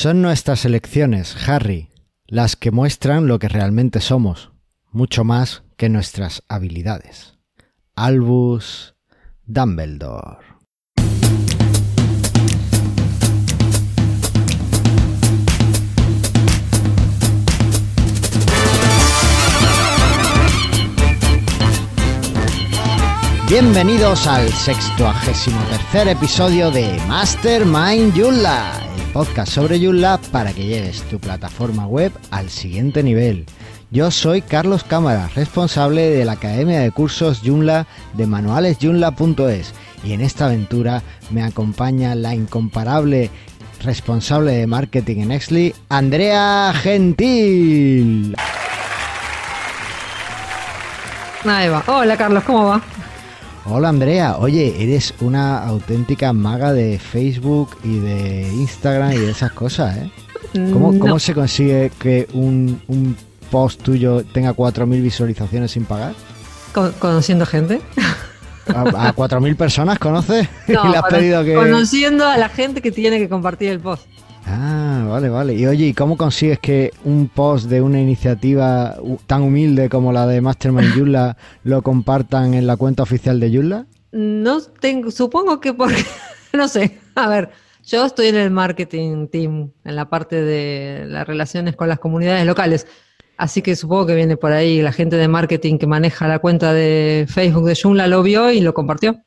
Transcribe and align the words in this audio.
Son 0.00 0.22
nuestras 0.22 0.64
elecciones, 0.64 1.36
Harry, 1.46 1.90
las 2.26 2.56
que 2.56 2.70
muestran 2.70 3.26
lo 3.26 3.38
que 3.38 3.50
realmente 3.50 4.00
somos, 4.00 4.50
mucho 4.90 5.24
más 5.24 5.62
que 5.76 5.90
nuestras 5.90 6.42
habilidades. 6.48 7.36
Albus 7.96 8.94
Dumbledore. 9.44 10.38
Bienvenidos 23.50 24.26
al 24.26 24.48
sextuagésimo 24.48 25.60
tercer 25.64 26.08
episodio 26.08 26.70
de 26.70 26.96
Mastermind 27.06 28.16
Joomla, 28.16 28.80
el 28.80 28.89
podcast 29.12 29.52
sobre 29.52 29.80
Joomla 29.80 30.20
para 30.30 30.52
que 30.52 30.66
lleves 30.66 31.02
tu 31.02 31.18
plataforma 31.18 31.86
web 31.86 32.12
al 32.30 32.48
siguiente 32.48 33.02
nivel. 33.02 33.46
Yo 33.90 34.10
soy 34.10 34.40
Carlos 34.40 34.84
Cámara, 34.84 35.28
responsable 35.34 36.10
de 36.10 36.24
la 36.24 36.32
Academia 36.32 36.80
de 36.80 36.92
Cursos 36.92 37.40
Joomla 37.44 37.86
de 38.14 38.26
manualesjoomla.es 38.26 39.74
y 40.04 40.12
en 40.12 40.20
esta 40.20 40.46
aventura 40.46 41.02
me 41.30 41.42
acompaña 41.42 42.14
la 42.14 42.34
incomparable 42.34 43.30
responsable 43.82 44.52
de 44.52 44.66
marketing 44.66 45.18
en 45.18 45.32
Exly, 45.32 45.74
Andrea 45.88 46.72
Gentil. 46.74 48.36
Ahí. 51.44 51.70
Hola 51.86 52.16
Carlos, 52.16 52.44
¿cómo 52.44 52.66
va? 52.66 52.82
Hola 53.66 53.90
Andrea, 53.90 54.36
oye, 54.38 54.82
eres 54.82 55.14
una 55.20 55.62
auténtica 55.64 56.32
maga 56.32 56.72
de 56.72 56.98
Facebook 56.98 57.76
y 57.84 57.98
de 57.98 58.48
Instagram 58.54 59.12
y 59.12 59.18
de 59.18 59.30
esas 59.30 59.52
cosas, 59.52 59.96
¿eh? 59.98 60.10
¿Cómo, 60.72 60.92
No. 60.92 60.98
cómo 60.98 61.18
se 61.18 61.34
consigue 61.34 61.92
que 61.98 62.26
un, 62.32 62.80
un 62.88 63.16
post 63.50 63.82
tuyo 63.82 64.24
tenga 64.24 64.54
4.000 64.54 65.02
visualizaciones 65.02 65.70
sin 65.72 65.84
pagar? 65.84 66.14
Con- 66.72 66.92
¿Conociendo 66.92 67.44
gente? 67.46 67.80
¿A, 68.74 68.80
a 69.08 69.14
4.000 69.14 69.56
personas 69.56 69.98
conoces? 69.98 70.48
No, 70.68 70.84
y 70.88 70.90
le 70.92 70.96
has 70.96 71.04
pedido 71.04 71.44
que... 71.44 71.54
Conociendo 71.54 72.26
a 72.26 72.36
la 72.38 72.48
gente 72.48 72.80
que 72.80 72.90
tiene 72.90 73.18
que 73.18 73.28
compartir 73.28 73.70
el 73.70 73.80
post. 73.80 74.04
Ah, 74.46 75.06
vale, 75.08 75.28
vale. 75.28 75.54
Y 75.54 75.66
oye, 75.66 75.86
¿y 75.86 75.94
cómo 75.94 76.16
consigues 76.16 76.58
que 76.58 76.92
un 77.04 77.28
post 77.28 77.66
de 77.66 77.80
una 77.80 78.00
iniciativa 78.00 78.96
tan 79.26 79.42
humilde 79.42 79.88
como 79.88 80.12
la 80.12 80.26
de 80.26 80.40
Mastermind 80.40 80.94
Joomla 80.94 81.36
lo 81.64 81.82
compartan 81.82 82.54
en 82.54 82.66
la 82.66 82.76
cuenta 82.76 83.02
oficial 83.02 83.38
de 83.40 83.54
Joomla? 83.54 83.86
No 84.12 84.60
tengo, 84.60 85.10
supongo 85.10 85.60
que 85.60 85.72
porque, 85.74 86.04
no 86.52 86.68
sé, 86.68 86.98
a 87.14 87.28
ver, 87.28 87.50
yo 87.84 88.04
estoy 88.04 88.28
en 88.28 88.36
el 88.36 88.50
marketing 88.50 89.28
team, 89.28 89.70
en 89.84 89.96
la 89.96 90.08
parte 90.08 90.42
de 90.42 91.04
las 91.06 91.26
relaciones 91.26 91.76
con 91.76 91.88
las 91.88 91.98
comunidades 91.98 92.44
locales, 92.44 92.86
así 93.36 93.62
que 93.62 93.76
supongo 93.76 94.06
que 94.06 94.14
viene 94.16 94.36
por 94.36 94.52
ahí 94.52 94.82
la 94.82 94.92
gente 94.92 95.16
de 95.16 95.28
marketing 95.28 95.78
que 95.78 95.86
maneja 95.86 96.26
la 96.26 96.40
cuenta 96.40 96.72
de 96.72 97.26
Facebook 97.28 97.66
de 97.66 97.78
Joomla 97.80 98.08
lo 98.08 98.22
vio 98.22 98.50
y 98.50 98.60
lo 98.60 98.74
compartió. 98.74 99.22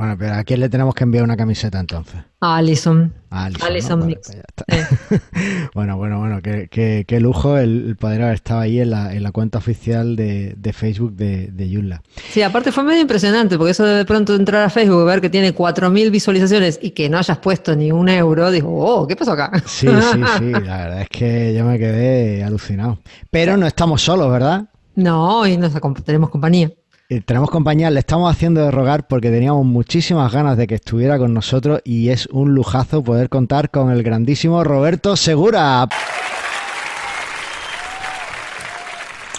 Bueno, 0.00 0.16
pero 0.18 0.32
¿a 0.32 0.44
quién 0.44 0.60
le 0.60 0.70
tenemos 0.70 0.94
que 0.94 1.04
enviar 1.04 1.24
una 1.24 1.36
camiseta 1.36 1.78
entonces? 1.78 2.14
A 2.40 2.56
Alison. 2.56 3.12
A 3.28 3.44
Alison, 3.44 3.68
Alison 3.68 3.98
¿no? 4.00 4.06
Vale, 4.06 4.16
Mix. 4.16 4.32
pues. 4.66 4.78
Eh, 4.80 5.20
Bueno, 5.74 5.98
bueno, 5.98 6.18
bueno, 6.20 6.40
qué, 6.42 6.68
qué- 6.70 7.04
qué 7.06 7.20
lujo 7.20 7.58
el, 7.58 7.96
poder 8.00 8.22
haber 8.22 8.36
estado 8.36 8.60
ahí 8.60 8.80
en 8.80 8.88
la, 8.88 9.12
en 9.14 9.22
la 9.22 9.30
cuenta 9.30 9.58
oficial 9.58 10.16
de, 10.16 10.54
de 10.56 10.72
Facebook 10.72 11.12
de, 11.16 11.48
de 11.48 11.70
Joomla. 11.70 12.02
Sí, 12.30 12.40
aparte 12.40 12.72
fue 12.72 12.82
medio 12.82 13.02
impresionante, 13.02 13.58
porque 13.58 13.72
eso 13.72 13.84
de 13.84 14.06
pronto 14.06 14.34
entrar 14.34 14.62
a 14.64 14.70
Facebook 14.70 15.02
y 15.02 15.04
ver 15.04 15.20
que 15.20 15.28
tiene 15.28 15.54
4.000 15.54 16.10
visualizaciones 16.10 16.78
y 16.80 16.92
que 16.92 17.10
no 17.10 17.18
hayas 17.18 17.36
puesto 17.36 17.76
ni 17.76 17.92
un 17.92 18.08
euro, 18.08 18.50
digo, 18.50 18.70
oh, 18.82 19.06
¿qué 19.06 19.16
pasó 19.16 19.32
acá? 19.32 19.52
Sí, 19.66 19.86
sí, 19.86 20.20
sí, 20.38 20.50
la 20.50 20.76
verdad 20.78 21.02
es 21.02 21.08
que 21.10 21.52
yo 21.54 21.62
me 21.66 21.78
quedé 21.78 22.42
alucinado. 22.42 23.00
Pero 23.30 23.58
no 23.58 23.66
estamos 23.66 24.00
solos, 24.00 24.32
¿verdad? 24.32 24.64
No, 24.94 25.46
y 25.46 25.58
nos 25.58 25.72
tenemos 26.04 26.30
compañía. 26.30 26.70
Eh, 27.10 27.20
Tenemos 27.22 27.50
compañía, 27.50 27.90
le 27.90 27.98
estamos 27.98 28.30
haciendo 28.30 28.64
de 28.64 28.70
rogar 28.70 29.08
porque 29.08 29.30
teníamos 29.30 29.64
muchísimas 29.66 30.32
ganas 30.32 30.56
de 30.56 30.68
que 30.68 30.76
estuviera 30.76 31.18
con 31.18 31.34
nosotros 31.34 31.80
y 31.84 32.10
es 32.10 32.26
un 32.26 32.54
lujazo 32.54 33.02
poder 33.02 33.28
contar 33.28 33.70
con 33.70 33.90
el 33.90 34.04
grandísimo 34.04 34.62
Roberto 34.62 35.16
Segura. 35.16 35.88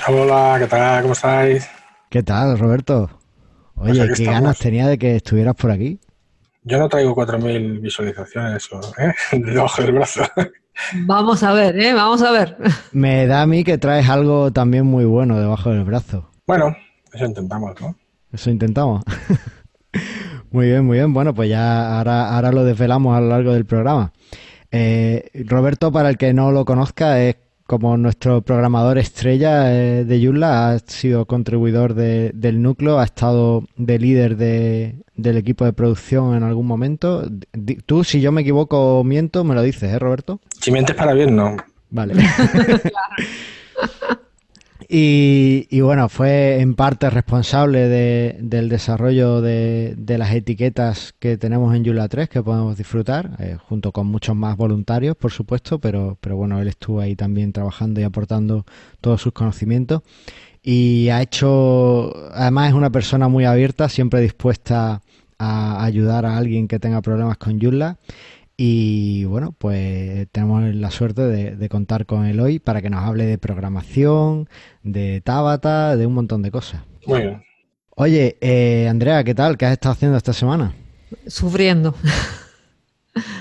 Hola, 0.05 0.57
¿qué 0.59 0.67
tal? 0.67 1.01
¿Cómo 1.03 1.13
estáis? 1.13 1.69
¿Qué 2.09 2.23
tal, 2.23 2.59
Roberto? 2.59 3.09
Pues 3.75 3.91
Oye, 3.91 4.01
aquí 4.01 4.07
qué 4.15 4.23
estamos. 4.23 4.41
ganas 4.41 4.59
tenía 4.59 4.87
de 4.87 4.97
que 4.97 5.15
estuvieras 5.15 5.55
por 5.55 5.71
aquí. 5.71 5.97
Yo 6.63 6.77
no 6.77 6.89
traigo 6.89 7.15
4.000 7.15 7.79
visualizaciones 7.79 8.67
o, 8.73 8.81
¿eh? 8.99 9.13
debajo 9.31 9.81
del 9.81 9.93
brazo. 9.93 10.23
Vamos 11.05 11.41
a 11.41 11.53
ver, 11.53 11.79
¿eh? 11.79 11.93
Vamos 11.93 12.21
a 12.21 12.31
ver. 12.31 12.57
Me 12.91 13.25
da 13.27 13.43
a 13.43 13.47
mí 13.47 13.63
que 13.63 13.77
traes 13.77 14.09
algo 14.09 14.51
también 14.51 14.85
muy 14.85 15.05
bueno 15.05 15.39
debajo 15.39 15.69
del 15.69 15.85
brazo. 15.85 16.29
Bueno, 16.45 16.75
eso 17.13 17.25
intentamos, 17.25 17.79
¿no? 17.81 17.95
Eso 18.31 18.49
intentamos. 18.49 19.03
Muy 20.51 20.67
bien, 20.67 20.85
muy 20.85 20.97
bien. 20.97 21.13
Bueno, 21.13 21.33
pues 21.33 21.49
ya 21.49 21.97
ahora, 21.97 22.35
ahora 22.35 22.51
lo 22.51 22.65
desvelamos 22.65 23.15
a 23.17 23.21
lo 23.21 23.29
largo 23.29 23.53
del 23.53 23.63
programa. 23.65 24.11
Eh, 24.69 25.29
Roberto, 25.47 25.93
para 25.93 26.09
el 26.09 26.17
que 26.17 26.33
no 26.33 26.51
lo 26.51 26.65
conozca, 26.65 27.21
es 27.23 27.37
como 27.67 27.95
nuestro 27.95 28.41
programador 28.41 28.97
estrella 28.97 29.73
eh, 29.73 30.03
de 30.03 30.21
Joomla, 30.25 30.71
ha 30.71 30.79
sido 30.79 31.25
contribuidor 31.25 31.93
de- 31.93 32.31
del 32.33 32.61
núcleo, 32.61 32.99
ha 32.99 33.05
estado 33.05 33.63
de 33.77 33.97
líder 33.97 34.35
de- 34.35 34.95
del 35.15 35.37
equipo 35.37 35.63
de 35.63 35.71
producción 35.71 36.35
en 36.35 36.43
algún 36.43 36.67
momento. 36.67 37.29
Tú, 37.85 38.03
si 38.03 38.19
yo 38.19 38.33
me 38.33 38.41
equivoco 38.41 38.99
o 38.99 39.03
miento, 39.05 39.45
me 39.45 39.55
lo 39.55 39.61
dices, 39.61 39.83
¿eh, 39.93 39.99
Roberto? 39.99 40.41
Si 40.59 40.69
mientes 40.69 40.97
para 40.97 41.13
bien, 41.13 41.33
no. 41.33 41.55
Vale. 41.91 42.13
Y, 44.93 45.67
y 45.69 45.79
bueno, 45.79 46.09
fue 46.09 46.59
en 46.59 46.75
parte 46.75 47.09
responsable 47.09 47.87
de- 47.87 48.35
del 48.41 48.67
desarrollo 48.67 49.39
de, 49.39 49.95
de 49.97 50.17
las 50.17 50.33
etiquetas 50.33 51.13
que 51.17 51.37
tenemos 51.37 51.73
en 51.73 51.85
Joomla 51.85 52.09
3 52.09 52.27
que 52.27 52.43
podemos 52.43 52.75
disfrutar, 52.77 53.31
eh, 53.39 53.55
junto 53.69 53.93
con 53.93 54.07
muchos 54.07 54.35
más 54.35 54.57
voluntarios, 54.57 55.15
por 55.15 55.31
supuesto, 55.31 55.79
pero, 55.79 56.17
pero 56.19 56.35
bueno, 56.35 56.59
él 56.59 56.67
estuvo 56.67 56.99
ahí 56.99 57.15
también 57.15 57.53
trabajando 57.53 58.01
y 58.01 58.03
aportando 58.03 58.65
todos 58.99 59.21
sus 59.21 59.31
conocimientos. 59.31 60.01
Y 60.61 61.07
ha 61.09 61.21
hecho, 61.21 62.13
además 62.33 62.69
es 62.69 62.73
una 62.75 62.89
persona 62.89 63.29
muy 63.29 63.45
abierta, 63.45 63.87
siempre 63.87 64.19
dispuesta 64.19 65.01
a 65.39 65.83
ayudar 65.85 66.25
a 66.25 66.37
alguien 66.37 66.67
que 66.67 66.79
tenga 66.79 67.01
problemas 67.01 67.37
con 67.37 67.61
Joomla. 67.61 67.97
Y 68.63 69.25
bueno, 69.25 69.55
pues 69.57 70.27
tenemos 70.31 70.63
la 70.75 70.91
suerte 70.91 71.23
de, 71.23 71.55
de 71.55 71.67
contar 71.67 72.05
con 72.05 72.27
él 72.27 72.39
hoy 72.39 72.59
para 72.59 72.83
que 72.83 72.91
nos 72.91 73.03
hable 73.03 73.25
de 73.25 73.39
programación, 73.39 74.47
de 74.83 75.19
Tabata, 75.21 75.97
de 75.97 76.05
un 76.05 76.13
montón 76.13 76.43
de 76.43 76.51
cosas. 76.51 76.83
Muy 77.07 77.21
bien. 77.21 77.43
Oye, 77.95 78.37
eh, 78.39 78.87
Andrea, 78.87 79.23
¿qué 79.23 79.33
tal? 79.33 79.57
¿Qué 79.57 79.65
has 79.65 79.71
estado 79.71 79.93
haciendo 79.93 80.15
esta 80.15 80.33
semana? 80.33 80.75
Sufriendo. 81.25 81.95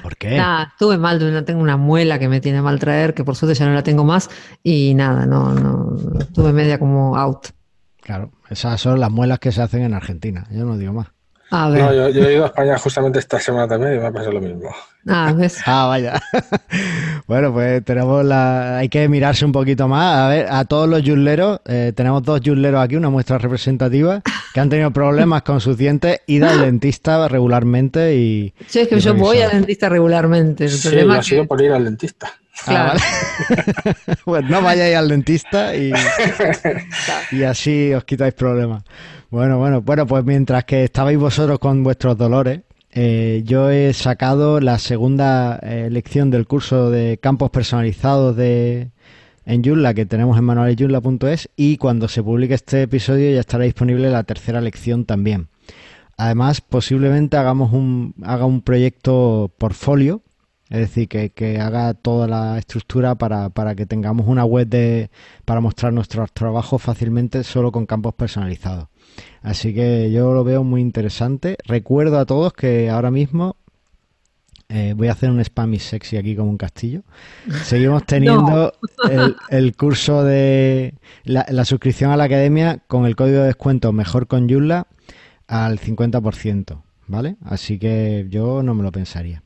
¿Por 0.02 0.16
qué? 0.16 0.38
Nada, 0.38 0.70
estuve 0.72 0.96
mal, 0.96 1.44
tengo 1.44 1.60
una 1.60 1.76
muela 1.76 2.18
que 2.18 2.30
me 2.30 2.40
tiene 2.40 2.62
mal 2.62 2.78
traer, 2.78 3.12
que 3.12 3.22
por 3.22 3.36
suerte 3.36 3.58
ya 3.58 3.66
no 3.66 3.74
la 3.74 3.82
tengo 3.82 4.04
más. 4.04 4.30
Y 4.62 4.94
nada, 4.94 5.26
no, 5.26 5.52
no, 5.52 6.18
estuve 6.18 6.54
media 6.54 6.78
como 6.78 7.18
out. 7.18 7.48
Claro, 8.00 8.32
esas 8.48 8.80
son 8.80 8.98
las 8.98 9.10
muelas 9.10 9.38
que 9.38 9.52
se 9.52 9.60
hacen 9.60 9.82
en 9.82 9.92
Argentina, 9.92 10.46
yo 10.50 10.64
no 10.64 10.78
digo 10.78 10.94
más. 10.94 11.08
A 11.52 11.68
ver, 11.68 11.82
No, 11.82 11.92
yo, 11.92 12.08
yo 12.10 12.28
he 12.28 12.34
ido 12.34 12.44
a 12.44 12.46
España 12.46 12.78
justamente 12.78 13.18
esta 13.18 13.40
semana 13.40 13.66
también 13.66 13.94
y 13.94 13.98
me 13.98 14.06
ha 14.06 14.12
pasado 14.12 14.32
lo 14.32 14.40
mismo. 14.40 14.70
ah, 15.08 15.32
¿ves? 15.36 15.58
Ah, 15.66 15.86
vaya. 15.86 16.20
bueno, 17.26 17.52
pues 17.52 17.84
tenemos 17.84 18.24
la... 18.24 18.78
Hay 18.78 18.88
que 18.88 19.08
mirarse 19.08 19.44
un 19.44 19.52
poquito 19.52 19.88
más. 19.88 20.16
A 20.18 20.28
ver, 20.28 20.46
a 20.50 20.64
todos 20.64 20.88
los 20.88 21.02
yulleros, 21.02 21.60
eh, 21.66 21.92
tenemos 21.94 22.22
dos 22.22 22.40
yulleros 22.40 22.80
aquí, 22.82 22.96
una 22.96 23.10
muestra 23.10 23.38
representativa, 23.38 24.22
que 24.54 24.60
han 24.60 24.68
tenido 24.68 24.90
problemas 24.92 25.42
con 25.42 25.60
sus 25.60 25.76
dientes, 25.76 26.20
id 26.26 26.42
al 26.44 26.60
dentista 26.62 27.26
regularmente 27.28 28.14
y... 28.14 28.54
Sí, 28.68 28.80
es 28.80 28.88
que 28.88 29.00
yo 29.00 29.14
voy 29.14 29.40
al 29.40 29.50
dentista 29.50 29.88
regularmente. 29.88 30.64
El 30.64 30.70
Sí, 30.70 30.88
problema 30.88 31.14
lo 31.14 31.20
ha 31.20 31.22
sido 31.22 31.42
que, 31.42 31.48
por 31.48 31.60
ir 31.62 31.72
al 31.72 31.84
dentista. 31.84 32.32
Claro. 32.64 32.98
Ah, 33.00 33.54
vale. 33.84 34.16
pues 34.24 34.44
no 34.44 34.60
vayáis 34.60 34.94
al 34.94 35.08
dentista 35.08 35.74
y, 35.74 35.92
y 37.32 37.42
así 37.42 37.92
os 37.94 38.04
quitáis 38.04 38.34
problemas. 38.34 38.82
Bueno, 39.30 39.58
bueno, 39.58 39.80
bueno, 39.80 40.08
pues 40.08 40.24
mientras 40.24 40.64
que 40.64 40.82
estabais 40.82 41.16
vosotros 41.16 41.60
con 41.60 41.84
vuestros 41.84 42.18
dolores, 42.18 42.62
eh, 42.90 43.42
yo 43.44 43.70
he 43.70 43.92
sacado 43.92 44.58
la 44.58 44.76
segunda 44.80 45.56
eh, 45.62 45.88
lección 45.88 46.32
del 46.32 46.48
curso 46.48 46.90
de 46.90 47.16
campos 47.18 47.50
personalizados 47.50 48.34
de 48.34 48.90
en 49.46 49.62
Joomla 49.62 49.94
que 49.94 50.04
tenemos 50.04 50.36
en 50.36 50.44
manualesjoomla.es 50.44 51.48
y 51.54 51.76
cuando 51.76 52.08
se 52.08 52.24
publique 52.24 52.54
este 52.54 52.82
episodio 52.82 53.32
ya 53.32 53.38
estará 53.38 53.62
disponible 53.62 54.10
la 54.10 54.24
tercera 54.24 54.60
lección 54.60 55.04
también. 55.04 55.46
Además, 56.16 56.60
posiblemente 56.60 57.36
hagamos 57.36 57.72
un, 57.72 58.14
haga 58.24 58.46
un 58.46 58.62
proyecto 58.62 59.52
portfolio, 59.58 60.22
es 60.70 60.80
decir, 60.80 61.08
que, 61.08 61.30
que 61.30 61.60
haga 61.60 61.94
toda 61.94 62.26
la 62.26 62.58
estructura 62.58 63.14
para, 63.14 63.50
para 63.50 63.76
que 63.76 63.86
tengamos 63.86 64.26
una 64.26 64.44
web 64.44 64.66
de, 64.66 65.10
para 65.44 65.60
mostrar 65.60 65.92
nuestros 65.92 66.32
trabajos 66.32 66.82
fácilmente 66.82 67.44
solo 67.44 67.70
con 67.70 67.86
campos 67.86 68.14
personalizados. 68.14 68.88
Así 69.42 69.74
que 69.74 70.10
yo 70.10 70.32
lo 70.34 70.44
veo 70.44 70.64
muy 70.64 70.80
interesante. 70.80 71.56
Recuerdo 71.64 72.18
a 72.18 72.26
todos 72.26 72.52
que 72.52 72.90
ahora 72.90 73.10
mismo 73.10 73.56
eh, 74.68 74.94
voy 74.96 75.08
a 75.08 75.12
hacer 75.12 75.30
un 75.30 75.40
spam 75.40 75.74
y 75.74 75.78
sexy 75.78 76.16
aquí 76.16 76.36
como 76.36 76.50
un 76.50 76.56
castillo. 76.56 77.02
Seguimos 77.64 78.04
teniendo 78.06 78.72
el, 79.50 79.74
curso 79.76 80.22
de 80.22 80.94
la, 81.24 81.44
la, 81.50 81.64
suscripción 81.64 82.12
a 82.12 82.16
la 82.16 82.24
academia 82.24 82.78
con 82.86 83.06
el 83.06 83.16
código 83.16 83.38
de 83.38 83.46
descuento 83.46 83.92
mejor 83.92 84.26
con 84.26 84.48
Joomla 84.48 84.86
al 85.48 85.80
50%, 85.80 86.82
¿vale? 87.08 87.36
Así 87.44 87.78
que 87.78 88.26
yo 88.30 88.62
no 88.62 88.74
me 88.74 88.84
lo 88.84 88.92
pensaría. 88.92 89.42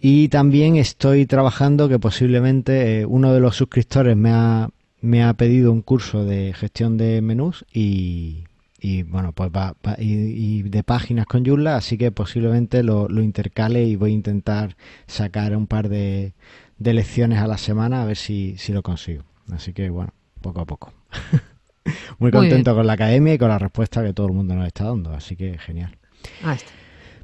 Y 0.00 0.28
también 0.28 0.76
estoy 0.76 1.26
trabajando 1.26 1.88
que 1.88 1.98
posiblemente 1.98 3.00
eh, 3.00 3.06
uno 3.06 3.32
de 3.32 3.40
los 3.40 3.56
suscriptores 3.56 4.16
me 4.16 4.30
ha, 4.32 4.70
me 5.00 5.22
ha 5.22 5.34
pedido 5.34 5.70
un 5.70 5.82
curso 5.82 6.24
de 6.24 6.52
gestión 6.52 6.96
de 6.96 7.22
menús 7.22 7.64
y, 7.72 8.44
y 8.80 9.02
bueno, 9.02 9.32
pues 9.32 9.50
va, 9.50 9.74
y, 9.98 10.62
de 10.62 10.82
páginas 10.82 11.26
con 11.26 11.44
Joomla, 11.44 11.76
así 11.76 11.96
que 11.96 12.12
posiblemente 12.12 12.82
lo, 12.82 13.08
lo, 13.08 13.22
intercale 13.22 13.84
y 13.84 13.96
voy 13.96 14.10
a 14.10 14.14
intentar 14.14 14.76
sacar 15.06 15.56
un 15.56 15.66
par 15.66 15.88
de, 15.88 16.34
de 16.78 16.92
lecciones 16.92 17.38
a 17.38 17.46
la 17.46 17.58
semana 17.58 18.02
a 18.02 18.04
ver 18.04 18.16
si, 18.16 18.56
si, 18.58 18.72
lo 18.72 18.82
consigo. 18.82 19.24
Así 19.50 19.72
que 19.72 19.88
bueno, 19.90 20.12
poco 20.40 20.60
a 20.60 20.66
poco. 20.66 20.92
Muy 22.18 22.30
contento 22.30 22.74
con 22.74 22.86
la 22.86 22.94
academia 22.94 23.34
y 23.34 23.38
con 23.38 23.48
la 23.48 23.58
respuesta 23.58 24.02
que 24.02 24.12
todo 24.12 24.26
el 24.26 24.32
mundo 24.32 24.54
nos 24.54 24.66
está 24.66 24.84
dando, 24.84 25.12
así 25.12 25.36
que 25.36 25.56
genial. 25.58 25.96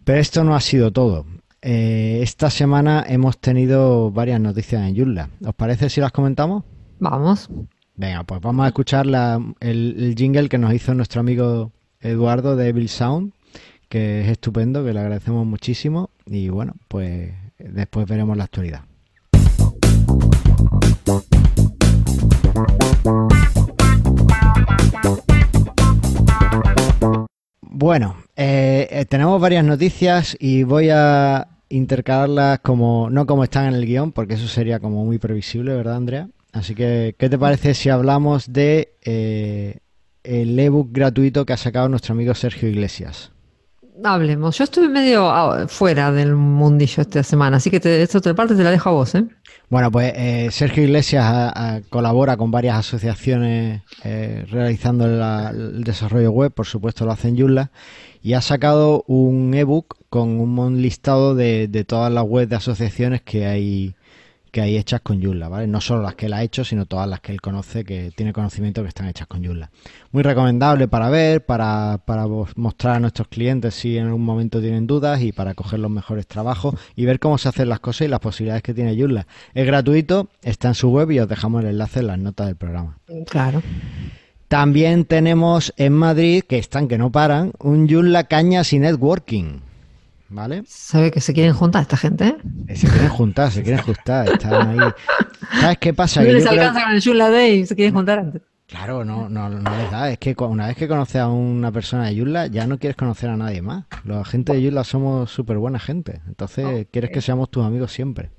Pero 0.05 0.19
esto 0.19 0.45
no 0.45 0.55
ha 0.55 0.61
sido 0.61 0.93
todo. 0.93 1.27
Eh, 1.61 2.21
esta 2.23 2.51
semana 2.51 3.05
hemos 3.09 3.39
tenido 3.39 4.11
varias 4.11 4.41
noticias 4.41 4.83
en 4.89 4.97
Joomla. 4.97 5.31
¿Os 5.45 5.55
parece 5.55 5.91
si 5.91 6.01
las 6.01 6.13
comentamos? 6.13 6.65
Vamos. 6.99 7.49
Venga, 7.95 8.25
pues 8.25 8.41
vamos 8.41 8.65
a 8.65 8.69
escuchar 8.69 9.07
el, 9.61 10.15
jingle 10.17 10.49
que 10.49 10.57
nos 10.57 10.73
hizo 10.73 10.95
nuestro 10.95 11.21
amigo 11.21 11.73
Eduardo 12.01 12.57
de 12.57 12.69
Evil 12.69 12.89
Sound, 12.89 13.33
que 13.91 14.23
es 14.23 14.29
estupendo, 14.29 14.83
que 14.83 14.95
le 14.95 15.01
agradecemos 15.01 15.47
muchísimo. 15.47 16.09
Y 16.27 16.49
bueno, 16.49 16.75
pues 16.89 17.33
después 17.59 18.09
veremos 18.09 18.37
la 18.37 18.45
actualidad. 18.45 18.83
Bueno, 27.61 28.17
eh, 28.37 28.89
eh, 28.91 29.05
tenemos 29.05 29.39
varias 29.39 29.65
noticias 29.65 30.35
y 30.41 30.63
voy 30.63 30.89
a 30.91 31.49
intercalarlas 31.69 32.61
como 32.61 33.11
no 33.11 33.27
como 33.27 33.45
están 33.45 33.67
en 33.67 33.75
el 33.75 33.87
guion, 33.87 34.13
porque 34.13 34.35
eso 34.35 34.49
sería 34.49 34.81
como 34.81 35.05
muy 35.05 35.19
previsible, 35.19 35.75
¿verdad, 35.75 35.97
Andrea? 35.97 36.29
Así 36.53 36.75
que, 36.75 37.15
¿qué 37.19 37.31
te 37.31 37.39
parece 37.39 37.73
si 37.75 37.89
hablamos 37.89 38.53
de 38.53 38.95
eh, 39.03 39.79
el 40.23 40.59
ebook 40.59 40.93
gratuito 40.93 41.47
que 41.47 41.55
ha 41.55 41.57
sacado 41.57 41.89
nuestro 41.89 42.13
amigo 42.13 42.35
Sergio 42.35 42.69
Iglesias? 42.69 43.33
Hablemos. 44.05 44.59
Yo 44.59 44.65
estuve 44.65 44.89
medio 44.89 45.31
ah, 45.31 45.67
fuera 45.69 46.13
del 46.13 46.35
mundillo 46.35 47.03
esta 47.03 47.23
semana, 47.23 47.57
así 47.57 47.71
que 47.71 47.81
te, 47.81 48.03
esto 48.03 48.21
te 48.21 48.35
parte 48.35 48.55
te 48.55 48.65
la 48.65 48.71
dejo 48.71 48.91
a 48.91 48.93
vos, 48.93 49.15
¿eh? 49.15 49.25
Bueno, 49.71 49.91
pues 49.91 50.13
eh, 50.15 50.49
Sergio 50.51 50.83
Iglesias 50.83 51.83
colabora 51.89 52.37
con 52.37 52.51
varias 52.51 52.77
asociaciones 52.77 53.81
eh, 54.05 54.45
realizando 54.51 55.07
el 55.07 55.83
desarrollo 55.83 56.31
web, 56.31 56.53
por 56.53 56.67
supuesto 56.67 57.07
lo 57.07 57.13
hace 57.13 57.29
en 57.29 57.39
Joomla, 57.39 57.71
y 58.23 58.35
ha 58.35 58.43
sacado 58.43 59.03
un 59.07 59.55
ebook 59.55 59.97
con 60.11 60.41
un 60.41 60.83
listado 60.83 61.35
de, 61.35 61.69
de 61.69 61.85
todas 61.85 62.13
las 62.13 62.25
webs 62.25 62.51
de 62.51 62.57
asociaciones 62.57 63.23
que 63.23 63.47
hay 63.47 63.95
que 64.53 64.61
hay 64.61 64.77
hechas 64.77 65.01
con 65.01 65.21
Joomla, 65.21 65.49
¿vale? 65.49 65.67
No 65.67 65.81
solo 65.81 66.03
las 66.03 66.15
que 66.15 66.27
él 66.27 66.35
ha 66.35 66.43
hecho, 66.43 66.63
sino 66.63 66.85
todas 66.85 67.09
las 67.09 67.21
que 67.21 67.33
él 67.33 67.41
conoce, 67.41 67.85
que 67.85 68.13
tiene 68.15 68.35
conocimiento 68.35 68.83
que 68.83 68.89
están 68.89 69.09
hechas 69.09 69.27
con 69.27 69.43
Joomla. 69.43 69.71
Muy 70.13 70.23
recomendable 70.23 70.89
para 70.89 71.09
ver, 71.09 71.45
para, 71.45 71.99
para 72.05 72.27
mostrar 72.57 72.97
a 72.97 73.01
nuestros 73.01 73.29
clientes 73.29 73.75
si 73.75 73.97
en 73.97 74.09
algún 74.09 74.25
momento 74.25 74.61
tienen 74.61 74.87
dudas 74.87 75.23
y 75.23 75.33
para 75.33 75.55
coger 75.55 75.81
los 75.81 75.91
mejores 75.91 76.27
trabajos 76.27 76.75
y 76.95 77.07
ver 77.07 77.19
cómo 77.19 77.39
se 77.39 77.49
hacen 77.49 77.71
las 77.71 77.81
cosas 77.81 78.03
y 78.03 78.11
las 78.11 78.21
posibilidades 78.21 78.63
que 78.63 78.75
tiene 78.75 78.95
Joomla. 78.95 79.27
Es 79.55 79.67
gratuito, 79.67 80.29
está 80.43 80.69
en 80.69 80.75
su 80.75 80.91
web 80.91 81.11
y 81.11 81.19
os 81.19 81.29
dejamos 81.29 81.63
el 81.63 81.71
enlace 81.71 82.01
en 82.01 82.09
las 82.09 82.19
notas 82.19 82.47
del 82.47 82.57
programa. 82.57 82.99
Claro. 83.31 83.63
También 84.49 85.07
tenemos 85.07 85.73
en 85.79 85.95
Madrid, 85.95 86.45
que 86.47 86.59
están 86.59 86.89
que 86.89 86.99
no 86.99 87.11
paran, 87.11 87.53
un 87.59 87.89
Joomla 87.89 88.25
Cañas 88.25 88.75
y 88.75 88.79
Networking. 88.81 89.72
¿Vale? 90.33 90.63
¿Sabe 90.67 91.11
que 91.11 91.21
se 91.21 91.35
quieren 91.35 91.53
juntar 91.53 91.83
esta 91.83 91.99
gente? 91.99 92.37
Eh, 92.67 92.75
se 92.75 92.89
quieren 92.89 93.11
juntar, 93.11 93.51
se 93.51 93.63
quieren 93.63 93.83
juntar. 93.85 94.27
Están 94.29 94.81
ahí. 94.81 94.91
¿Sabes 95.61 95.79
qué 95.79 95.93
pasa? 95.93 96.23
No 96.23 96.33
les 96.33 96.47
alcanza 96.47 96.85
con 96.85 96.93
el 96.93 97.03
Joomla 97.03 97.29
Day 97.29 97.61
y 97.61 97.67
se 97.67 97.77
quieren 97.77 97.93
juntar 97.93 98.19
antes. 98.19 98.41
Claro, 98.67 99.05
no, 99.05 99.29
no, 99.29 99.51
no 99.51 99.77
les 99.77 99.91
da. 99.91 100.11
Es 100.11 100.19
que 100.19 100.35
una 100.39 100.69
vez 100.69 100.77
que 100.77 100.89
conoces 100.89 101.17
a 101.17 101.29
una 101.29 101.71
persona 101.71 102.07
de 102.07 102.17
Joomla, 102.17 102.47
ya 102.47 102.67
no 102.67 102.79
quieres 102.79 102.97
conocer 102.97 103.29
a 103.29 103.37
nadie 103.37 103.61
más. 103.61 103.85
Los 104.05 104.27
agentes 104.27 104.57
de 104.57 104.63
Joomla 104.63 104.85
somos 104.85 105.31
súper 105.31 105.59
buena 105.59 105.79
gente. 105.79 106.23
Entonces, 106.27 106.87
quieres 106.91 107.11
que 107.11 107.21
seamos 107.21 107.51
tus 107.51 107.65
amigos 107.67 107.93
siempre. 107.93 108.31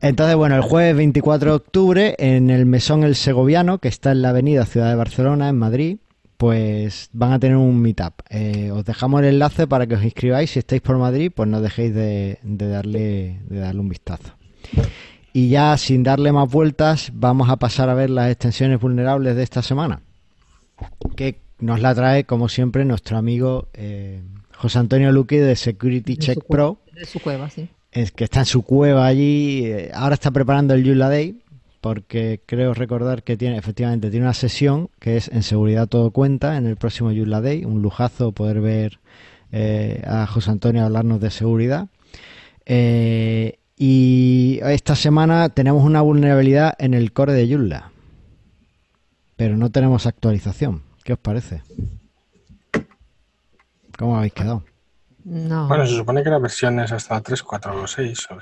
Entonces, 0.00 0.36
bueno, 0.36 0.56
el 0.56 0.62
jueves 0.62 0.96
24 0.96 1.50
de 1.50 1.56
octubre, 1.56 2.14
en 2.18 2.48
el 2.48 2.64
Mesón 2.64 3.04
El 3.04 3.16
Segoviano, 3.16 3.78
que 3.78 3.88
está 3.88 4.12
en 4.12 4.22
la 4.22 4.30
avenida 4.30 4.64
Ciudad 4.64 4.88
de 4.88 4.96
Barcelona, 4.96 5.50
en 5.50 5.58
Madrid, 5.58 5.98
pues 6.36 7.10
van 7.12 7.32
a 7.32 7.38
tener 7.38 7.56
un 7.56 7.80
meetup. 7.80 8.14
Eh, 8.30 8.70
os 8.72 8.84
dejamos 8.84 9.20
el 9.20 9.28
enlace 9.28 9.66
para 9.66 9.86
que 9.86 9.94
os 9.94 10.04
inscribáis. 10.04 10.50
Si 10.50 10.58
estáis 10.58 10.82
por 10.82 10.98
Madrid, 10.98 11.32
pues 11.34 11.48
no 11.48 11.60
dejéis 11.60 11.94
de, 11.94 12.38
darle, 12.42 13.40
de 13.48 13.58
darle 13.58 13.80
un 13.80 13.88
vistazo. 13.88 14.34
Y 15.32 15.48
ya 15.48 15.76
sin 15.76 16.02
darle 16.02 16.32
más 16.32 16.50
vueltas, 16.50 17.10
vamos 17.12 17.50
a 17.50 17.56
pasar 17.56 17.88
a 17.88 17.94
ver 17.94 18.10
las 18.10 18.30
extensiones 18.30 18.80
vulnerables 18.80 19.36
de 19.36 19.42
esta 19.42 19.62
semana. 19.62 20.00
Que 21.16 21.40
nos 21.58 21.80
la 21.80 21.94
trae, 21.94 22.24
como 22.24 22.48
siempre, 22.48 22.84
nuestro 22.84 23.16
amigo 23.16 23.68
eh, 23.74 24.22
José 24.56 24.78
Antonio 24.78 25.12
Luque 25.12 25.40
de 25.40 25.56
Security 25.56 26.16
Check 26.16 26.44
Pro. 26.48 26.78
De 26.92 27.04
su 27.04 27.20
cueva, 27.20 27.50
sí. 27.50 27.68
Es 27.90 28.10
que 28.10 28.24
está 28.24 28.40
en 28.40 28.46
su 28.46 28.62
cueva 28.62 29.06
allí. 29.06 29.66
Eh, 29.66 29.90
ahora 29.94 30.14
está 30.14 30.30
preparando 30.30 30.74
el 30.74 30.84
Yula 30.84 31.08
Day 31.08 31.43
porque 31.84 32.40
creo 32.46 32.72
recordar 32.72 33.24
que 33.24 33.36
tiene 33.36 33.58
efectivamente 33.58 34.10
tiene 34.10 34.24
una 34.24 34.32
sesión 34.32 34.88
que 34.98 35.18
es 35.18 35.28
en 35.28 35.42
seguridad 35.42 35.86
todo 35.86 36.12
cuenta 36.12 36.56
en 36.56 36.64
el 36.64 36.76
próximo 36.76 37.10
Joomla 37.10 37.42
Day, 37.42 37.66
un 37.66 37.82
lujazo 37.82 38.32
poder 38.32 38.62
ver 38.62 39.00
eh, 39.52 40.02
a 40.06 40.26
José 40.26 40.50
Antonio 40.50 40.82
hablarnos 40.82 41.20
de 41.20 41.30
seguridad. 41.30 41.88
Eh, 42.64 43.58
y 43.76 44.60
esta 44.62 44.96
semana 44.96 45.50
tenemos 45.50 45.84
una 45.84 46.00
vulnerabilidad 46.00 46.74
en 46.78 46.94
el 46.94 47.12
core 47.12 47.34
de 47.34 47.52
Joomla, 47.52 47.92
pero 49.36 49.58
no 49.58 49.68
tenemos 49.68 50.06
actualización. 50.06 50.80
¿Qué 51.04 51.12
os 51.12 51.18
parece? 51.18 51.60
¿Cómo 53.98 54.16
habéis 54.16 54.32
quedado? 54.32 54.64
No. 55.24 55.68
Bueno, 55.68 55.86
se 55.86 55.96
supone 55.96 56.22
que 56.22 56.28
la 56.28 56.38
versión 56.38 56.78
es 56.80 56.92
hasta 56.92 57.20
346 57.20 58.28
o 58.30 58.38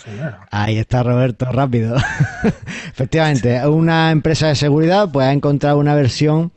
Ahí 0.51 0.79
está 0.79 1.05
Roberto, 1.05 1.47
rápido. 1.47 1.97
Efectivamente, 2.89 3.65
una 3.69 4.11
empresa 4.11 4.49
de 4.49 4.57
seguridad 4.57 5.09
pues 5.13 5.27
ha 5.29 5.33
encontrado 5.33 5.79
una 5.79 5.95
versión 5.95 6.53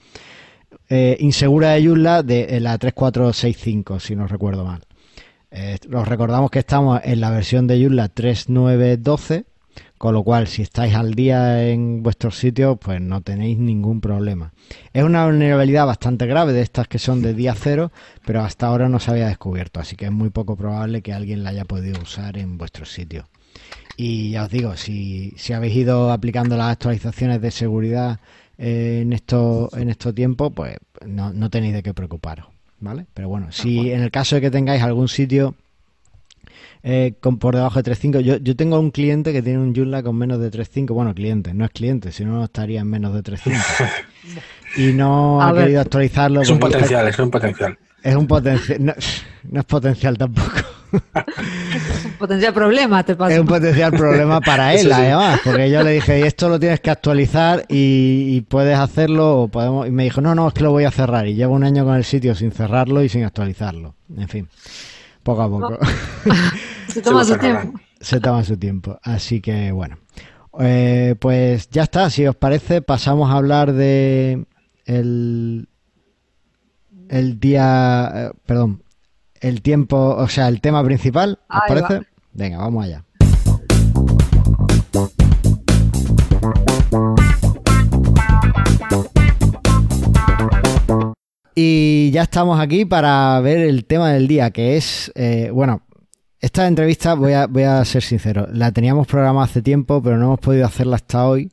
eh, 0.90 1.16
insegura 1.20 1.72
de 1.72 1.86
Joomla 1.86 2.24
de 2.24 2.60
la 2.60 2.78
3465, 2.78 4.00
si 4.00 4.16
no 4.16 4.26
recuerdo 4.26 4.66
mal. 4.66 4.82
Eh, 5.52 5.78
os 5.94 6.08
recordamos 6.08 6.50
que 6.50 6.60
estamos 6.60 7.00
en 7.04 7.22
la 7.22 7.30
versión 7.30 7.68
de 7.68 7.82
Joomla 7.82 8.10
3912 8.10 9.46
con 9.98 10.14
lo 10.14 10.24
cual, 10.24 10.48
si 10.48 10.62
estáis 10.62 10.94
al 10.94 11.14
día 11.14 11.70
en 11.70 12.04
vuestros 12.04 12.38
sitios, 12.38 12.78
pues 12.80 13.00
no 13.00 13.22
tenéis 13.22 13.58
ningún 13.58 14.02
problema. 14.02 14.54
Es 14.94 15.04
una 15.04 15.26
vulnerabilidad 15.26 15.86
bastante 15.86 16.26
grave 16.26 16.54
de 16.54 16.62
estas 16.62 16.88
que 16.88 17.00
son 17.00 17.22
de 17.22 17.34
día 17.34 17.56
cero, 17.56 17.92
pero 18.26 18.42
hasta 18.42 18.68
ahora 18.68 18.90
no 18.90 19.00
se 19.00 19.12
había 19.12 19.28
descubierto, 19.28 19.80
así 19.80 19.96
que 19.96 20.06
es 20.06 20.12
muy 20.12 20.30
poco 20.30 20.56
probable 20.56 21.02
que 21.02 21.14
alguien 21.14 21.44
la 21.44 21.52
haya 21.52 21.66
podido 21.66 22.02
usar 22.02 22.38
en 22.38 22.58
vuestros 22.58 22.92
sitios. 22.92 23.26
Y 23.98 24.32
ya 24.32 24.44
os 24.44 24.50
digo, 24.50 24.76
si, 24.76 25.34
si 25.38 25.54
habéis 25.54 25.76
ido 25.76 26.12
aplicando 26.12 26.58
las 26.58 26.74
actualizaciones 26.74 27.42
de 27.42 27.52
seguridad 27.52 28.20
eh, 28.58 29.00
en 29.02 29.14
estos 29.14 29.72
en 29.74 29.94
tiempos, 30.14 30.52
pues 30.54 30.78
no, 31.06 31.32
no 31.32 31.50
tenéis 31.50 31.74
de 31.74 31.84
qué 31.84 31.94
preocuparos, 31.94 32.48
¿vale? 32.80 33.06
Pero 33.14 33.30
bueno, 33.30 33.52
si 33.52 33.92
en 33.92 34.02
el 34.02 34.12
caso 34.12 34.36
de 34.36 34.42
que 34.42 34.52
tengáis 34.52 34.84
algún 34.84 35.08
sitio 35.08 35.56
eh, 36.88 37.16
con, 37.20 37.40
por 37.40 37.56
debajo 37.56 37.82
de 37.82 37.92
3.5. 37.92 38.20
Yo, 38.20 38.38
yo 38.38 38.56
tengo 38.56 38.80
un 38.80 38.92
cliente 38.92 39.34
que 39.34 39.42
tiene 39.42 39.58
un 39.58 39.74
Joomla 39.76 40.04
con 40.04 40.16
menos 40.16 40.40
de 40.40 40.52
3.5. 40.52 40.94
Bueno, 40.94 41.16
cliente, 41.16 41.52
no 41.56 41.66
es 41.66 41.72
cliente, 41.72 42.12
si 42.12 42.24
no, 42.24 42.44
estaría 42.44 42.82
en 42.82 42.88
menos 42.88 43.12
de 43.16 43.24
3.5. 43.24 43.90
y 44.78 44.94
no 44.94 45.42
ha 45.42 45.52
querido 45.52 45.82
actualizarlo. 45.82 46.44
Es 46.44 46.50
un 46.52 46.60
potencial, 46.60 47.08
es 47.08 47.18
un 47.18 47.32
potencial. 47.32 47.76
Es 48.04 48.16
un 48.16 48.28
potencial, 48.28 48.86
no, 48.86 48.94
es 48.94 49.66
potencial 49.66 50.16
tampoco. 50.16 50.52
es 50.92 52.06
un 52.06 52.12
potencial 52.20 52.54
problema, 52.54 53.04
te 53.04 53.16
pasa. 53.16 53.34
Es 53.34 53.40
un 53.40 53.48
potencial 53.48 53.92
problema 53.92 54.40
para 54.40 54.72
él, 54.76 54.92
además, 54.94 55.40
porque 55.44 55.72
yo 55.72 55.82
le 55.82 55.94
dije, 55.94 56.20
y 56.20 56.22
esto 56.22 56.50
lo 56.50 56.60
tienes 56.60 56.82
que 56.82 56.92
actualizar 56.92 57.66
y, 57.68 58.42
puedes 58.42 58.78
hacerlo, 58.78 59.40
o 59.40 59.48
podemos... 59.48 59.88
y 59.88 59.92
me 59.92 60.04
dijo, 60.04 60.22
no, 60.22 60.36
no, 60.36 60.50
es 60.50 60.54
que 60.54 60.62
lo 60.62 60.70
voy 60.70 60.84
a 60.84 60.92
cerrar, 60.92 61.26
y 61.26 61.34
llevo 61.34 61.56
un 61.56 61.64
año 61.64 61.84
con 61.84 61.96
el 61.96 62.04
sitio 62.04 62.36
sin 62.36 62.52
cerrarlo 62.52 63.04
y 63.04 63.10
sin 63.10 63.24
actualizarlo. 63.24 63.96
En 64.16 64.28
fin, 64.28 64.48
poco 65.24 65.42
a 65.42 65.50
poco. 65.50 65.80
Se 66.96 67.02
toma 67.02 67.26
su 67.26 67.38
tiempo. 67.38 67.80
Se 68.00 68.22
toma 68.22 68.44
su 68.46 68.56
tiempo. 68.56 68.98
Así 69.04 69.42
que 69.42 69.74
bueno. 69.74 69.98
Eh, 70.62 71.16
pues 71.20 71.70
ya 71.70 71.84
está, 71.84 72.10
si 72.10 72.26
os 72.26 72.38
parece, 72.38 72.82
pasamos 72.82 73.30
a 73.30 73.34
hablar 73.34 73.74
de 73.74 74.46
el, 74.86 75.68
el 77.10 77.40
día, 77.42 78.12
eh, 78.16 78.32
perdón, 78.46 78.82
el 79.42 79.62
tiempo, 79.62 80.16
o 80.16 80.30
sea, 80.30 80.48
el 80.48 80.62
tema 80.62 80.82
principal, 80.86 81.40
¿os 81.50 81.60
parece? 81.68 82.08
Venga, 82.32 82.60
vamos 82.60 82.86
allá. 82.86 83.04
Y 91.56 92.12
ya 92.12 92.22
estamos 92.22 92.58
aquí 92.62 92.86
para 92.86 93.38
ver 93.42 93.58
el 93.58 93.84
tema 93.84 94.12
del 94.12 94.30
día, 94.30 94.52
que 94.52 94.78
es, 94.78 95.12
eh, 95.16 95.50
bueno, 95.54 95.82
esta 96.40 96.68
entrevista, 96.68 97.14
voy 97.14 97.34
a, 97.34 97.48
voy 97.48 97.64
a 97.64 97.84
ser 97.86 98.04
sincero, 98.04 98.48
la 98.52 98.72
teníamos 98.72 99.08
programada 99.08 99.46
hace 99.46 99.62
tiempo, 99.62 100.02
pero 100.02 100.18
no 100.18 100.26
hemos 100.26 100.40
podido 100.40 100.66
hacerla 100.66 100.98
hasta 100.98 101.28
hoy. 101.28 101.52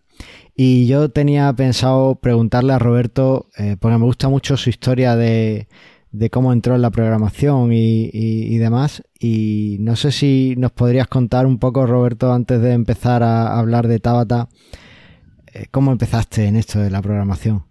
Y 0.55 0.87
yo 0.87 1.09
tenía 1.09 1.53
pensado 1.55 2.17
preguntarle 2.17 2.75
a 2.75 2.79
Roberto, 2.79 3.49
eh, 3.57 3.77
porque 3.81 3.97
me 3.97 4.05
gusta 4.05 4.29
mucho 4.29 4.57
su 4.57 4.69
historia 4.69 5.17
de, 5.17 5.67
de 6.11 6.29
cómo 6.29 6.53
entró 6.53 6.75
en 6.75 6.83
la 6.83 6.91
programación 6.91 7.73
y, 7.73 8.11
y, 8.13 8.59
demás. 8.59 9.03
Y 9.19 9.79
no 9.81 9.97
sé 9.97 10.13
si 10.13 10.55
nos 10.59 10.73
podrías 10.73 11.09
contar 11.09 11.47
un 11.47 11.59
poco, 11.59 11.87
Roberto, 11.87 12.33
antes 12.33 12.61
de 12.61 12.73
empezar 12.73 13.23
a 13.23 13.59
hablar 13.59 13.89
de 13.89 13.99
Tabata, 13.99 14.49
eh, 15.55 15.67
cómo 15.71 15.91
empezaste 15.91 16.45
en 16.45 16.57
esto 16.57 16.81
de 16.81 16.91
la 16.91 17.01
programación. 17.01 17.65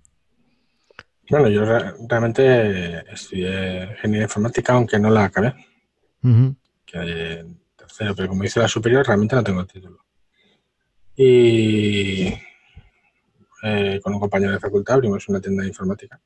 Bueno, 1.30 1.50
yo 1.50 1.64
realmente 2.10 3.14
estudié 3.14 3.92
ingeniería 3.92 4.24
informática, 4.24 4.74
aunque 4.74 5.00
no 5.00 5.10
la 5.10 5.26
acabé. 5.26 5.54
Tercero, 6.92 8.16
pero 8.16 8.28
como 8.28 8.44
hice 8.44 8.60
la 8.60 8.68
superior, 8.68 9.06
realmente 9.06 9.36
no 9.36 9.44
tengo 9.44 9.62
el 9.62 9.68
título. 9.68 10.00
Y 11.16 12.34
eh, 13.64 14.00
con 14.02 14.14
un 14.14 14.20
compañero 14.20 14.54
de 14.54 14.60
facultad 14.60 14.96
abrimos 14.96 15.28
una 15.30 15.40
tienda 15.40 15.64
de 15.64 15.70
informática, 15.70 16.20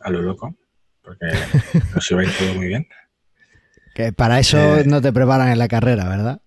a 0.00 0.10
lo 0.10 0.22
loco, 0.22 0.54
porque 1.02 1.26
nos 1.94 2.10
iba 2.10 2.20
a 2.20 2.24
ir 2.24 2.30
todo 2.38 2.54
muy 2.54 2.66
bien. 2.68 2.86
Que 3.94 4.12
para 4.12 4.38
eso 4.38 4.78
eh, 4.78 4.84
no 4.86 5.02
te 5.02 5.12
preparan 5.12 5.48
en 5.48 5.58
la 5.58 5.68
carrera, 5.68 6.08
¿verdad? 6.08 6.40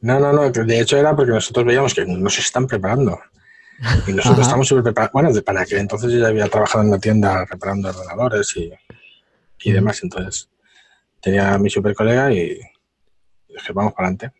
No, 0.00 0.18
no, 0.20 0.32
no. 0.32 0.50
De 0.50 0.80
hecho 0.80 0.96
era 0.96 1.14
porque 1.14 1.32
nosotros 1.32 1.66
veíamos 1.66 1.94
que 1.94 2.06
no 2.06 2.30
se 2.30 2.40
están 2.40 2.66
preparando. 2.66 3.20
Y 4.06 4.12
nosotros 4.12 4.46
estamos 4.46 4.66
súper 4.66 4.84
preparados. 4.84 5.12
Bueno, 5.12 5.30
para 5.44 5.64
que 5.64 5.78
entonces 5.78 6.12
yo 6.12 6.18
ya 6.18 6.28
había 6.28 6.48
trabajado 6.48 6.82
en 6.82 6.88
una 6.88 6.98
tienda 6.98 7.44
reparando 7.44 7.90
ordenadores 7.90 8.56
y, 8.56 8.72
y 9.62 9.72
demás. 9.72 10.02
Entonces 10.02 10.48
tenía 11.20 11.54
a 11.54 11.58
mi 11.58 11.70
super 11.70 11.94
colega 11.94 12.32
y 12.32 12.60
dije, 13.48 13.72
vamos 13.72 13.92
para 13.94 14.08
adelante. 14.08 14.32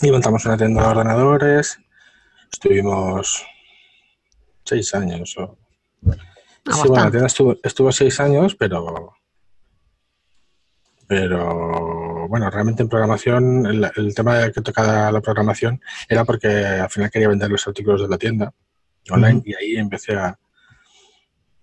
Y 0.00 0.10
montamos 0.10 0.44
una 0.44 0.56
tienda 0.56 0.82
de 0.82 0.88
ordenadores. 0.88 1.78
Estuvimos 2.52 3.44
seis 4.64 4.94
años. 4.94 5.36
O... 5.38 5.58
Ah, 6.06 6.72
sí, 6.72 6.88
bueno, 6.88 7.04
la 7.04 7.10
tienda 7.10 7.26
estuvo, 7.26 7.56
estuvo 7.62 7.92
seis 7.92 8.20
años, 8.20 8.54
pero 8.54 9.14
pero 11.06 12.26
bueno, 12.28 12.50
realmente 12.50 12.82
en 12.82 12.88
programación, 12.88 13.66
el, 13.66 14.14
tema 14.14 14.50
que 14.50 14.60
tocaba 14.60 15.12
la 15.12 15.20
programación 15.20 15.80
era 16.08 16.24
porque 16.24 16.48
al 16.48 16.90
final 16.90 17.10
quería 17.10 17.28
vender 17.28 17.50
los 17.50 17.66
artículos 17.66 18.02
de 18.02 18.08
la 18.08 18.18
tienda 18.18 18.52
online 19.10 19.42
y 19.44 19.54
ahí 19.54 19.76
empecé 19.76 20.14
a 20.14 20.36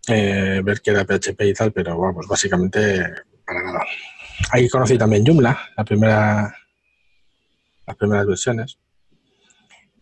eh, 0.07 0.61
ver 0.63 0.81
que 0.81 0.91
era 0.91 1.05
PHP 1.05 1.41
y 1.41 1.53
tal, 1.53 1.73
pero 1.73 1.97
vamos, 1.97 2.25
básicamente 2.27 3.03
para 3.45 3.63
nada. 3.63 3.81
Ahí 4.51 4.69
conocí 4.69 4.97
también 4.97 5.25
Joomla, 5.25 5.57
la 5.77 5.83
primera, 5.83 6.55
las 7.85 7.95
primeras 7.95 8.25
versiones. 8.25 8.77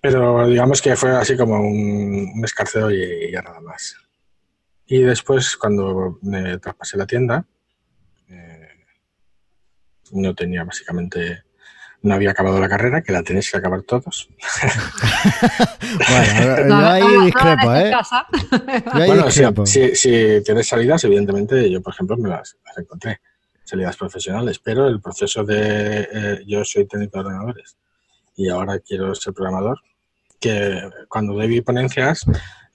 Pero 0.01 0.47
digamos 0.47 0.81
que 0.81 0.95
fue 0.95 1.11
así 1.11 1.37
como 1.37 1.59
un, 1.59 2.31
un 2.35 2.45
escarceo 2.45 2.89
y, 2.89 3.31
ya 3.31 3.41
nada 3.41 3.61
más. 3.61 3.95
Y 4.87 5.01
después, 5.01 5.55
cuando 5.55 6.17
me 6.21 6.57
traspasé 6.57 6.97
la 6.97 7.05
tienda, 7.05 7.45
no 10.13 10.35
tenía 10.35 10.63
básicamente, 10.63 11.43
no 12.01 12.13
había 12.13 12.31
acabado 12.31 12.59
la 12.59 12.69
carrera, 12.69 13.01
que 13.01 13.11
la 13.11 13.23
tenéis 13.23 13.51
que 13.51 13.57
acabar 13.57 13.81
todos. 13.83 14.29
bueno, 16.09 16.67
yo 16.67 16.75
ahí 16.75 17.25
discrepo, 17.25 17.75
¿eh? 17.75 17.93
bueno, 18.93 19.31
Si, 19.65 19.95
si, 19.95 20.43
tienes 20.43 20.67
salidas, 20.67 21.03
evidentemente, 21.03 21.69
yo 21.69 21.81
por 21.81 21.93
ejemplo 21.93 22.17
me 22.17 22.29
las, 22.29 22.57
encontré, 22.77 23.21
salidas 23.63 23.97
profesionales, 23.97 24.59
pero 24.59 24.87
el 24.87 25.01
proceso 25.01 25.43
de 25.43 26.09
eh, 26.11 26.43
yo 26.45 26.63
soy 26.65 26.85
técnico 26.85 27.17
de 27.17 27.25
ordenadores 27.25 27.77
y 28.35 28.49
ahora 28.49 28.79
quiero 28.79 29.13
ser 29.15 29.33
programador, 29.33 29.79
que 30.39 30.89
cuando 31.07 31.33
doy 31.33 31.61
ponencias, 31.61 32.25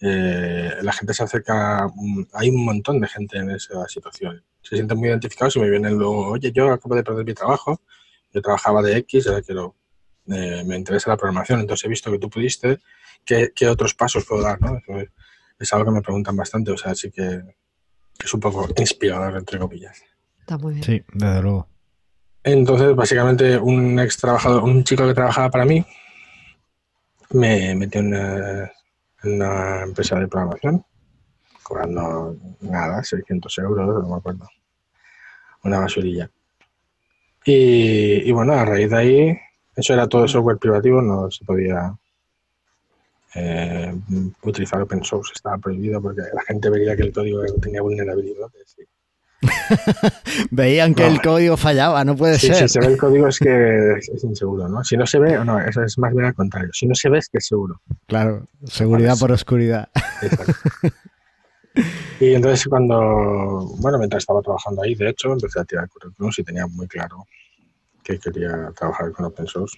eh, 0.00 0.74
la 0.82 0.92
gente 0.92 1.14
se 1.14 1.24
acerca, 1.24 1.88
hay 2.32 2.48
un 2.50 2.64
montón 2.64 3.00
de 3.00 3.08
gente 3.08 3.38
en 3.38 3.50
esa 3.50 3.86
situación 3.88 4.44
se 4.68 4.74
sienten 4.74 4.98
muy 4.98 5.08
identificados 5.08 5.54
y 5.56 5.60
me 5.60 5.70
vienen 5.70 5.94
luego, 5.94 6.26
oye, 6.28 6.50
yo 6.50 6.72
acabo 6.72 6.96
de 6.96 7.04
perder 7.04 7.24
mi 7.24 7.34
trabajo, 7.34 7.80
yo 8.32 8.42
trabajaba 8.42 8.82
de 8.82 8.96
X, 8.96 9.28
ahora 9.28 9.40
quiero, 9.40 9.76
eh, 10.26 10.64
me 10.66 10.76
interesa 10.76 11.08
la 11.10 11.16
programación, 11.16 11.60
entonces 11.60 11.84
he 11.84 11.88
visto 11.88 12.10
que 12.10 12.18
tú 12.18 12.28
pudiste, 12.28 12.80
¿qué, 13.24 13.68
otros 13.68 13.94
pasos 13.94 14.24
puedo 14.24 14.42
dar? 14.42 14.60
¿no? 14.60 14.80
Es 15.58 15.72
algo 15.72 15.84
que 15.84 15.90
me 15.92 16.02
preguntan 16.02 16.36
bastante, 16.36 16.72
o 16.72 16.76
sea, 16.76 16.92
así 16.92 17.12
que 17.12 17.42
es 18.24 18.34
un 18.34 18.40
poco 18.40 18.66
inspirador, 18.76 19.36
entre 19.36 19.58
comillas. 19.60 20.02
Está 20.46 20.58
muy 20.58 20.74
bien. 20.74 20.84
Sí, 20.84 21.02
desde 21.12 21.42
luego. 21.42 21.66
Entonces, 22.44 22.94
básicamente, 22.94 23.58
un 23.58 23.98
ex 23.98 24.16
trabajador, 24.16 24.62
un 24.62 24.84
chico 24.84 25.04
que 25.04 25.12
trabajaba 25.12 25.50
para 25.50 25.64
mí, 25.64 25.84
me 27.30 27.74
metió 27.74 28.00
en 28.00 28.70
una 29.24 29.82
empresa 29.82 30.20
de 30.20 30.28
programación 30.28 30.84
cobrando 31.64 32.36
nada, 32.60 33.02
600 33.02 33.58
euros, 33.58 34.04
no 34.04 34.08
me 34.08 34.16
acuerdo. 34.18 34.48
Una 35.64 35.80
basurilla. 35.80 36.30
Y, 37.44 38.30
bueno, 38.30 38.52
a 38.52 38.64
raíz 38.64 38.88
de 38.88 38.96
ahí, 38.96 39.38
eso 39.74 39.94
era 39.94 40.06
todo 40.06 40.28
software 40.28 40.58
privativo, 40.58 41.02
no 41.02 41.28
se 41.28 41.44
podía 41.44 41.92
eh, 43.34 43.92
utilizar 44.42 44.80
open 44.80 45.02
source, 45.02 45.32
estaba 45.34 45.58
prohibido 45.58 46.00
porque 46.00 46.22
la 46.32 46.42
gente 46.42 46.70
veía 46.70 46.94
que 46.94 47.02
el 47.02 47.12
código 47.12 47.42
tenía 47.60 47.82
vulnerabilidades. 47.82 48.76
Veían 50.50 50.94
que 50.94 51.06
el 51.06 51.20
código 51.20 51.56
fallaba, 51.56 52.04
no 52.04 52.16
puede 52.16 52.38
ser. 52.38 52.54
Si 52.54 52.68
se 52.68 52.80
ve 52.80 52.86
el 52.86 52.96
código 52.96 53.28
es 53.28 53.38
que 53.38 53.92
es, 53.98 54.24
inseguro, 54.24 54.68
¿no? 54.68 54.82
Si 54.84 54.96
no 54.96 55.06
se 55.06 55.18
ve, 55.18 55.44
no, 55.44 55.60
eso 55.60 55.82
es 55.82 55.98
más 55.98 56.12
bien 56.12 56.26
al 56.26 56.34
contrario. 56.34 56.70
Si 56.72 56.86
no 56.86 56.94
se 56.94 57.08
ve 57.08 57.18
es 57.18 57.28
que 57.28 57.38
es 57.38 57.46
seguro. 57.46 57.80
Claro, 58.06 58.46
seguridad 58.64 59.18
por 59.18 59.32
oscuridad. 59.32 59.88
Exacto. 60.22 60.52
Y 62.20 62.32
entonces 62.32 62.66
cuando, 62.68 63.74
bueno, 63.78 63.98
mientras 63.98 64.22
estaba 64.22 64.40
trabajando 64.40 64.82
ahí, 64.82 64.94
de 64.94 65.10
hecho, 65.10 65.32
empecé 65.32 65.60
a 65.60 65.64
tirar 65.64 65.88
currículums 65.88 66.38
y 66.38 66.42
tenía 66.42 66.66
muy 66.66 66.88
claro 66.88 67.26
que 68.02 68.18
quería 68.18 68.72
trabajar 68.74 69.12
con 69.12 69.26
open 69.26 69.46
source, 69.46 69.76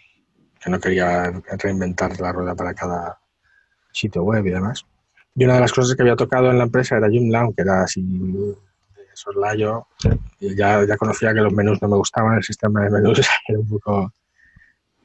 que 0.62 0.70
no 0.70 0.78
quería 0.78 1.32
reinventar 1.58 2.20
la 2.20 2.30
rueda 2.30 2.54
para 2.54 2.74
cada 2.74 3.18
sitio 3.92 4.22
web 4.22 4.46
y 4.46 4.50
demás. 4.50 4.86
Y 5.34 5.44
una 5.44 5.54
de 5.54 5.60
las 5.60 5.72
cosas 5.72 5.96
que 5.96 6.02
había 6.02 6.14
tocado 6.14 6.50
en 6.50 6.58
la 6.58 6.64
empresa 6.64 6.96
era 6.96 7.08
Joomla, 7.08 7.48
que 7.56 7.62
era 7.62 7.82
así 7.82 8.00
soslayo. 9.18 9.86
Ya, 10.40 10.84
ya 10.84 10.96
conocía 10.96 11.34
que 11.34 11.40
los 11.40 11.52
menús 11.52 11.80
no 11.82 11.88
me 11.88 11.96
gustaban, 11.96 12.36
el 12.36 12.42
sistema 12.42 12.82
de 12.82 12.90
menús 12.90 13.20
era 13.48 13.58
un 13.58 13.68
poco 13.68 14.12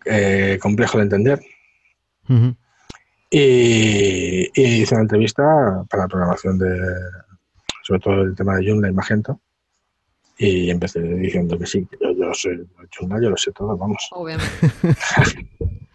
eh, 0.06 0.58
complejo 0.62 0.98
de 0.98 1.04
entender. 1.04 1.42
Y, 3.30 4.62
hice 4.62 4.94
una 4.94 5.04
entrevista 5.04 5.44
para 5.90 6.04
la 6.04 6.08
programación 6.08 6.60
de, 6.60 6.80
sobre 7.84 8.00
todo 8.00 8.22
el 8.22 8.36
tema 8.36 8.56
de 8.56 8.68
Joomla 8.68 8.90
y 8.90 8.94
Magento. 8.94 9.40
Y 10.38 10.70
empecé 10.70 11.00
diciendo 11.00 11.58
que 11.58 11.66
sí, 11.66 11.86
que 11.86 11.98
yo, 12.02 12.12
yo 12.12 12.34
soy 12.34 12.68
Joomla, 12.96 13.22
yo 13.22 13.30
lo 13.30 13.38
sé 13.38 13.52
todo, 13.52 13.78
vamos. 13.78 14.08
Obviamente. 14.12 14.54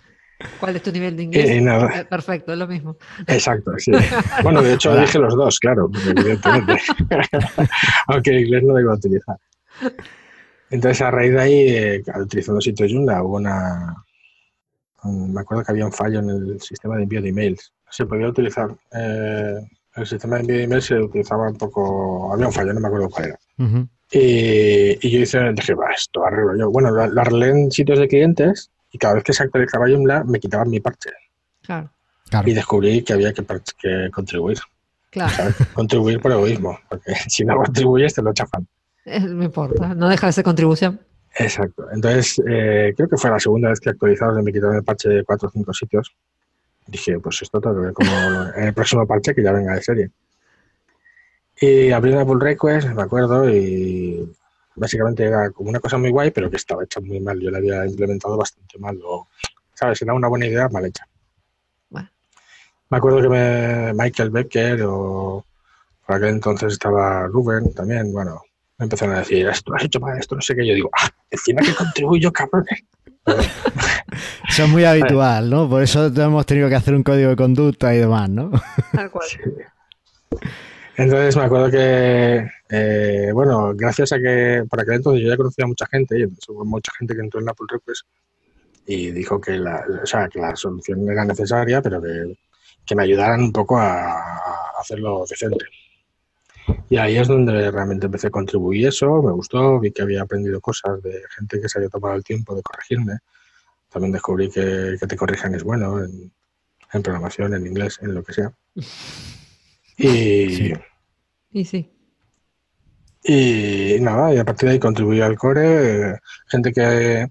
¿Cuál 0.60 0.76
es 0.76 0.82
tu 0.82 0.92
nivel 0.92 1.16
de 1.16 1.22
inglés? 1.24 1.50
Eh, 1.50 2.04
perfecto, 2.08 2.52
es 2.52 2.58
lo 2.58 2.68
mismo. 2.68 2.96
Exacto, 3.26 3.72
sí. 3.78 3.90
Bueno, 4.42 4.62
de 4.62 4.74
hecho 4.74 4.94
dije 5.00 5.18
los 5.18 5.34
dos, 5.34 5.58
claro, 5.58 5.90
evidentemente. 6.06 6.80
Aunque 8.06 8.30
el 8.30 8.44
inglés 8.44 8.62
no 8.62 8.74
lo 8.74 8.80
iba 8.80 8.92
a 8.92 8.96
utilizar. 8.96 9.36
Entonces, 10.70 11.02
a 11.02 11.10
raíz 11.10 11.32
de 11.32 11.40
ahí, 11.40 11.68
eh, 11.68 12.02
utilizando 12.20 12.60
sitio 12.60 12.86
Joomla, 12.88 13.22
hubo 13.22 13.36
una, 13.36 14.04
me 15.04 15.40
acuerdo 15.40 15.64
que 15.64 15.72
había 15.72 15.86
un 15.86 15.92
fallo 15.92 16.20
en 16.20 16.30
el 16.30 16.60
sistema 16.60 16.96
de 16.96 17.02
envío 17.04 17.22
de 17.22 17.30
emails. 17.30 17.72
Se 17.90 18.06
podía 18.06 18.28
utilizar, 18.28 18.70
eh, 18.92 19.54
el 19.96 20.06
sistema 20.06 20.36
de 20.36 20.42
envío 20.42 20.56
de 20.58 20.64
emails 20.64 20.84
se 20.84 21.00
utilizaba 21.00 21.48
un 21.48 21.56
poco, 21.56 22.32
había 22.32 22.46
un 22.46 22.52
fallo, 22.52 22.72
no 22.72 22.80
me 22.80 22.88
acuerdo 22.88 23.08
cuál 23.08 23.26
era. 23.26 23.38
y, 24.12 25.10
yo 25.10 25.18
hice, 25.18 25.52
dije, 25.52 25.74
va, 25.74 25.90
esto 25.90 26.24
arreglo 26.24 26.56
yo. 26.56 26.70
Bueno, 26.70 26.90
lo, 26.90 27.20
arreglé 27.20 27.48
en 27.48 27.70
sitios 27.72 27.98
de 27.98 28.06
clientes 28.06 28.70
y 28.90 28.98
cada 28.98 29.14
vez 29.14 29.24
que 29.24 29.32
se 29.32 29.42
actualizaba 29.42 29.86
Joomla 29.88 30.24
me 30.24 30.40
quitaban 30.40 30.70
mi 30.70 30.80
parche. 30.80 31.10
Claro. 31.62 31.90
Y 32.44 32.52
descubrí 32.52 33.02
que 33.02 33.12
había 33.14 33.32
que, 33.32 33.44
que 33.78 34.10
contribuir. 34.12 34.58
Claro. 35.10 35.54
contribuir 35.72 36.20
por 36.20 36.32
egoísmo, 36.32 36.78
porque 36.88 37.14
si 37.28 37.44
no 37.44 37.56
contribuyes 37.56 38.14
te 38.14 38.22
lo 38.22 38.32
chafan. 38.32 38.66
Eh, 39.04 39.20
no 39.20 39.44
importa, 39.44 39.94
no 39.94 40.08
deja 40.08 40.26
de 40.26 40.32
ser 40.32 40.44
contribución. 40.44 41.00
Exacto. 41.36 41.86
Entonces, 41.92 42.40
eh, 42.46 42.92
creo 42.96 43.08
que 43.08 43.16
fue 43.16 43.30
la 43.30 43.40
segunda 43.40 43.70
vez 43.70 43.80
que 43.80 43.90
actualizaron 43.90 44.40
y 44.40 44.42
me 44.42 44.52
quitaron 44.52 44.76
el 44.76 44.84
parche 44.84 45.08
de 45.08 45.24
cuatro 45.24 45.48
o 45.48 45.50
cinco 45.50 45.72
sitios. 45.72 46.14
Dije, 46.86 47.18
pues 47.20 47.40
esto 47.42 47.60
tengo 47.60 47.76
que 47.76 47.82
ver 47.82 47.92
como 47.92 48.10
en 48.56 48.64
el 48.64 48.74
próximo 48.74 49.06
parche 49.06 49.34
que 49.34 49.42
ya 49.42 49.52
venga 49.52 49.74
de 49.74 49.82
serie. 49.82 50.10
Y 51.60 51.90
abrí 51.90 52.12
una 52.12 52.24
pull 52.24 52.40
request, 52.40 52.88
me 52.88 53.02
acuerdo, 53.02 53.48
y 53.48 54.30
básicamente 54.78 55.24
era 55.24 55.50
como 55.50 55.70
una 55.70 55.80
cosa 55.80 55.98
muy 55.98 56.10
guay, 56.10 56.30
pero 56.30 56.50
que 56.50 56.56
estaba 56.56 56.84
hecha 56.84 57.00
muy 57.00 57.20
mal. 57.20 57.40
Yo 57.40 57.50
la 57.50 57.58
había 57.58 57.86
implementado 57.86 58.36
bastante 58.36 58.78
mal. 58.78 58.98
O, 59.04 59.28
¿Sabes? 59.74 60.02
Era 60.02 60.14
una 60.14 60.28
buena 60.28 60.46
idea 60.46 60.68
mal 60.68 60.84
hecha. 60.84 61.04
Me 62.90 62.96
acuerdo 62.96 63.20
que 63.20 63.28
me, 63.28 63.92
Michael 63.92 64.30
Becker 64.30 64.82
o 64.84 65.44
por 66.06 66.16
aquel 66.16 66.30
entonces 66.30 66.72
estaba 66.72 67.26
Ruben 67.26 67.74
también, 67.74 68.10
bueno, 68.14 68.40
me 68.78 68.84
empezaron 68.84 69.14
a 69.14 69.18
decir, 69.18 69.46
esto 69.46 69.74
has 69.74 69.84
hecho 69.84 70.00
mal, 70.00 70.18
esto 70.18 70.34
no 70.34 70.40
sé 70.40 70.54
qué. 70.54 70.66
Yo 70.66 70.72
digo, 70.72 70.88
ah, 70.98 71.10
encima 71.30 71.60
que 71.60 71.74
contribuyo, 71.74 72.32
cabrones. 72.32 72.84
Eso 74.48 74.64
es 74.64 74.68
muy 74.70 74.84
habitual, 74.84 75.50
¿no? 75.50 75.68
Por 75.68 75.82
eso 75.82 76.06
hemos 76.06 76.46
tenido 76.46 76.70
que 76.70 76.74
hacer 76.74 76.94
un 76.94 77.02
código 77.02 77.28
de 77.28 77.36
conducta 77.36 77.94
y 77.94 77.98
demás, 77.98 78.30
¿no? 78.30 78.50
Tal 78.92 79.10
cual. 79.10 79.26
Entonces 80.98 81.36
me 81.36 81.44
acuerdo 81.44 81.70
que, 81.70 82.50
eh, 82.70 83.30
bueno, 83.32 83.72
gracias 83.72 84.10
a 84.10 84.18
que 84.18 84.64
por 84.68 84.80
aquel 84.80 84.94
entonces 84.94 85.22
yo 85.22 85.28
ya 85.28 85.36
conocía 85.36 85.64
a 85.64 85.68
mucha 85.68 85.86
gente 85.86 86.18
y 86.18 86.24
hubo 86.48 86.64
mucha 86.64 86.90
gente 86.98 87.14
que 87.14 87.20
entró 87.20 87.40
en 87.40 87.48
Apple 87.48 87.66
Request 87.70 88.04
y 88.84 89.12
dijo 89.12 89.40
que 89.40 89.58
la, 89.58 89.84
o 90.02 90.04
sea, 90.04 90.28
que 90.28 90.40
la 90.40 90.56
solución 90.56 91.08
era 91.08 91.24
necesaria, 91.24 91.80
pero 91.80 92.02
que, 92.02 92.36
que 92.84 92.96
me 92.96 93.04
ayudaran 93.04 93.40
un 93.42 93.52
poco 93.52 93.78
a, 93.78 94.72
hacerlo 94.80 95.24
decente. 95.30 95.66
Y 96.90 96.96
ahí 96.96 97.16
es 97.16 97.28
donde 97.28 97.70
realmente 97.70 98.06
empecé 98.06 98.26
a 98.26 98.30
contribuir 98.30 98.88
eso, 98.88 99.22
me 99.22 99.30
gustó, 99.30 99.78
vi 99.78 99.92
que 99.92 100.02
había 100.02 100.22
aprendido 100.22 100.60
cosas 100.60 101.00
de 101.00 101.22
gente 101.36 101.60
que 101.60 101.68
se 101.68 101.78
había 101.78 101.90
tomado 101.90 102.16
el 102.16 102.24
tiempo 102.24 102.56
de 102.56 102.62
corregirme. 102.62 103.18
También 103.88 104.10
descubrí 104.10 104.50
que, 104.50 104.96
que 104.98 105.06
te 105.06 105.16
corrijan 105.16 105.54
es 105.54 105.62
bueno 105.62 106.02
en, 106.02 106.32
en 106.92 107.02
programación, 107.04 107.54
en 107.54 107.68
inglés, 107.68 108.00
en 108.02 108.14
lo 108.16 108.24
que 108.24 108.32
sea. 108.32 108.52
Y, 109.98 110.72
y 111.52 111.64
sí. 111.64 111.90
Y 113.24 113.96
nada, 114.00 114.32
y 114.32 114.38
a 114.38 114.44
partir 114.44 114.68
de 114.68 114.74
ahí 114.74 114.78
contribuí 114.78 115.20
al 115.20 115.36
core, 115.36 116.18
gente 116.46 116.72
que 116.72 117.26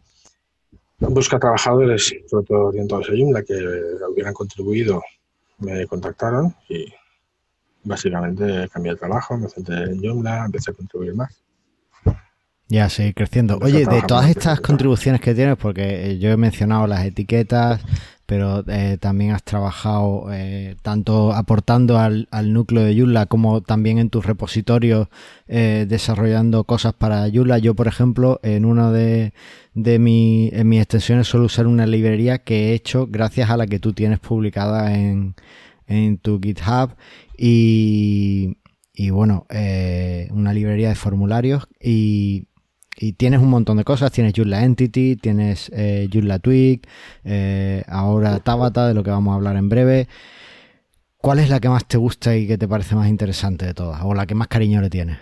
busca 1.00 1.40
trabajadores, 1.40 2.14
sobre 2.28 2.46
todo 2.46 2.66
orientados 2.66 3.10
a 3.10 3.14
Joomla, 3.14 3.44
que 3.44 3.54
hubieran 4.12 4.34
contribuido, 4.34 5.02
me 5.60 5.88
contactaron 5.88 6.54
y 6.70 6.94
básicamente 7.84 8.68
cambié 8.72 8.94
de 8.94 8.98
trabajo, 9.00 9.38
me 9.38 9.50
senté 9.50 9.74
en 9.74 10.02
Joomla, 10.02 10.46
empecé 10.46 10.72
a 10.72 10.74
contribuir 10.74 11.16
más. 11.16 11.42
Ya, 12.70 12.90
seguir 12.90 13.16
creciendo. 13.16 13.58
Oye, 13.62 13.86
de 13.86 14.02
todas 14.02 14.30
estas 14.30 14.60
contribuciones 14.60 15.22
que 15.22 15.34
tienes, 15.34 15.56
porque 15.58 16.20
yo 16.20 16.32
he 16.32 16.38
mencionado 16.38 16.86
las 16.86 17.06
etiquetas, 17.06 17.82
pero 18.28 18.64
eh, 18.68 18.98
también 19.00 19.32
has 19.32 19.42
trabajado 19.42 20.28
eh, 20.34 20.76
tanto 20.82 21.34
aportando 21.34 21.98
al, 21.98 22.28
núcleo 22.54 22.84
de 22.84 22.94
Joomla 22.94 23.26
como 23.26 23.62
también 23.62 24.00
en 24.00 24.10
tus 24.10 24.26
repositorios 24.26 25.08
eh, 25.48 25.86
desarrollando 25.88 26.66
cosas 26.66 26.94
para 26.94 27.30
Joomla. 27.32 27.58
Yo, 27.58 27.74
por 27.74 27.88
ejemplo, 27.88 28.42
en 28.44 28.66
una 28.66 28.92
de, 28.92 29.34
de 29.74 29.98
mi, 29.98 30.50
en 30.52 30.68
mis 30.68 30.82
extensiones 30.82 31.28
suelo 31.28 31.46
usar 31.46 31.68
una 31.68 31.88
librería 31.88 32.40
que 32.40 32.72
he 32.72 32.74
hecho 32.74 33.08
gracias 33.10 33.50
a 33.50 33.56
la 33.56 33.66
que 33.66 33.80
tú 33.80 33.94
tienes 33.94 34.20
publicada 34.20 34.94
en, 34.94 35.36
en 35.88 36.18
tu 36.18 36.42
GitHub 36.42 36.96
y, 37.38 38.58
y 38.94 39.10
bueno, 39.10 39.48
una 40.32 40.52
librería 40.52 40.90
de 40.90 40.96
formularios 40.96 41.70
y 41.82 42.48
y 43.00 43.14
tienes 43.14 43.40
un 43.40 43.50
montón 43.50 43.78
de 43.78 43.84
cosas, 43.84 44.12
tienes 44.12 44.34
Joomla 44.36 44.64
Entity, 44.64 45.18
tienes 45.18 45.70
eh, 45.74 46.10
Joomla 46.12 46.40
Twig, 46.40 46.82
eh, 47.24 47.84
ahora 47.88 48.40
Tabata, 48.40 48.88
de 48.88 48.96
lo 48.96 49.04
que 49.04 49.12
vamos 49.12 49.34
a 49.34 49.36
hablar 49.36 49.56
en 49.56 49.70
breve. 49.70 50.08
¿Cuál 51.18 51.40
es 51.40 51.50
la 51.50 51.60
que 51.60 51.70
más 51.70 51.86
te 51.86 51.98
gusta 51.98 52.36
y 52.36 52.48
que 52.48 52.58
te 52.58 52.68
parece 52.68 52.96
más 52.96 53.08
interesante 53.08 53.66
de 53.66 53.74
todas? 53.74 54.02
¿O 54.04 54.14
la 54.14 54.26
que 54.26 54.34
más 54.34 54.48
cariño 54.48 54.82
le 54.82 54.90
tienes? 54.90 55.18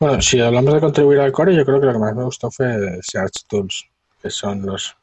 Bueno, 0.00 0.20
si 0.22 0.40
hablamos 0.40 0.72
de 0.74 0.80
contribuir 0.80 1.20
al 1.20 1.32
core, 1.32 1.54
yo 1.54 1.64
creo 1.64 1.80
que 1.80 1.86
lo 1.86 1.92
que 1.92 1.98
más 1.98 2.14
me 2.14 2.24
gustó 2.24 2.50
fue 2.50 2.98
Search 3.02 3.46
Tools, 3.48 3.84
que 4.22 4.30
son 4.30 4.64
los... 4.64 4.96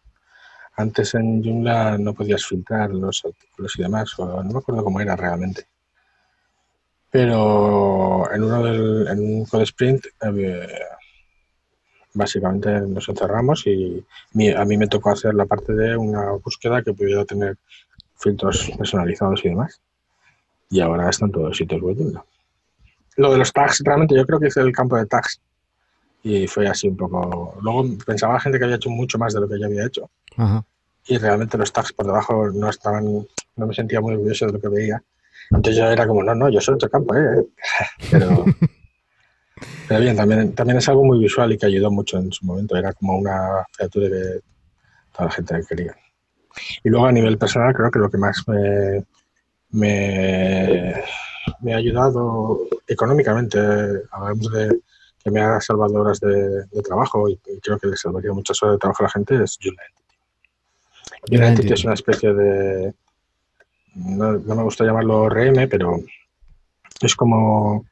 Antes 0.78 1.14
en 1.14 1.44
Joomla 1.44 1.98
no 2.00 2.14
podías 2.14 2.46
filtrar 2.46 2.90
los 2.92 3.24
artículos 3.24 3.74
y 3.78 3.84
demás, 3.84 4.18
o 4.18 4.42
no 4.42 4.52
me 4.52 4.60
acuerdo 4.60 4.84
cómo 4.84 5.00
era 5.00 5.16
realmente 5.16 5.71
pero 7.12 8.34
en 8.34 8.44
uno 8.44 8.64
del 8.64 9.08
en 9.08 9.20
un 9.20 9.46
code 9.46 9.64
sprint 9.64 10.06
eh, 10.22 10.68
básicamente 12.14 12.82
nos 12.82 13.08
encerramos 13.08 13.68
y 13.68 14.04
a 14.56 14.66
mí 14.66 14.78
me 14.78 14.88
tocó 14.88 15.12
hacer 15.12 15.34
la 15.34 15.46
parte 15.46 15.74
de 15.74 15.98
una 15.98 16.32
búsqueda 16.32 16.82
que 16.82 16.94
pudiera 16.94 17.26
tener 17.26 17.58
filtros 18.18 18.72
personalizados 18.78 19.44
y 19.44 19.50
demás. 19.50 19.82
Y 20.70 20.80
ahora 20.80 21.10
están 21.10 21.32
todos 21.32 21.50
los 21.50 21.58
sitios 21.58 21.82
web. 21.82 21.98
Lo 23.18 23.32
de 23.32 23.38
los 23.38 23.52
tags, 23.52 23.82
realmente 23.84 24.16
yo 24.16 24.26
creo 24.26 24.40
que 24.40 24.48
hice 24.48 24.62
el 24.62 24.72
campo 24.72 24.96
de 24.96 25.06
tags 25.06 25.42
y 26.24 26.48
fue 26.48 26.68
así 26.68 26.88
un 26.88 26.96
poco. 26.96 27.58
Luego 27.62 27.86
pensaba 28.06 28.34
la 28.34 28.40
gente 28.40 28.58
que 28.58 28.66
había 28.66 28.78
hecho 28.78 28.90
mucho 28.90 29.18
más 29.18 29.34
de 29.34 29.42
lo 29.42 29.50
que 29.50 29.60
yo 29.60 29.66
había 29.66 29.86
hecho. 29.86 30.10
Y 31.08 31.18
realmente 31.18 31.58
los 31.58 31.74
tags 31.74 31.92
por 31.92 32.06
debajo 32.06 32.50
no 32.52 32.70
estaban, 32.70 33.28
no 33.56 33.68
me 33.68 33.74
sentía 33.74 34.00
muy 34.00 34.14
orgulloso 34.14 34.46
de 34.46 34.54
lo 34.54 34.62
que 34.62 34.70
veía. 34.70 35.04
Entonces 35.52 35.76
yo 35.76 35.90
era 35.90 36.08
como, 36.08 36.24
no, 36.24 36.34
no, 36.34 36.50
yo 36.50 36.62
soy 36.62 36.76
otro 36.76 36.90
campo, 36.90 37.16
¿eh? 37.16 37.46
Pero, 38.12 38.46
pero 39.88 40.00
bien, 40.00 40.16
también, 40.16 40.56
también 40.56 40.78
es 40.78 40.90
algo 40.90 41.04
muy 41.04 41.20
visual 41.20 41.52
y 41.52 41.58
que 41.58 41.68
ayudó 41.68 41.92
mucho 41.92 42.18
en 42.18 42.32
su 42.32 42.46
momento. 42.46 42.76
Era 42.76 42.94
como 42.94 43.18
una 43.18 43.66
criatura 43.76 44.08
que 44.08 44.40
toda 45.12 45.26
la 45.26 45.32
gente 45.32 45.62
quería. 45.68 45.96
Y 46.84 46.90
luego 46.90 47.06
a 47.06 47.12
nivel 47.12 47.38
personal 47.38 47.74
creo 47.74 47.92
que 47.92 48.00
lo 48.00 48.10
que 48.10 48.18
más 48.18 48.44
me, 48.48 49.06
me, 49.72 50.94
ha 51.74 51.78
ayudado 51.78 52.62
económicamente, 52.88 53.60
hablamos 54.12 54.52
de 54.52 54.80
que 55.24 55.32
me 55.32 55.42
ha 55.42 55.62
salvado 55.62 55.94
horas 55.96 56.20
de, 56.20 56.66
trabajo 56.84 57.30
y, 57.30 57.38
creo 57.62 57.78
que 57.78 57.88
le 57.88 57.98
salvaría 57.98 58.34
muchas 58.34 58.62
horas 58.64 58.76
de 58.76 58.80
trabajo 58.80 59.04
a 59.04 59.08
la 59.08 59.12
gente, 59.12 59.44
es 59.44 59.60
Joomla 59.62 59.84
Entity. 61.50 61.74
es 61.74 61.86
una 61.86 61.94
especie 61.94 62.34
de, 62.34 62.94
no, 63.96 64.40
me 64.40 64.64
gusta 64.64 64.86
llamarlo 64.86 65.30
RM, 65.30 65.68
pero 65.70 66.00
es 67.02 67.16
como 67.16 67.86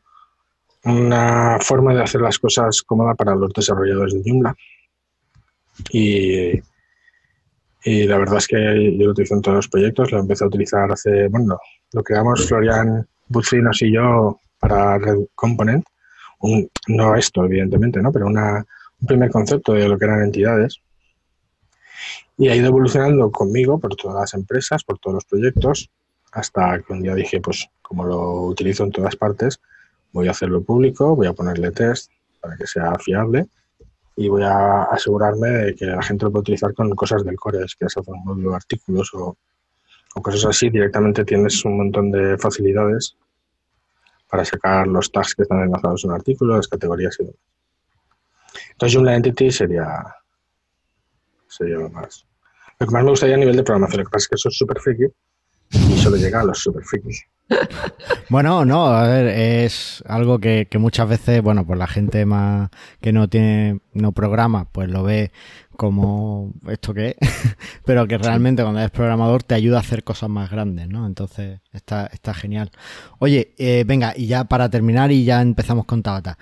una 0.83 1.59
forma 1.59 1.93
de 1.93 2.03
hacer 2.03 2.21
las 2.21 2.39
cosas 2.39 2.81
cómoda 2.83 3.15
para 3.15 3.35
los 3.35 3.51
desarrolladores 3.53 4.13
de 4.13 4.21
Joomla. 4.23 4.55
Y, 5.91 6.59
y 7.83 8.03
la 8.05 8.17
verdad 8.17 8.37
es 8.37 8.47
que 8.47 8.57
yo 8.97 9.05
lo 9.05 9.11
utilizo 9.11 9.35
en 9.35 9.41
todos 9.41 9.55
los 9.57 9.67
proyectos, 9.67 10.11
lo 10.11 10.19
empecé 10.19 10.43
a 10.43 10.47
utilizar 10.47 10.91
hace, 10.91 11.27
bueno, 11.27 11.57
lo 11.93 12.03
creamos 12.03 12.47
Florian 12.47 13.07
Bucinos 13.27 13.81
y 13.81 13.93
yo 13.93 14.39
para 14.59 14.97
Red 14.97 15.27
Component, 15.35 15.85
un, 16.39 16.69
no 16.87 17.15
esto 17.15 17.45
evidentemente, 17.45 18.01
¿no? 18.01 18.11
pero 18.11 18.27
una, 18.27 18.65
un 19.01 19.07
primer 19.07 19.29
concepto 19.29 19.73
de 19.73 19.87
lo 19.87 19.97
que 19.97 20.05
eran 20.05 20.23
entidades 20.23 20.81
y 22.37 22.47
ha 22.49 22.55
ido 22.55 22.67
evolucionando 22.67 23.31
conmigo 23.31 23.79
por 23.79 23.95
todas 23.95 24.17
las 24.17 24.33
empresas, 24.33 24.83
por 24.83 24.99
todos 24.99 25.15
los 25.15 25.25
proyectos, 25.25 25.89
hasta 26.31 26.81
que 26.81 26.93
un 26.93 27.01
día 27.01 27.15
dije, 27.15 27.41
pues 27.41 27.67
como 27.81 28.05
lo 28.05 28.43
utilizo 28.43 28.83
en 28.83 28.91
todas 28.91 29.15
partes, 29.15 29.59
voy 30.11 30.27
a 30.27 30.31
hacerlo 30.31 30.61
público, 30.61 31.15
voy 31.15 31.27
a 31.27 31.33
ponerle 31.33 31.71
test 31.71 32.11
para 32.39 32.55
que 32.55 32.67
sea 32.67 32.95
fiable 32.95 33.47
y 34.15 34.27
voy 34.27 34.43
a 34.43 34.83
asegurarme 34.83 35.49
de 35.49 35.75
que 35.75 35.85
la 35.85 36.01
gente 36.01 36.25
lo 36.25 36.31
puede 36.31 36.41
utilizar 36.41 36.73
con 36.73 36.89
cosas 36.95 37.23
del 37.23 37.35
core, 37.35 37.63
es 37.63 37.75
que 37.75 37.85
es 37.85 37.95
un 37.97 38.23
módulo 38.23 38.53
artículos 38.53 39.13
o, 39.13 39.37
o 40.15 40.21
cosas 40.21 40.45
así, 40.45 40.69
directamente 40.69 41.25
tienes 41.25 41.63
un 41.65 41.77
montón 41.77 42.11
de 42.11 42.37
facilidades 42.37 43.15
para 44.29 44.45
sacar 44.45 44.87
los 44.87 45.11
tags 45.11 45.35
que 45.35 45.43
están 45.43 45.61
enlazados 45.61 46.03
en 46.03 46.11
un 46.11 46.15
artículo, 46.15 46.55
las 46.55 46.67
categorías 46.67 47.15
y 47.19 47.23
demás. 47.23 47.39
Entonces, 48.71 48.95
Joomla 48.95 49.15
Entity 49.15 49.51
sería, 49.51 50.15
sería 51.49 51.77
lo 51.77 51.89
más. 51.89 52.25
Lo 52.79 52.87
que 52.87 52.93
más 52.93 53.03
me 53.03 53.09
gustaría 53.09 53.35
a 53.35 53.39
nivel 53.39 53.57
de 53.57 53.63
programación, 53.63 53.99
lo 53.99 54.05
que 54.05 54.11
pasa 54.11 54.23
es 54.23 54.27
que 54.29 54.35
eso 54.35 54.49
es 54.49 54.57
súper 54.57 54.79
friki 54.79 55.05
y 55.71 55.97
solo 55.97 56.17
llega 56.17 56.41
a 56.41 56.45
los 56.45 56.59
super 56.59 56.83
frikis. 56.83 57.25
Bueno, 58.29 58.63
no, 58.63 58.85
a 58.85 59.07
ver, 59.07 59.25
es 59.25 60.03
algo 60.05 60.37
que, 60.37 60.67
muchas 60.77 61.09
veces, 61.09 61.41
bueno, 61.41 61.65
pues 61.65 61.79
la 61.79 61.87
gente 61.87 62.27
más 62.27 62.69
que 63.01 63.11
no 63.11 63.27
tiene, 63.27 63.79
no 63.91 64.11
programa, 64.11 64.69
pues 64.71 64.87
lo 64.87 65.01
ve 65.01 65.31
como 65.75 66.53
esto 66.67 66.93
que 66.93 67.15
es, 67.19 67.29
pero 67.85 68.07
que 68.07 68.19
realmente 68.19 68.61
cuando 68.61 68.81
eres 68.81 68.91
programador 68.91 69.41
te 69.41 69.55
ayuda 69.55 69.77
a 69.77 69.79
hacer 69.79 70.03
cosas 70.03 70.29
más 70.29 70.51
grandes, 70.51 70.87
¿no? 70.89 71.07
Entonces 71.07 71.59
está, 71.73 72.05
está 72.13 72.35
genial. 72.35 72.69
Oye, 73.17 73.55
eh, 73.57 73.83
venga, 73.87 74.13
y 74.15 74.27
ya 74.27 74.43
para 74.43 74.69
terminar 74.69 75.11
y 75.11 75.23
ya 75.23 75.41
empezamos 75.41 75.85
con 75.85 76.03
Tabata. 76.03 76.37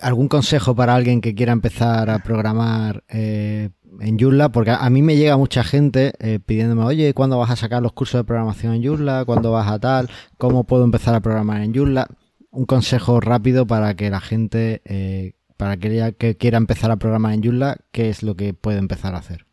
¿Algún 0.00 0.28
consejo 0.28 0.74
para 0.74 0.94
alguien 0.94 1.20
que 1.20 1.34
quiera 1.34 1.52
empezar 1.52 2.08
a 2.08 2.20
programar 2.20 3.04
eh, 3.08 3.70
en 4.00 4.18
Joomla, 4.18 4.50
porque 4.50 4.70
a, 4.70 4.90
mí 4.90 5.02
me 5.02 5.16
llega 5.16 5.36
mucha 5.36 5.64
gente 5.64 6.12
eh, 6.18 6.38
pidiéndome, 6.44 6.84
oye, 6.84 7.14
¿cuándo 7.14 7.38
vas 7.38 7.50
a 7.50 7.56
sacar 7.56 7.82
los 7.82 7.92
cursos 7.92 8.20
de 8.20 8.24
programación 8.24 8.74
en 8.74 8.84
Joomla? 8.84 9.24
¿Cuándo 9.24 9.52
vas 9.52 9.68
a 9.70 9.78
tal? 9.78 10.08
¿Cómo 10.36 10.64
puedo 10.64 10.84
empezar 10.84 11.14
a 11.14 11.20
programar 11.20 11.62
en 11.62 11.74
Joomla? 11.74 12.06
Un 12.50 12.64
consejo 12.64 13.20
rápido 13.20 13.66
para 13.66 13.94
que 13.94 14.10
la 14.10 14.20
gente, 14.20 14.82
eh, 14.84 15.32
para 15.56 15.76
que, 15.76 16.14
que 16.18 16.36
quiera 16.36 16.58
empezar 16.58 16.90
a 16.90 16.96
programar 16.96 17.34
en 17.34 17.42
Joomla, 17.42 17.78
¿qué 17.90 18.08
es 18.08 18.22
lo 18.22 18.34
que 18.36 18.54
puede 18.54 18.78
empezar 18.78 19.14
a 19.14 19.18
hacer? 19.18 19.46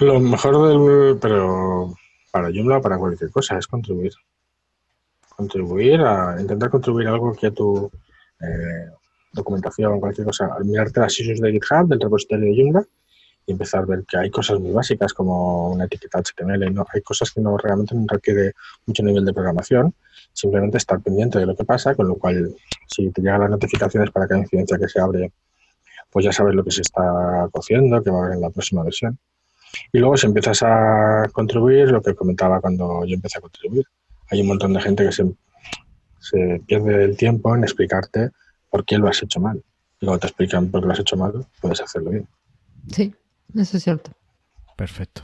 Lo 0.00 0.18
mejor 0.20 0.68
del, 0.68 1.18
pero 1.18 1.94
para 2.32 2.50
Joomla, 2.52 2.80
para 2.80 2.98
cualquier 2.98 3.30
cosa, 3.30 3.58
es 3.58 3.66
contribuir. 3.66 4.12
Contribuir 5.36 6.00
a 6.00 6.36
intentar 6.40 6.70
contribuir 6.70 7.08
algo 7.08 7.32
que 7.32 7.48
a 7.48 7.50
tu 7.50 7.90
eh, 8.40 8.90
documentación, 9.32 10.00
cualquier 10.00 10.26
cosa, 10.26 10.50
mirarte 10.64 11.00
las 11.00 11.18
issues 11.18 11.40
de 11.40 11.52
GitHub, 11.52 11.88
del 11.88 12.00
repositorio 12.00 12.46
de 12.46 12.62
Joomla, 12.62 12.84
y 13.46 13.52
empezar 13.52 13.82
a 13.82 13.86
ver 13.86 14.04
que 14.04 14.16
hay 14.16 14.30
cosas 14.30 14.58
muy 14.58 14.72
básicas 14.72 15.12
como 15.12 15.70
una 15.70 15.84
etiqueta 15.84 16.20
HTML, 16.20 16.72
¿no? 16.72 16.86
hay 16.92 17.02
cosas 17.02 17.30
que 17.30 17.40
no 17.40 17.56
realmente 17.58 17.94
no 17.94 18.06
requiere 18.08 18.52
mucho 18.86 19.02
nivel 19.02 19.24
de 19.24 19.32
programación, 19.32 19.94
simplemente 20.32 20.78
estar 20.78 21.00
pendiente 21.00 21.38
de 21.38 21.46
lo 21.46 21.54
que 21.54 21.64
pasa, 21.64 21.94
con 21.94 22.08
lo 22.08 22.16
cual 22.16 22.54
si 22.86 23.10
te 23.10 23.20
llegan 23.20 23.40
las 23.40 23.50
notificaciones 23.50 24.10
para 24.10 24.26
cada 24.26 24.40
incidencia 24.40 24.78
que 24.78 24.88
se 24.88 25.00
abre, 25.00 25.32
pues 26.10 26.24
ya 26.24 26.32
sabes 26.32 26.54
lo 26.54 26.64
que 26.64 26.70
se 26.70 26.82
está 26.82 27.48
cociendo, 27.50 28.02
que 28.02 28.10
va 28.10 28.18
a 28.18 28.20
haber 28.22 28.34
en 28.36 28.40
la 28.40 28.50
próxima 28.50 28.82
versión. 28.82 29.18
Y 29.92 29.98
luego 29.98 30.16
si 30.16 30.26
empiezas 30.26 30.62
a 30.62 31.28
contribuir, 31.32 31.90
lo 31.90 32.00
que 32.00 32.14
comentaba 32.14 32.60
cuando 32.60 33.04
yo 33.04 33.14
empecé 33.14 33.38
a 33.38 33.40
contribuir, 33.40 33.84
hay 34.30 34.40
un 34.40 34.46
montón 34.46 34.72
de 34.72 34.80
gente 34.80 35.04
que 35.04 35.12
se, 35.12 35.24
se 36.20 36.62
pierde 36.66 37.04
el 37.04 37.16
tiempo 37.16 37.54
en 37.54 37.64
explicarte 37.64 38.30
por 38.70 38.84
qué 38.84 38.96
lo 38.96 39.08
has 39.08 39.22
hecho 39.22 39.40
mal. 39.40 39.62
Y 40.00 40.06
cuando 40.06 40.20
te 40.20 40.28
explican 40.28 40.70
por 40.70 40.80
qué 40.80 40.86
lo 40.86 40.92
has 40.92 41.00
hecho 41.00 41.16
mal, 41.16 41.46
puedes 41.60 41.80
hacerlo 41.80 42.10
bien. 42.10 42.28
Sí, 42.88 43.14
eso 43.54 43.76
es 43.76 43.82
cierto. 43.82 44.12
Perfecto, 44.76 45.22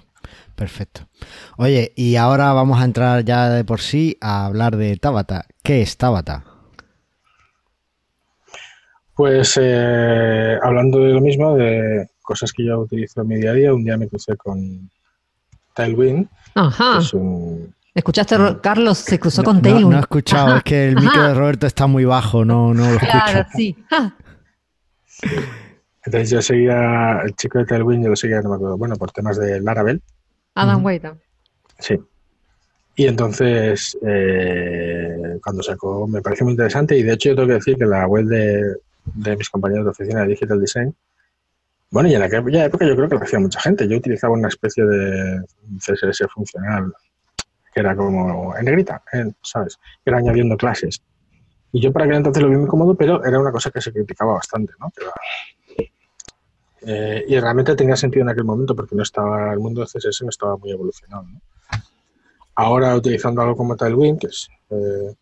perfecto. 0.54 1.08
Oye, 1.56 1.92
y 1.96 2.16
ahora 2.16 2.52
vamos 2.52 2.80
a 2.80 2.84
entrar 2.84 3.24
ya 3.24 3.48
de 3.48 3.64
por 3.64 3.80
sí 3.80 4.16
a 4.20 4.46
hablar 4.46 4.76
de 4.76 4.96
Tabata. 4.96 5.46
¿Qué 5.62 5.82
es 5.82 5.96
Tabata? 5.96 6.44
Pues 9.14 9.58
eh, 9.60 10.58
hablando 10.62 11.00
de 11.00 11.12
lo 11.12 11.20
mismo, 11.20 11.54
de 11.54 12.08
cosas 12.22 12.52
que 12.52 12.64
yo 12.64 12.78
utilizo 12.80 13.22
en 13.22 13.28
mi 13.28 13.36
día 13.36 13.50
a 13.50 13.54
día, 13.54 13.74
un 13.74 13.84
día 13.84 13.96
me 13.96 14.08
crucé 14.08 14.36
con 14.36 14.88
Tailwind. 15.74 16.28
Ajá. 16.54 17.00
¿Escuchaste, 17.92 18.36
Carlos? 18.62 18.98
Se 18.98 19.18
cruzó 19.18 19.42
con 19.42 19.60
Tailwind. 19.60 19.90
No, 19.90 19.96
he 19.98 20.00
escuchado, 20.00 20.56
es 20.56 20.62
que 20.62 20.88
el 20.88 20.96
micro 20.96 21.22
de 21.22 21.34
Roberto 21.34 21.66
está 21.66 21.86
muy 21.86 22.04
bajo, 22.04 22.44
no, 22.44 22.72
no 22.72 22.84
lo 22.84 22.94
escucho. 22.94 23.10
Claro, 23.10 23.46
sí. 23.54 23.76
Entonces 26.04 26.30
yo 26.30 26.42
seguía, 26.42 27.20
el 27.24 27.34
chico 27.36 27.58
de 27.58 27.66
Tailwind, 27.66 28.04
yo 28.04 28.10
lo 28.10 28.16
seguía, 28.16 28.40
no 28.40 28.50
me 28.50 28.54
acuerdo, 28.56 28.76
bueno, 28.78 28.96
por 28.96 29.12
temas 29.12 29.38
de 29.38 29.60
Laravel. 29.60 30.02
Adam 30.54 30.84
uh 30.84 30.90
Sí. 31.78 31.98
Y 32.96 33.06
entonces, 33.06 33.96
eh, 34.06 35.38
cuando 35.42 35.62
sacó, 35.62 36.06
me 36.06 36.20
pareció 36.20 36.44
muy 36.44 36.52
interesante 36.52 36.96
y 36.96 37.02
de 37.02 37.14
hecho 37.14 37.30
yo 37.30 37.36
tengo 37.36 37.48
que 37.48 37.54
decir 37.54 37.76
que 37.76 37.86
la 37.86 38.06
web 38.06 38.26
de, 38.26 38.76
de 39.04 39.36
mis 39.36 39.48
compañeros 39.48 39.84
de 39.84 39.90
oficina 39.90 40.22
de 40.22 40.28
Digital 40.28 40.60
Design, 40.60 40.94
bueno, 41.90 42.08
y 42.08 42.14
en 42.14 42.22
aquella 42.22 42.66
época 42.66 42.86
yo 42.86 42.94
creo 42.94 43.08
que 43.08 43.16
lo 43.16 43.22
hacía 43.22 43.40
mucha 43.40 43.60
gente. 43.60 43.88
Yo 43.88 43.96
utilizaba 43.96 44.34
una 44.34 44.48
especie 44.48 44.84
de 44.84 45.40
CSS 45.78 46.28
funcional 46.32 46.92
que 47.72 47.80
era 47.80 47.96
como 47.96 48.56
en 48.56 48.64
negrita, 48.64 49.02
¿sabes? 49.42 49.78
Era 50.04 50.18
añadiendo 50.18 50.56
clases. 50.56 51.02
Y 51.72 51.80
yo 51.80 51.92
para 51.92 52.04
aquel 52.04 52.18
entonces 52.18 52.42
lo 52.42 52.48
vi 52.48 52.56
muy 52.56 52.68
cómodo, 52.68 52.96
pero 52.96 53.24
era 53.24 53.38
una 53.38 53.52
cosa 53.52 53.70
que 53.70 53.80
se 53.80 53.92
criticaba 53.92 54.34
bastante, 54.34 54.72
¿no? 54.80 54.92
Eh, 56.82 57.24
y 57.28 57.38
realmente 57.38 57.76
tenía 57.76 57.96
sentido 57.96 58.22
en 58.22 58.30
aquel 58.30 58.44
momento 58.44 58.74
porque 58.74 58.96
no 58.96 59.02
estaba 59.02 59.52
el 59.52 59.58
mundo 59.58 59.82
de 59.82 59.86
CSS 59.86 60.22
no 60.22 60.30
estaba 60.30 60.56
muy 60.56 60.70
evolucionado. 60.70 61.26
Ahora 62.54 62.94
utilizando 62.96 63.42
algo 63.42 63.56
como 63.56 63.76
Tailwind, 63.76 64.18
que 64.18 64.28
es, 64.28 64.48
eh, 64.70 65.14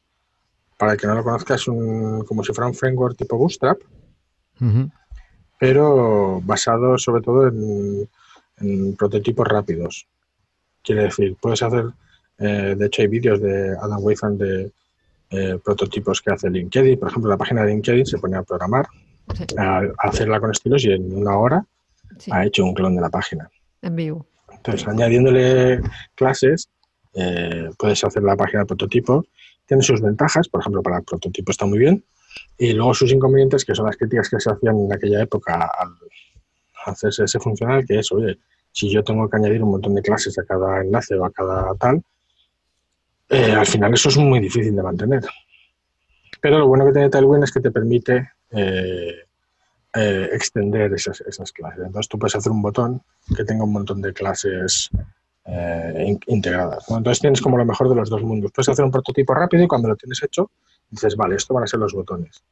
para 0.76 0.92
el 0.92 0.98
que 0.98 1.06
no 1.06 1.14
lo 1.14 1.24
conozca, 1.24 1.54
es 1.54 1.66
un, 1.68 2.24
como 2.24 2.44
si 2.44 2.52
fuera 2.52 2.68
un 2.68 2.74
framework 2.74 3.16
tipo 3.16 3.36
Bootstrap, 3.36 3.78
pero 5.58 6.40
basado 6.44 6.98
sobre 6.98 7.22
todo 7.22 7.48
en, 7.48 8.96
prototipos 8.96 9.46
rápidos. 9.46 10.06
Quiere 10.82 11.04
decir, 11.04 11.36
puedes 11.40 11.62
hacer, 11.62 11.86
eh, 12.38 12.74
de 12.76 12.86
hecho 12.86 13.02
hay 13.02 13.08
vídeos 13.08 13.40
de 13.40 13.76
Adam 13.80 14.02
Weifan 14.02 14.38
de 14.38 14.72
prototipos 15.62 16.22
que 16.22 16.32
hace 16.32 16.48
LinkedIn. 16.48 16.98
Por 16.98 17.08
ejemplo, 17.08 17.30
la 17.30 17.36
página 17.36 17.62
de 17.62 17.72
LinkedIn 17.72 18.06
se 18.06 18.18
pone 18.18 18.36
a 18.36 18.42
programar 18.42 18.86
a, 19.56 19.82
hacerla 19.98 20.40
con 20.40 20.50
estilos 20.50 20.84
y 20.84 20.92
en 20.92 21.14
una 21.14 21.36
hora 21.36 21.64
ha 22.30 22.44
hecho 22.44 22.64
un 22.64 22.74
clon 22.74 22.96
de 22.96 23.02
la 23.02 23.10
página. 23.10 23.50
En 23.82 23.96
vivo. 23.96 24.26
Entonces, 24.50 24.86
añadiéndole 24.88 25.80
clases, 26.14 26.68
eh, 27.14 27.70
puedes 27.78 28.02
hacer 28.04 28.22
la 28.22 28.36
página 28.36 28.60
de 28.60 28.66
prototipo. 28.66 29.24
Tiene 29.66 29.82
sus 29.82 30.00
ventajas, 30.00 30.48
por 30.48 30.60
ejemplo, 30.60 30.82
para 30.82 30.98
el 30.98 31.04
prototipo 31.04 31.50
está 31.50 31.66
muy 31.66 31.78
bien. 31.78 32.04
Y 32.56 32.72
luego 32.72 32.94
sus 32.94 33.12
inconvenientes, 33.12 33.64
que 33.64 33.74
son 33.74 33.86
las 33.86 33.96
críticas 33.96 34.28
que 34.28 34.40
se 34.40 34.50
hacían 34.50 34.78
en 34.78 34.92
aquella 34.92 35.22
época 35.22 35.70
al 35.78 35.90
hacerse 36.86 37.24
ese 37.24 37.38
funcional, 37.38 37.84
que 37.86 37.98
es, 37.98 38.10
oye, 38.12 38.38
si 38.72 38.90
yo 38.90 39.02
tengo 39.02 39.28
que 39.28 39.36
añadir 39.36 39.62
un 39.62 39.70
montón 39.70 39.94
de 39.94 40.02
clases 40.02 40.38
a 40.38 40.44
cada 40.44 40.80
enlace 40.80 41.14
o 41.14 41.24
a 41.24 41.30
cada 41.30 41.74
tal, 41.74 42.02
eh, 43.28 43.52
al 43.52 43.66
final 43.66 43.92
eso 43.94 44.08
es 44.08 44.16
muy 44.16 44.40
difícil 44.40 44.74
de 44.74 44.82
mantener. 44.82 45.22
Pero 46.40 46.58
lo 46.58 46.68
bueno 46.68 46.86
que 46.86 46.92
tiene 46.92 47.10
Tailwind 47.10 47.44
es 47.44 47.52
que 47.52 47.60
te 47.60 47.70
permite 47.70 48.30
eh, 48.50 49.14
eh, 49.94 50.28
extender 50.32 50.92
esas, 50.92 51.20
esas, 51.22 51.52
clases. 51.52 51.84
Entonces 51.86 52.08
tú 52.08 52.18
puedes 52.18 52.36
hacer 52.36 52.52
un 52.52 52.62
botón 52.62 53.02
que 53.34 53.44
tenga 53.44 53.64
un 53.64 53.72
montón 53.72 54.00
de 54.00 54.12
clases 54.12 54.90
eh, 55.44 56.18
integradas. 56.26 56.84
Entonces 56.88 57.20
tienes 57.20 57.40
como 57.40 57.56
lo 57.56 57.64
mejor 57.64 57.88
de 57.88 57.94
los 57.94 58.10
dos 58.10 58.22
mundos. 58.22 58.52
Puedes 58.52 58.68
hacer 58.68 58.84
un 58.84 58.90
prototipo 58.90 59.34
rápido 59.34 59.64
y 59.64 59.68
cuando 59.68 59.88
lo 59.88 59.96
tienes 59.96 60.22
hecho, 60.22 60.50
dices, 60.90 61.16
vale, 61.16 61.36
esto 61.36 61.54
van 61.54 61.64
a 61.64 61.66
ser 61.66 61.80
los 61.80 61.94
botones. 61.94 62.42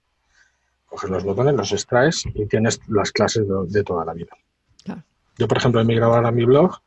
Coges 0.87 1.11
los 1.11 1.25
botones, 1.25 1.55
los 1.55 1.73
extraes 1.73 2.25
y 2.35 2.47
tienes 2.47 2.81
las 2.89 3.13
clases 3.13 3.47
de, 3.69 3.85
toda 3.85 4.05
la 4.05 4.15
vida. 4.15 4.33
Yo, 5.39 5.47
por 5.47 5.59
ejemplo, 5.59 5.81
he 5.81 5.85
migrado 5.85 6.15
ahora 6.15 6.29
a 6.29 6.33
mi 6.33 6.47
blog 6.47 6.79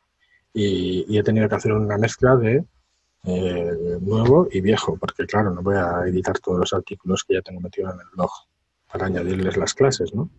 y, 0.52 1.16
he 1.16 1.22
tenido 1.22 1.48
que 1.48 1.54
hacer 1.54 1.72
una 1.72 1.96
mezcla 1.96 2.34
de 2.36 2.64
nuevo 3.22 4.48
y 4.50 4.60
viejo, 4.60 4.96
porque 4.96 5.26
claro, 5.26 5.50
no 5.50 5.62
voy 5.62 5.76
a 5.76 6.02
editar 6.06 6.38
todos 6.40 6.58
los 6.58 6.72
artículos 6.72 7.22
que 7.22 7.34
ya 7.34 7.42
tengo 7.42 7.60
metido 7.60 7.92
en 7.92 8.00
el 8.00 8.06
blog 8.12 8.30
para 8.92 9.06
añadirles 9.06 9.56
las 9.56 9.74
clases, 9.74 10.14
¿no? 10.14 10.30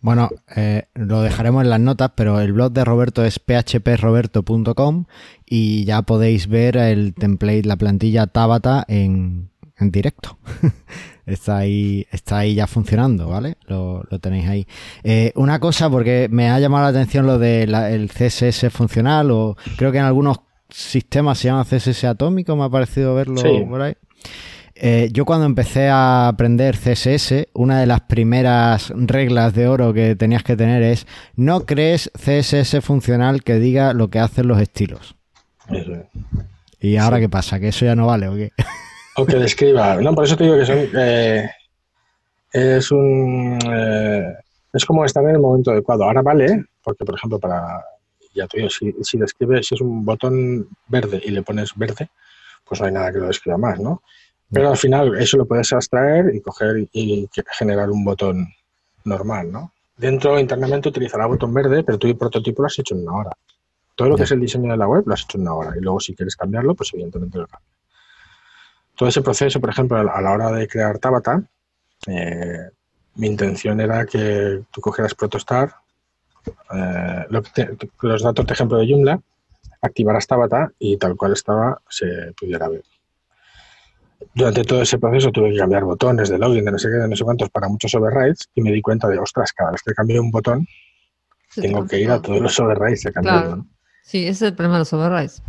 Bueno, 0.00 0.28
eh, 0.54 0.84
lo 0.94 1.22
dejaremos 1.22 1.64
en 1.64 1.70
las 1.70 1.80
notas, 1.80 2.12
pero 2.14 2.40
el 2.40 2.52
blog 2.52 2.72
de 2.72 2.84
Roberto 2.84 3.24
es 3.24 3.40
phproberto.com 3.40 5.06
y 5.46 5.84
ya 5.84 6.02
podéis 6.02 6.48
ver 6.48 6.76
el 6.76 7.14
template, 7.14 7.64
la 7.64 7.76
plantilla 7.76 8.26
Tabata 8.26 8.84
en, 8.88 9.50
en 9.78 9.90
directo. 9.90 10.38
está 11.26 11.58
ahí, 11.58 12.06
está 12.12 12.38
ahí 12.38 12.54
ya 12.54 12.66
funcionando, 12.66 13.28
¿vale? 13.28 13.56
Lo, 13.66 14.04
tenéis 14.20 14.48
ahí. 14.48 14.66
Eh, 15.02 15.32
una 15.34 15.58
cosa, 15.58 15.90
porque 15.90 16.28
me 16.30 16.50
ha 16.50 16.60
llamado 16.60 16.84
la 16.84 16.90
atención 16.90 17.26
lo 17.26 17.38
del 17.38 18.10
CSS 18.10 18.70
funcional, 18.70 19.30
o 19.30 19.56
creo 19.76 19.92
que 19.92 19.98
en 19.98 20.04
algunos 20.04 20.38
sistemas 20.68 21.38
se 21.38 21.48
llama 21.48 21.64
CSS 21.64 22.04
atómico, 22.04 22.54
me 22.54 22.64
ha 22.64 22.70
parecido 22.70 23.14
verlo 23.14 23.42
por 23.68 23.82
ahí. 23.82 23.96
Eh, 24.78 25.08
yo 25.10 25.24
cuando 25.24 25.46
empecé 25.46 25.88
a 25.88 26.28
aprender 26.28 26.76
CSS, 26.76 27.48
una 27.54 27.80
de 27.80 27.86
las 27.86 28.02
primeras 28.02 28.92
reglas 28.94 29.54
de 29.54 29.68
oro 29.68 29.94
que 29.94 30.16
tenías 30.16 30.42
que 30.42 30.54
tener 30.54 30.82
es 30.82 31.06
no 31.34 31.64
crees 31.64 32.10
CSS 32.14 32.84
funcional 32.84 33.42
que 33.42 33.54
diga 33.54 33.94
lo 33.94 34.10
que 34.10 34.18
hacen 34.18 34.48
los 34.48 34.60
estilos. 34.60 35.16
¿Y 36.78 36.98
ahora 36.98 37.18
qué 37.20 37.28
pasa? 37.30 37.58
¿Que 37.58 37.68
eso 37.68 37.86
ya 37.86 37.96
no 37.96 38.06
vale 38.06 38.28
o 38.28 38.34
qué? 38.34 38.52
O 39.16 39.24
que 39.24 39.36
describa. 39.36 39.96
No, 39.96 40.14
por 40.14 40.24
eso 40.24 40.36
te 40.36 40.44
digo 40.44 40.58
que 40.58 40.66
son, 40.66 40.78
eh, 40.94 41.48
es 42.52 42.90
un... 42.90 43.58
Eh, 43.72 44.34
es 44.74 44.84
como 44.84 45.06
estar 45.06 45.24
en 45.24 45.30
el 45.30 45.40
momento 45.40 45.70
adecuado. 45.70 46.04
Ahora 46.04 46.20
vale, 46.20 46.66
porque 46.84 47.06
por 47.06 47.14
ejemplo 47.14 47.38
para... 47.38 47.82
Ya 48.34 48.46
te 48.46 48.58
digo, 48.58 48.68
si, 48.68 48.94
si 49.00 49.16
describes, 49.16 49.68
si 49.68 49.74
es 49.74 49.80
un 49.80 50.04
botón 50.04 50.68
verde 50.86 51.22
y 51.24 51.30
le 51.30 51.42
pones 51.42 51.70
verde, 51.74 52.10
pues 52.68 52.78
no 52.78 52.86
hay 52.86 52.92
nada 52.92 53.10
que 53.10 53.20
lo 53.20 53.28
describa 53.28 53.56
más, 53.56 53.80
¿no? 53.80 54.02
Pero 54.50 54.70
al 54.70 54.76
final 54.76 55.16
eso 55.16 55.36
lo 55.36 55.46
puedes 55.46 55.72
abstraer 55.72 56.34
y 56.34 56.40
coger 56.40 56.88
y, 56.92 57.28
generar 57.58 57.90
un 57.90 58.04
botón 58.04 58.48
normal, 59.04 59.50
¿no? 59.50 59.72
Dentro, 59.96 60.38
internamente, 60.38 60.88
utilizará 60.88 61.26
botón 61.26 61.52
verde, 61.54 61.82
pero 61.82 61.98
el 62.00 62.16
prototipo 62.16 62.62
lo 62.62 62.66
has 62.66 62.78
hecho 62.78 62.94
en 62.94 63.02
una 63.02 63.16
hora. 63.16 63.30
Todo 63.94 64.10
lo 64.10 64.16
que 64.16 64.24
es 64.24 64.30
el 64.30 64.40
diseño 64.40 64.70
de 64.70 64.76
la 64.76 64.86
web 64.86 65.04
lo 65.06 65.14
has 65.14 65.22
hecho 65.22 65.38
en 65.38 65.42
una 65.42 65.54
hora. 65.54 65.72
Y 65.76 65.80
luego, 65.80 66.00
si 66.00 66.14
quieres 66.14 66.36
cambiarlo, 66.36 66.74
pues 66.74 66.92
evidentemente 66.92 67.38
lo 67.38 67.46
cambias. 67.46 67.72
Todo 68.94 69.08
ese 69.08 69.22
proceso, 69.22 69.60
por 69.60 69.70
ejemplo, 69.70 69.98
a 69.98 70.20
la 70.20 70.32
hora 70.32 70.52
de 70.52 70.68
crear 70.68 70.98
Tabata, 70.98 71.42
eh, 72.06 72.70
mi 73.16 73.26
intención 73.26 73.80
era 73.80 74.04
que 74.06 74.62
tú 74.70 74.80
cogieras 74.80 75.14
Protostar, 75.14 75.74
eh, 76.72 77.26
los 77.30 78.22
datos 78.22 78.46
de 78.46 78.52
ejemplo 78.52 78.78
de 78.78 78.86
Joomla, 78.86 79.20
activaras 79.80 80.26
Tabata 80.26 80.70
y 80.78 80.96
tal 80.98 81.16
cual 81.16 81.32
estaba 81.32 81.80
se 81.88 82.32
pudiera 82.38 82.68
ver 82.68 82.82
durante 84.34 84.64
todo 84.64 84.82
ese 84.82 84.98
proceso 84.98 85.30
tuve 85.30 85.52
que 85.52 85.58
cambiar 85.58 85.84
botones 85.84 86.28
de 86.28 86.38
login, 86.38 86.64
de 86.64 86.72
no 86.72 86.78
sé 86.78 86.88
qué, 86.88 86.96
de 86.96 87.08
no 87.08 87.16
sé 87.16 87.24
cuántos, 87.24 87.50
para 87.50 87.68
muchos 87.68 87.94
overrides 87.94 88.48
y 88.54 88.62
me 88.62 88.72
di 88.72 88.80
cuenta 88.80 89.08
de, 89.08 89.18
ostras, 89.18 89.52
cada 89.52 89.72
vez 89.72 89.82
que 89.82 89.94
cambio 89.94 90.20
un 90.20 90.30
botón, 90.30 90.66
tengo 91.54 91.86
que 91.86 92.00
ir 92.00 92.10
a 92.10 92.20
todos 92.20 92.40
los 92.40 92.58
overrides. 92.60 93.04
Sí, 94.02 94.22
ese 94.22 94.30
es 94.30 94.42
el 94.42 94.54
problema 94.54 94.74
de 94.74 94.80
los 94.80 94.92
overrides. 94.92 95.42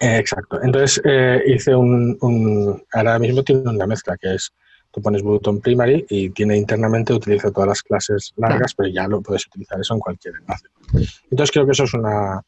Eh, 0.00 0.18
exacto. 0.18 0.60
Entonces 0.62 1.00
eh, 1.04 1.42
hice 1.46 1.74
un, 1.74 2.82
Ahora 2.92 3.18
mismo 3.18 3.42
tiene 3.42 3.62
una 3.62 3.86
mezcla 3.86 4.16
que 4.16 4.34
es. 4.34 4.52
Tú 4.90 5.02
pones 5.02 5.22
botón 5.22 5.60
primary 5.60 6.06
y 6.08 6.30
tiene 6.30 6.56
internamente, 6.56 7.12
utiliza 7.12 7.50
todas 7.50 7.68
las 7.68 7.82
clases 7.82 8.32
largas, 8.36 8.74
pero 8.76 8.88
ya 8.90 9.08
lo 9.08 9.20
puedes 9.20 9.44
utilizar 9.48 9.80
eso 9.80 9.94
en 9.94 9.98
cualquier 9.98 10.34
enlace. 10.36 10.68
Entonces 11.32 11.50
creo 11.50 11.66
que 11.66 11.72
eso 11.72 11.82
es 11.82 11.94
una, 11.94 12.40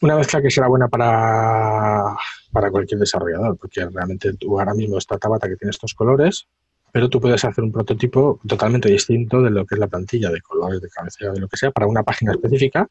una 0.00 0.16
mezcla 0.16 0.40
que 0.40 0.50
será 0.50 0.68
buena 0.68 0.88
para, 0.88 2.16
para 2.52 2.70
cualquier 2.70 3.00
desarrollador, 3.00 3.56
porque 3.58 3.86
realmente 3.86 4.32
tú 4.34 4.58
ahora 4.58 4.74
mismo 4.74 4.98
esta 4.98 5.18
tabata 5.18 5.48
que 5.48 5.56
tiene 5.56 5.70
estos 5.70 5.94
colores, 5.94 6.46
pero 6.92 7.08
tú 7.08 7.20
puedes 7.20 7.44
hacer 7.44 7.62
un 7.62 7.72
prototipo 7.72 8.40
totalmente 8.46 8.88
distinto 8.88 9.42
de 9.42 9.50
lo 9.50 9.64
que 9.64 9.74
es 9.74 9.78
la 9.78 9.86
plantilla, 9.86 10.30
de 10.30 10.40
colores, 10.40 10.80
de 10.80 10.88
cabecera, 10.88 11.32
de 11.32 11.40
lo 11.40 11.48
que 11.48 11.56
sea, 11.56 11.70
para 11.70 11.86
una 11.86 12.02
página 12.02 12.32
específica. 12.32 12.88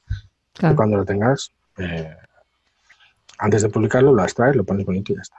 Y 0.62 0.76
cuando 0.76 0.98
lo 0.98 1.06
tengas, 1.06 1.52
eh, 1.78 2.16
antes 3.40 3.62
de 3.62 3.70
publicarlo, 3.70 4.14
lo 4.14 4.24
extraes, 4.24 4.56
lo 4.56 4.64
pones 4.64 4.86
bonito 4.86 5.12
y 5.12 5.16
ya 5.16 5.22
está. 5.22 5.38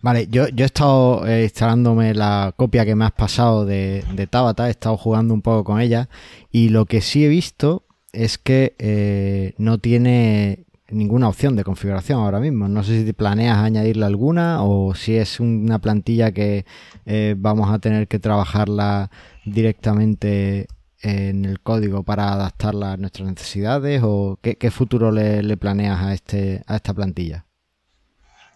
Vale, 0.00 0.28
yo, 0.28 0.48
yo 0.48 0.64
he 0.64 0.66
estado 0.66 1.26
eh, 1.26 1.42
instalándome 1.44 2.14
la 2.14 2.54
copia 2.56 2.86
que 2.86 2.94
me 2.94 3.04
has 3.04 3.12
pasado 3.12 3.66
de, 3.66 4.04
de, 4.14 4.26
Tabata, 4.26 4.68
he 4.68 4.70
estado 4.70 4.96
jugando 4.96 5.34
un 5.34 5.42
poco 5.42 5.64
con 5.64 5.80
ella 5.80 6.08
y 6.52 6.68
lo 6.68 6.86
que 6.86 7.00
sí 7.00 7.24
he 7.24 7.28
visto 7.28 7.84
es 8.12 8.38
que 8.38 8.74
eh, 8.78 9.54
no 9.58 9.78
tiene 9.78 10.64
ninguna 10.90 11.28
opción 11.28 11.56
de 11.56 11.64
configuración 11.64 12.20
ahora 12.20 12.40
mismo. 12.40 12.68
No 12.68 12.82
sé 12.82 13.04
si 13.04 13.12
planeas 13.12 13.58
añadirle 13.58 14.06
alguna 14.06 14.62
o 14.62 14.94
si 14.94 15.16
es 15.16 15.40
una 15.40 15.78
plantilla 15.78 16.32
que 16.32 16.64
eh, 17.06 17.34
vamos 17.36 17.70
a 17.70 17.78
tener 17.78 18.08
que 18.08 18.18
trabajarla 18.18 19.10
directamente 19.44 20.66
en 21.00 21.44
el 21.44 21.60
código 21.60 22.02
para 22.02 22.32
adaptarla 22.32 22.92
a 22.92 22.96
nuestras 22.96 23.28
necesidades 23.28 24.00
o 24.04 24.38
qué, 24.42 24.70
futuro 24.70 25.12
le, 25.12 25.56
planeas 25.56 26.02
a 26.02 26.12
este 26.12 26.64
a 26.66 26.74
esta 26.74 26.92
plantilla 26.92 27.44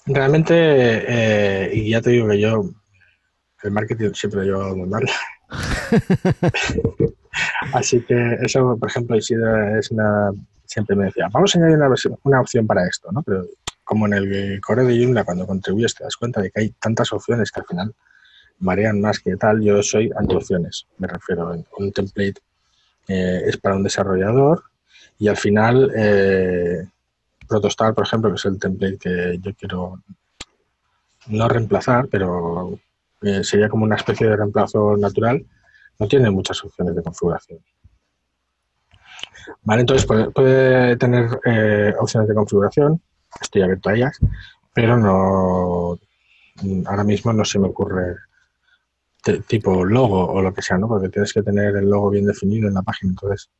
realmente 0.06 0.54
eh, 0.56 1.70
y 1.72 1.90
ya 1.90 2.00
te 2.00 2.10
digo 2.10 2.28
que 2.28 2.40
yo 2.40 2.64
el 3.62 3.70
marketing 3.70 4.10
siempre 4.14 4.44
lo 4.44 4.58
llevo 4.58 4.76
muy 4.76 4.88
mal 4.88 5.04
así 7.74 8.00
que 8.00 8.38
eso 8.42 8.76
por 8.76 8.88
ejemplo 8.88 9.16
es 9.16 9.90
una 9.92 10.32
siempre 10.72 10.96
me 10.96 11.06
decía 11.06 11.28
vamos 11.30 11.54
a 11.54 11.58
añadir 11.58 11.76
una, 11.76 11.94
una 12.22 12.40
opción 12.40 12.66
para 12.66 12.86
esto 12.86 13.10
no 13.12 13.22
pero 13.22 13.46
como 13.84 14.06
en 14.06 14.14
el 14.14 14.60
core 14.60 14.84
de 14.84 14.98
Joomla 14.98 15.24
cuando 15.24 15.46
contribuyes 15.46 15.94
te 15.94 16.04
das 16.04 16.16
cuenta 16.16 16.40
de 16.40 16.50
que 16.50 16.60
hay 16.60 16.70
tantas 16.70 17.12
opciones 17.12 17.50
que 17.50 17.60
al 17.60 17.66
final 17.66 17.94
marean 18.62 19.00
más 19.00 19.18
que 19.18 19.36
tal, 19.36 19.60
yo 19.60 19.82
soy 19.82 20.10
anti-opciones, 20.16 20.86
me 20.98 21.08
refiero. 21.08 21.52
Un 21.78 21.92
template 21.92 22.40
eh, 23.08 23.42
es 23.46 23.56
para 23.56 23.74
un 23.74 23.82
desarrollador 23.82 24.62
y 25.18 25.28
al 25.28 25.36
final 25.36 25.92
eh, 25.94 26.86
Protostar, 27.48 27.92
por 27.92 28.06
ejemplo, 28.06 28.30
que 28.30 28.36
es 28.36 28.44
el 28.46 28.58
template 28.58 28.98
que 28.98 29.38
yo 29.42 29.52
quiero 29.54 30.00
no 31.26 31.48
reemplazar, 31.48 32.08
pero 32.08 32.78
eh, 33.20 33.44
sería 33.44 33.68
como 33.68 33.84
una 33.84 33.96
especie 33.96 34.26
de 34.26 34.36
reemplazo 34.36 34.96
natural, 34.96 35.44
no 35.98 36.08
tiene 36.08 36.30
muchas 36.30 36.64
opciones 36.64 36.96
de 36.96 37.02
configuración. 37.02 37.58
Vale, 39.62 39.80
entonces 39.80 40.06
puede, 40.06 40.30
puede 40.30 40.96
tener 40.96 41.38
opciones 41.98 42.28
de 42.28 42.34
configuración, 42.34 43.00
estoy 43.40 43.62
abierto 43.62 43.88
a 43.88 43.94
ellas, 43.94 44.18
pero 44.74 44.96
no 44.96 45.98
ahora 46.86 47.04
mismo 47.04 47.32
no 47.32 47.44
se 47.44 47.58
me 47.58 47.68
ocurre 47.68 48.16
tipo 49.46 49.84
logo 49.84 50.26
o 50.26 50.42
lo 50.42 50.52
que 50.52 50.62
sea, 50.62 50.78
¿no? 50.78 50.88
Porque 50.88 51.08
tienes 51.08 51.32
que 51.32 51.42
tener 51.42 51.76
el 51.76 51.88
logo 51.88 52.10
bien 52.10 52.26
definido 52.26 52.68
en 52.68 52.74
la 52.74 52.82
página. 52.82 53.10
Entonces, 53.10 53.50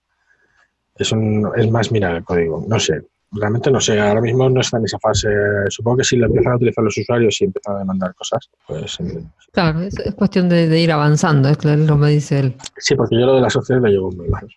es, 0.96 1.12
es 1.56 1.70
más 1.70 1.92
mirar 1.92 2.16
el 2.16 2.24
código. 2.24 2.64
No 2.66 2.80
sé, 2.80 3.06
realmente 3.30 3.70
no 3.70 3.80
sé. 3.80 4.00
Ahora 4.00 4.20
mismo 4.20 4.50
no 4.50 4.60
está 4.60 4.78
en 4.78 4.84
esa 4.84 4.98
fase. 4.98 5.28
Supongo 5.68 5.98
que 5.98 6.04
si 6.04 6.16
lo 6.16 6.26
empiezan 6.26 6.52
a 6.52 6.56
utilizar 6.56 6.82
los 6.82 6.98
usuarios 6.98 7.40
y 7.40 7.44
empiezan 7.44 7.76
a 7.76 7.78
demandar 7.78 8.14
cosas, 8.14 8.50
pues. 8.66 8.98
Claro, 9.52 9.82
es, 9.82 9.94
cuestión 10.16 10.48
de, 10.48 10.78
ir 10.78 10.90
avanzando, 10.90 11.48
es 11.48 11.64
lo 11.64 12.00
que 12.00 12.06
dice 12.06 12.40
él. 12.40 12.56
Sí, 12.78 12.96
porque 12.96 13.18
yo 13.18 13.26
lo 13.26 13.36
de 13.36 13.42
las 13.42 13.54
opciones 13.54 13.84
lo 13.84 13.88
llevo 13.88 14.12
muy 14.12 14.28
mal. 14.28 14.48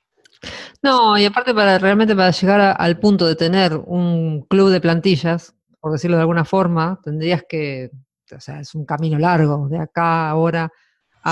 No, 0.82 1.18
y 1.18 1.26
aparte 1.26 1.54
para 1.54 1.78
realmente 1.78 2.16
para 2.16 2.32
llegar 2.32 2.76
al 2.78 3.00
punto 3.00 3.26
de 3.26 3.36
tener 3.36 3.76
un 3.76 4.44
club 4.44 4.70
de 4.70 4.82
plantillas, 4.82 5.56
por 5.80 5.92
decirlo 5.92 6.18
de 6.18 6.22
alguna 6.22 6.46
forma, 6.46 7.00
tendrías 7.04 7.44
que, 7.48 7.92
o 8.36 8.40
sea, 8.40 8.60
es 8.60 8.76
un 8.76 8.86
camino 8.86 9.18
largo, 9.18 9.68
de 9.70 9.80
acá 9.80 10.28
a 10.28 10.30
ahora 10.30 10.72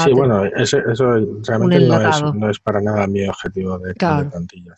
sí, 0.03 0.11
bueno, 0.11 0.45
eso, 0.45 0.77
realmente 1.47 1.79
no 2.33 2.49
es, 2.49 2.59
para 2.59 2.81
nada 2.81 3.07
mi 3.07 3.27
objetivo 3.27 3.77
de, 3.79 3.93
plantilla. 3.93 4.75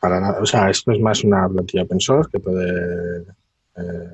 Para 0.00 0.20
nada, 0.20 0.40
o 0.40 0.46
sea, 0.46 0.68
esto 0.70 0.92
es 0.92 1.00
más 1.00 1.24
una 1.24 1.48
plantilla 1.48 1.84
open 1.84 2.00
source 2.00 2.30
que 2.30 2.40
puede. 2.40 3.20
Eh, 3.76 4.10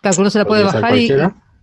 claro, 0.00 0.16
uno 0.18 0.30
se 0.30 0.38
la 0.38 0.44
puede 0.44 0.64
bajar 0.64 0.96
y, 0.96 1.08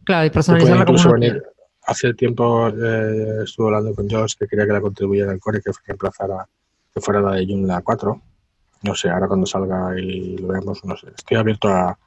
claro, 0.04 0.26
y 0.26 0.30
personalizarla 0.30 0.86
como 0.86 1.14
venir, 1.14 1.44
Hace 1.86 2.14
tiempo 2.14 2.68
eh, 2.68 3.44
estuve 3.44 3.68
hablando 3.68 3.96
con 3.96 4.08
Josh 4.08 4.34
que 4.38 4.46
quería 4.46 4.68
que 4.68 4.74
la 4.74 4.82
contribuyera 4.82 5.32
al 5.32 5.40
core 5.40 5.62
que 5.62 5.72
reemplazara, 5.88 6.48
que 6.94 7.02
fuera 7.02 7.22
la 7.22 7.34
de 7.34 7.46
Joomla 7.46 7.82
4. 7.82 8.22
No 8.82 8.96
sé, 8.96 9.10
ahora 9.10 9.28
cuando 9.28 9.46
salga 9.46 10.00
y 10.00 10.38
lo 10.38 10.48
veamos, 10.48 10.84
no 10.86 10.96
sé. 10.96 11.08
Estoy 11.16 11.38
abierto 11.38 11.68
a, 11.68 11.98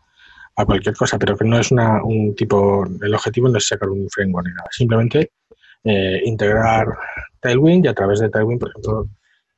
a 0.57 0.65
cualquier 0.65 0.97
cosa, 0.97 1.19
pero 1.19 1.37
que 1.37 1.45
no 1.45 1.59
es 1.59 1.71
una, 1.71 2.03
un 2.03 2.35
tipo, 2.35 2.85
el 2.85 3.15
objetivo 3.15 3.49
no 3.49 3.59
es 3.59 3.67
sacar 3.67 3.89
un 3.89 4.09
framework 4.11 4.47
ni 4.47 4.55
nada, 4.55 4.69
simplemente 4.71 5.33
eh, 5.85 6.21
integrar 6.25 6.87
Tailwind 7.41 7.85
y 7.85 7.89
a 7.89 7.95
través 7.95 8.21
de 8.21 8.29
Tailwind, 8.29 8.61
por 8.61 8.71
ejemplo, 8.71 9.09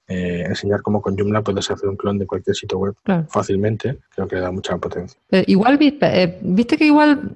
eh, 0.06 0.44
enseñar 0.46 0.82
cómo 0.82 1.00
con 1.02 1.16
Joomla 1.16 1.42
puedes 1.42 1.70
hacer 1.70 1.88
un 1.88 1.96
clon 1.96 2.18
de 2.18 2.26
cualquier 2.26 2.54
sitio 2.54 2.78
web 2.78 2.94
fácilmente, 3.28 3.98
creo 4.14 4.28
que 4.28 4.37
le 4.37 4.42
da 4.42 4.50
mucha 4.50 4.76
potencia. 4.76 5.18
igual, 5.46 5.78
eh, 5.80 6.38
viste 6.42 6.76
que 6.76 6.87
igual, 6.87 7.32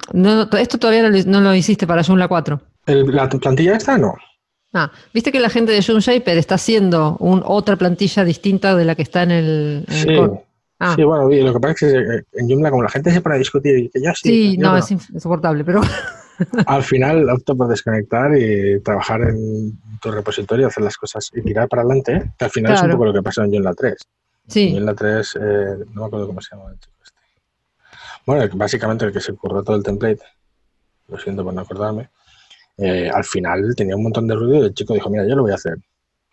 esto 0.59 0.79
todavía 0.79 1.09
no 1.27 1.41
lo, 1.41 1.55
hiciste 1.55 1.87
para 1.87 2.03
Joomla 2.03 2.29
4. 2.29 2.61
¿La 2.87 3.29
plantilla 3.29 3.77
esta 3.77 3.99
no? 3.99 4.15
Ah, 4.79 4.93
viste 5.13 5.33
que 5.33 5.41
la 5.41 5.51
gente 5.51 5.73
de 5.73 5.83
Joomla 5.83 6.01
Shaper 6.01 6.39
está 6.39 6.55
haciendo 6.55 7.17
un, 7.19 7.43
otra 7.45 7.75
plantilla 7.77 8.25
distinta 8.25 8.77
de 8.77 8.85
la 8.85 8.95
que 8.95 9.03
está 9.03 9.25
en 9.25 9.31
el, 9.33 9.85
sí. 9.89 10.17
Ah. 10.81 10.95
Sí, 10.95 11.03
bueno, 11.03 11.29
lo 11.29 11.53
que 11.53 11.61
pasa 11.61 11.73
es 11.73 11.81
que 11.81 12.39
en 12.39 12.49
Joomla, 12.49 12.71
como 12.71 12.85
la 12.85 12.89
gente 12.89 13.11
se 13.11 13.21
pone 13.21 13.35
a 13.35 13.39
discutir 13.39 13.77
y 13.77 13.89
que 13.89 14.01
ya 14.01 14.15
sí. 14.15 14.53
Sí, 14.53 14.59
no, 14.59 14.77
es 14.77 14.91
insoportable, 14.91 15.65
pero. 15.65 15.81
Al 16.67 16.85
final 16.85 17.29
opto 17.31 17.57
por 17.57 17.67
desconectar 17.67 18.31
y 18.39 18.79
trabajar 18.81 19.23
en 19.23 19.77
tu 20.01 20.13
repositorio, 20.13 20.69
hacer 20.69 20.85
las 20.85 20.97
cosas 20.97 21.29
y 21.35 21.43
tirar 21.43 21.67
para 21.69 21.83
adelante, 21.83 22.31
que 22.39 22.45
al 22.45 22.51
final 22.53 22.75
es 22.75 22.83
un 22.83 22.93
poco 22.93 23.07
lo 23.07 23.13
que 23.13 23.23
pasó 23.23 23.43
en 23.43 23.51
Joomla 23.51 23.75
3. 23.75 23.97
Sí. 24.47 24.69
En 24.69 24.75
Joomla 24.75 24.95
3, 24.95 25.35
eh, 25.35 25.39
no 25.93 26.03
me 26.03 26.07
acuerdo 26.07 26.29
cómo 26.29 26.41
se 26.41 26.55
llama 26.55 26.71
el 26.71 26.79
chico 26.79 26.95
este. 27.03 27.19
Bueno, 28.25 28.49
básicamente 28.55 29.05
el 29.05 29.13
que 29.13 29.21
se 29.21 29.33
curró 29.33 29.65
todo 29.65 29.75
el 29.75 29.83
template, 29.83 30.23
lo 31.09 31.19
siento 31.19 31.43
por 31.43 31.53
no 31.53 31.63
acordarme, 31.63 32.09
eh, 32.79 33.11
al 33.13 33.25
final 33.25 33.75
tenía 33.77 33.97
un 33.97 34.05
montón 34.05 34.27
de 34.27 34.35
ruido 34.35 34.63
y 34.63 34.67
el 34.67 34.75
chico 34.75 34.95
dijo, 34.95 35.11
mira, 35.11 35.27
yo 35.27 35.37
lo 35.37 35.43
voy 35.43 35.53
a 35.53 35.57
hacer 35.57 35.79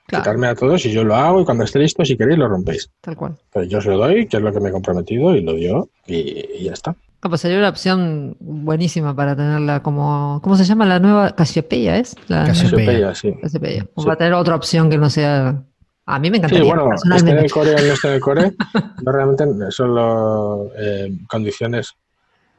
quitarme 0.07 0.47
a 0.47 0.55
todos 0.55 0.85
y 0.85 0.91
yo 0.91 1.03
lo 1.03 1.15
hago 1.15 1.41
y 1.41 1.45
cuando 1.45 1.63
esté 1.63 1.79
listo, 1.79 2.05
si 2.05 2.15
queréis, 2.15 2.37
lo 2.37 2.47
rompéis. 2.47 2.89
Tal 3.01 3.15
cual. 3.15 3.35
Pero 3.51 3.65
yo 3.65 3.81
se 3.81 3.89
lo 3.89 3.97
doy, 3.97 4.27
que 4.27 4.37
es 4.37 4.43
lo 4.43 4.53
que 4.53 4.59
me 4.59 4.69
he 4.69 4.71
comprometido 4.71 5.35
y 5.35 5.41
lo 5.41 5.53
dio 5.53 5.89
y, 6.05 6.63
ya 6.63 6.73
está. 6.73 6.95
Pues 7.21 7.41
sería 7.41 7.57
una 7.57 7.69
opción 7.69 8.37
buenísima 8.39 9.15
para 9.15 9.35
tenerla 9.35 9.81
como, 9.81 10.39
¿cómo 10.43 10.55
se 10.55 10.63
llama 10.63 10.85
la 10.85 10.99
nueva? 10.99 11.35
Cassiopeia, 11.35 11.97
¿es? 11.97 12.15
La 12.27 12.45
Cassiopeia, 12.45 13.15
sí. 13.15 13.33
Cassiopeia. 13.41 13.87
Va 14.07 14.13
a 14.13 14.15
tener 14.15 14.33
otra 14.33 14.55
opción 14.55 14.89
que 14.89 14.97
no 14.97 15.09
sea... 15.09 15.63
A 16.07 16.19
mí 16.19 16.29
me 16.29 16.37
encantaría. 16.37 16.63
Sí, 16.63 16.69
bueno, 16.69 16.93
esté 16.93 17.31
en 17.31 17.39
el 17.39 17.51
core 17.51 17.71
o 17.71 17.77
no 17.79 17.93
esté 17.93 18.07
en 18.09 18.13
el 18.13 18.19
core, 18.21 18.53
no 19.01 19.11
realmente 19.11 19.71
solo 19.71 20.69
eh, 20.77 21.17
condiciones, 21.27 21.95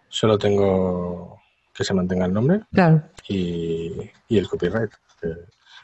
solo 0.08 0.36
tengo 0.36 1.38
que 1.72 1.84
se 1.84 1.94
mantenga 1.94 2.24
el 2.24 2.32
nombre 2.32 2.62
claro. 2.72 3.02
Y, 3.28 4.10
y 4.28 4.38
el 4.38 4.48
copyright. 4.48 4.90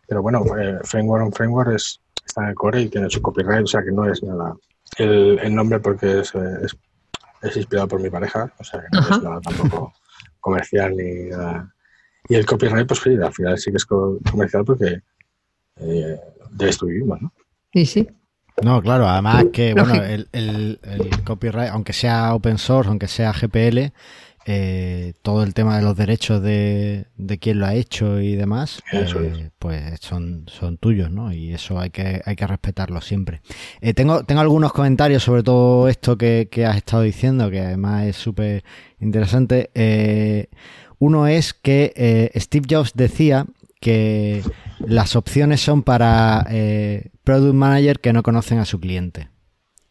Pero 0.06 0.22
bueno, 0.22 0.44
eh, 0.58 0.78
Framework 0.84 1.24
on 1.24 1.32
Framework 1.32 1.74
es, 1.74 2.00
está 2.24 2.42
en 2.42 2.48
el 2.50 2.54
core 2.54 2.82
y 2.82 2.88
tiene 2.88 3.10
su 3.10 3.22
copyright, 3.22 3.64
o 3.64 3.66
sea 3.66 3.82
que 3.82 3.92
no 3.92 4.10
es 4.10 4.22
nada. 4.22 4.54
El, 4.98 5.38
el 5.38 5.54
nombre 5.54 5.80
porque 5.80 6.20
es, 6.20 6.34
es, 6.34 6.76
es, 7.42 7.56
inspirado 7.56 7.88
por 7.88 8.00
mi 8.00 8.10
pareja, 8.10 8.52
o 8.58 8.64
sea 8.64 8.80
que 8.80 8.86
no 8.92 9.00
es 9.00 9.22
nada 9.22 9.40
tampoco 9.40 9.92
comercial 10.40 10.96
ni 10.96 11.30
nada. 11.30 11.72
Y 12.28 12.34
el 12.34 12.46
copyright, 12.46 12.86
pues 12.86 13.00
sí, 13.00 13.16
al 13.16 13.32
final 13.32 13.58
sí 13.58 13.70
que 13.70 13.78
es 13.78 13.84
comercial 13.84 14.64
porque 14.64 15.00
eh, 15.76 16.20
de 16.50 16.68
esto 16.68 16.86
vivimos, 16.86 17.20
¿no? 17.20 17.32
Sí, 17.72 17.86
sí. 17.86 18.08
No, 18.62 18.82
claro, 18.82 19.08
además 19.08 19.46
que 19.52 19.72
bueno, 19.72 19.94
el, 19.94 20.28
el, 20.32 20.78
el, 20.82 21.24
copyright, 21.24 21.70
aunque 21.70 21.94
sea 21.94 22.34
open 22.34 22.58
source, 22.58 22.88
aunque 22.88 23.08
sea 23.08 23.32
GPL, 23.32 23.92
eh, 24.46 25.14
todo 25.22 25.42
el 25.42 25.54
tema 25.54 25.76
de 25.76 25.82
los 25.82 25.96
derechos 25.96 26.42
de, 26.42 27.06
de 27.16 27.38
quién 27.38 27.58
lo 27.58 27.66
ha 27.66 27.74
hecho 27.74 28.20
y 28.20 28.34
demás, 28.34 28.82
eh, 28.92 29.50
pues 29.58 30.00
son, 30.00 30.46
son 30.48 30.78
tuyos, 30.78 31.10
¿no? 31.10 31.32
Y 31.32 31.52
eso 31.52 31.78
hay 31.78 31.90
que, 31.90 32.22
hay 32.24 32.36
que 32.36 32.46
respetarlo 32.46 33.00
siempre. 33.00 33.40
Eh, 33.80 33.94
tengo, 33.94 34.24
tengo 34.24 34.40
algunos 34.40 34.72
comentarios 34.72 35.22
sobre 35.22 35.42
todo 35.42 35.88
esto 35.88 36.18
que, 36.18 36.48
que 36.50 36.66
has 36.66 36.76
estado 36.76 37.02
diciendo, 37.02 37.50
que 37.50 37.60
además 37.60 38.06
es 38.06 38.16
súper 38.16 38.64
interesante. 39.00 39.70
uno 40.98 41.26
es 41.26 41.54
que 41.54 42.30
Steve 42.36 42.66
Jobs 42.68 42.92
decía 42.94 43.46
que 43.80 44.42
las 44.80 45.16
opciones 45.16 45.60
son 45.60 45.82
para 45.82 46.46
product 47.24 47.54
manager 47.54 48.00
que 48.00 48.12
no 48.12 48.22
conocen 48.22 48.58
a 48.58 48.64
su 48.64 48.80
cliente. 48.80 49.28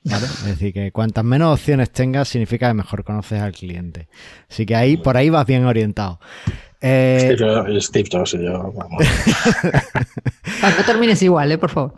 Es 0.04 0.46
decir, 0.46 0.74
que 0.74 0.92
cuantas 0.92 1.24
menos 1.24 1.54
opciones 1.54 1.92
tengas 1.92 2.28
significa 2.28 2.68
que 2.68 2.74
mejor 2.74 3.04
conoces 3.04 3.40
al 3.40 3.52
cliente. 3.52 4.08
Así 4.50 4.66
que 4.66 4.76
ahí, 4.76 4.98
por 4.98 5.16
ahí 5.16 5.30
vas 5.30 5.46
bien 5.46 5.66
orientado. 5.66 6.20
Eh... 6.82 7.38
Steve, 7.80 8.10
Jobs 8.12 8.34
y 8.34 8.44
yo, 8.44 8.74
vamos. 8.74 9.04
no 10.78 10.84
termines 10.86 11.22
igual, 11.22 11.52
¿eh? 11.52 11.58
Por 11.60 11.70
favor. 11.70 11.94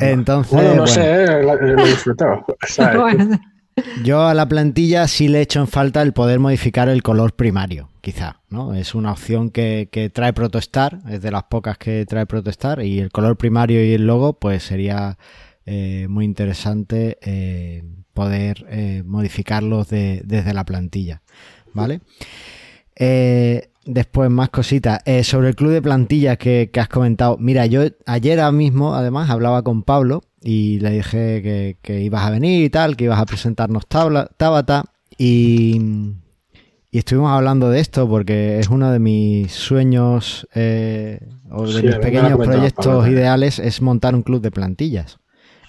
Entonces, 0.00 0.52
bueno, 0.52 0.74
no 0.74 0.86
sé, 0.86 1.24
eh, 1.24 1.42
lo 1.42 1.84
he 1.84 1.88
disfrutado. 1.88 2.46
Yo 4.02 4.26
a 4.26 4.32
la 4.32 4.48
plantilla 4.48 5.06
sí 5.06 5.28
le 5.28 5.38
he 5.38 5.42
hecho 5.42 5.60
en 5.60 5.68
falta 5.68 6.00
el 6.00 6.14
poder 6.14 6.40
modificar 6.40 6.88
el 6.88 7.02
color 7.02 7.34
primario 7.34 7.90
quizá, 8.00 8.40
¿no? 8.50 8.72
Es 8.72 8.94
una 8.94 9.10
opción 9.10 9.50
que, 9.50 9.88
que, 9.90 10.10
trae 10.10 10.32
Protostar, 10.32 11.00
es 11.10 11.20
de 11.20 11.32
las 11.32 11.42
pocas 11.42 11.76
que 11.76 12.06
trae 12.06 12.24
Protostar, 12.24 12.80
y 12.84 13.00
el 13.00 13.10
color 13.10 13.36
primario 13.36 13.84
y 13.84 13.94
el 13.94 14.06
logo, 14.06 14.34
pues 14.34 14.62
sería 14.62 15.18
eh, 15.68 16.06
muy 16.08 16.24
interesante 16.24 17.18
eh, 17.22 17.82
poder 18.14 18.64
eh, 18.68 19.02
modificarlos 19.04 19.88
de, 19.88 20.22
desde 20.24 20.54
la 20.54 20.64
plantilla, 20.64 21.22
¿vale? 21.74 22.00
después 23.84 24.30
más 24.30 24.48
cositas. 24.50 25.00
sobre 25.24 25.48
el 25.48 25.56
club 25.56 25.72
de 25.72 25.82
plantillas 25.82 26.38
que, 26.38 26.70
que, 26.72 26.80
has 26.80 26.88
comentado. 26.88 27.36
Mira, 27.38 27.66
yo 27.66 27.82
ayer 28.06 28.40
mismo, 28.52 28.94
además, 28.94 29.28
hablaba 29.28 29.62
con 29.62 29.82
Pablo 29.82 30.22
y 30.40 30.78
le 30.78 30.90
dije 30.90 31.42
que, 31.42 31.76
que 31.82 32.00
ibas 32.00 32.24
a 32.24 32.30
venir 32.30 32.64
y 32.64 32.70
tal, 32.70 32.96
que 32.96 33.04
ibas 33.04 33.20
a 33.20 33.26
presentarnos 33.26 33.86
tabla, 33.86 34.30
Tabata 34.36 34.84
y 35.18 35.80
y 36.92 36.98
estuvimos 36.98 37.30
hablando 37.30 37.68
de 37.68 37.80
esto 37.80 38.08
porque 38.08 38.58
es 38.60 38.70
uno 38.70 38.90
de 38.90 38.98
mis 38.98 39.52
sueños 39.52 40.46
o 40.54 41.66
de 41.66 41.82
mis 41.82 41.96
pequeños 41.96 42.38
proyectos 42.38 43.08
ideales 43.08 43.58
es 43.58 43.82
montar 43.82 44.14
un 44.14 44.22
club 44.22 44.40
de 44.40 44.50
plantillas 44.50 45.18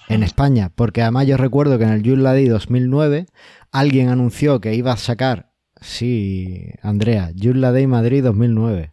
en 0.08 0.22
España. 0.22 0.70
Porque 0.74 1.02
además 1.02 1.26
yo 1.26 1.36
recuerdo 1.36 1.78
que 1.78 1.84
en 1.84 1.90
el 1.90 2.02
Joomla 2.02 2.32
Day 2.32 2.48
2009 2.48 3.26
alguien 3.70 4.08
anunció 4.08 4.60
que 4.60 4.74
iba 4.74 4.92
a 4.92 4.96
sacar, 4.96 5.52
sí, 5.80 6.70
Andrea, 6.82 7.32
Joomla 7.40 7.72
Day 7.72 7.86
Madrid 7.86 8.24
2009. 8.24 8.90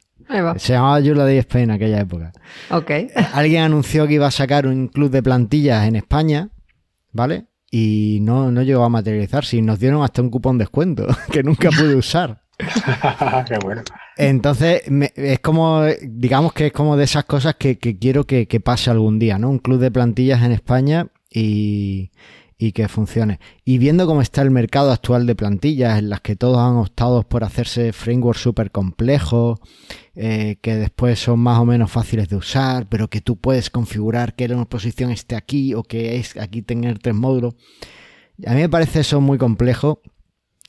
Se 0.57 0.73
llamaba 0.73 1.01
Joomla 1.01 1.25
Day 1.25 1.37
Spain 1.37 1.65
en 1.65 1.71
aquella 1.71 1.99
época. 1.99 2.31
Ok. 2.71 2.91
Alguien 3.33 3.61
anunció 3.61 4.07
que 4.07 4.15
iba 4.15 4.25
a 4.25 4.31
sacar 4.31 4.65
un 4.65 4.87
club 4.87 5.11
de 5.11 5.21
plantillas 5.21 5.87
en 5.87 5.95
España, 5.95 6.49
¿vale? 7.11 7.45
y 7.77 8.19
no, 8.21 8.51
no 8.51 8.61
llegó 8.61 8.85
a 8.85 8.89
materializarse 8.89 9.57
y 9.57 9.61
nos 9.61 9.79
dieron 9.79 10.01
hasta 10.01 10.21
un 10.21 10.29
cupón 10.29 10.57
descuento 10.57 11.07
que 11.31 11.43
nunca 11.43 11.69
pude 11.71 11.95
usar. 11.95 12.44
Qué 13.47 13.57
bueno. 13.63 13.83
Entonces, 14.17 14.83
es 15.15 15.39
como, 15.39 15.83
digamos 16.01 16.53
que 16.53 16.67
es 16.67 16.73
como 16.73 16.95
de 16.95 17.03
esas 17.03 17.25
cosas 17.25 17.55
que, 17.55 17.77
quiero 17.77 18.25
que, 18.25 18.61
pase 18.63 18.89
algún 18.89 19.19
día, 19.19 19.37
¿no? 19.37 19.49
Un 19.49 19.59
club 19.59 19.79
de 19.79 19.91
plantillas 19.91 20.41
en 20.43 20.51
España 20.51 21.07
y, 21.29 22.11
que 22.73 22.87
funcione. 22.87 23.39
Y 23.63 23.77
viendo 23.77 24.07
cómo 24.07 24.21
está 24.21 24.41
el 24.41 24.51
mercado 24.51 24.91
actual 24.91 25.27
de 25.27 25.35
plantillas, 25.35 25.99
en 25.99 26.09
las 26.09 26.21
que 26.21 26.35
todos 26.35 26.57
han 26.57 26.77
optado 26.77 27.23
por 27.23 27.43
hacerse 27.43 27.93
frameworks 27.93 28.41
súper 28.41 28.71
complejos, 28.71 29.59
eh, 30.15 30.57
que 30.61 30.75
después 30.75 31.19
son 31.19 31.39
más 31.41 31.59
o 31.59 31.65
menos 31.65 31.91
fáciles 31.91 32.29
de 32.29 32.37
usar, 32.37 32.87
pero 32.87 33.09
que 33.09 33.21
tú 33.21 33.37
puedes 33.37 33.69
configurar 33.69 34.35
que 34.35 34.45
una 34.45 34.65
posición 34.65 35.11
esté 35.11 35.35
aquí 35.35 35.73
o 35.73 35.83
que 35.83 36.15
es 36.15 36.37
aquí 36.37 36.61
tener 36.61 36.99
tres 36.99 37.15
módulos. 37.15 37.55
A 38.47 38.53
mí 38.53 38.61
me 38.61 38.69
parece 38.69 39.01
eso 39.01 39.21
muy 39.21 39.37
complejo 39.37 40.01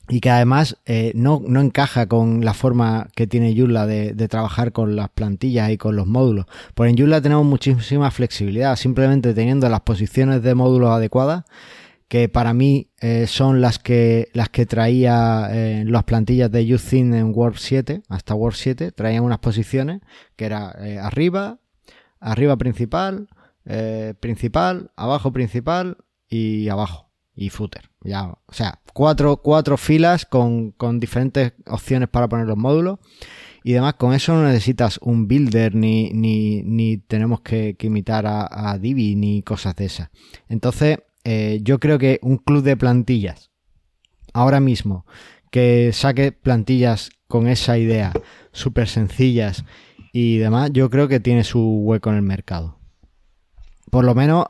y 0.09 0.21
que 0.21 0.31
además 0.31 0.79
eh, 0.87 1.13
no, 1.15 1.43
no, 1.47 1.61
encaja 1.61 2.07
con 2.07 2.45
la 2.45 2.55
forma 2.55 3.09
que 3.15 3.27
tiene 3.27 3.57
Joomla 3.57 3.87
de, 3.87 4.13
de, 4.13 4.29
trabajar 4.29 4.73
con 4.73 4.95
las 4.95 5.09
plantillas 5.09 5.71
y 5.71 5.79
con 5.79 5.97
los 5.97 6.07
módulos. 6.07 6.47
Por 6.75 6.87
en 6.87 6.97
Joomla 6.97 7.21
tenemos 7.21 7.45
muchísima 7.45 8.11
flexibilidad, 8.11 8.77
simplemente 8.77 9.35
teniendo 9.35 9.69
las 9.69 9.81
posiciones 9.81 10.43
de 10.43 10.55
módulos 10.55 10.91
adecuadas, 10.91 11.45
que 12.09 12.29
para 12.29 12.55
mí 12.55 12.91
eh, 13.01 13.27
son 13.27 13.61
las 13.61 13.81
que, 13.81 14.29
las 14.33 14.49
que 14.49 14.65
traía 14.65 15.49
eh, 15.51 15.85
las 15.85 16.05
plantillas 16.05 16.53
de 16.53 16.65
YouThin 16.65 17.13
en 17.15 17.33
Word 17.35 17.57
7, 17.57 18.03
hasta 18.09 18.35
Word 18.35 18.55
7, 18.55 18.93
traían 18.93 19.25
unas 19.25 19.41
posiciones 19.41 20.03
que 20.37 20.45
era 20.45 20.71
arriba, 21.03 21.59
arriba 22.21 22.57
principal, 22.57 23.29
principal, 24.21 24.93
abajo 24.95 25.33
principal 25.33 25.97
y 26.29 26.69
abajo 26.69 27.11
y 27.35 27.51
footer. 27.51 27.91
Ya, 28.07 28.27
o 28.29 28.53
sea, 28.53 28.81
cuatro, 28.93 29.39
cuatro 29.39 29.77
filas 29.77 30.25
con, 30.25 30.71
con, 30.73 31.01
diferentes 31.01 31.53
opciones 31.67 32.09
para 32.09 32.29
poner 32.29 32.47
los 32.47 32.57
módulos. 32.57 32.99
Y 33.65 33.73
además, 33.73 33.95
con 33.95 34.15
eso 34.15 34.33
no 34.35 34.45
necesitas 34.45 34.99
un 35.03 35.27
builder 35.27 35.75
ni, 35.75 36.11
ni, 36.11 36.63
ni 36.63 36.99
tenemos 36.99 37.41
que, 37.41 37.77
imitar 37.81 38.25
a, 38.27 38.79
Divi 38.79 39.17
ni 39.17 39.43
cosas 39.43 39.75
de 39.75 39.87
esas. 39.87 40.11
Entonces, 40.49 40.99
eh, 41.25 41.59
yo 41.63 41.81
creo 41.81 41.99
que 41.99 42.21
un 42.23 42.37
club 42.39 42.63
de 42.63 42.77
plantillas, 42.77 43.51
ahora 44.33 44.61
mismo, 44.61 45.05
que 45.51 45.91
saque 45.93 46.31
plantillas 46.31 47.11
con 47.27 47.49
esa 47.49 47.77
idea, 47.77 48.13
súper 48.53 48.87
sencillas 48.89 49.65
y 50.13 50.39
demás, 50.39 50.71
yo 50.73 50.89
creo 50.89 51.09
que 51.09 51.19
tiene 51.19 51.43
su 51.43 51.61
hueco 51.61 52.11
en 52.11 52.17
el 52.17 52.23
mercado. 52.23 52.79
Por 53.91 54.05
lo 54.05 54.15
menos 54.15 54.47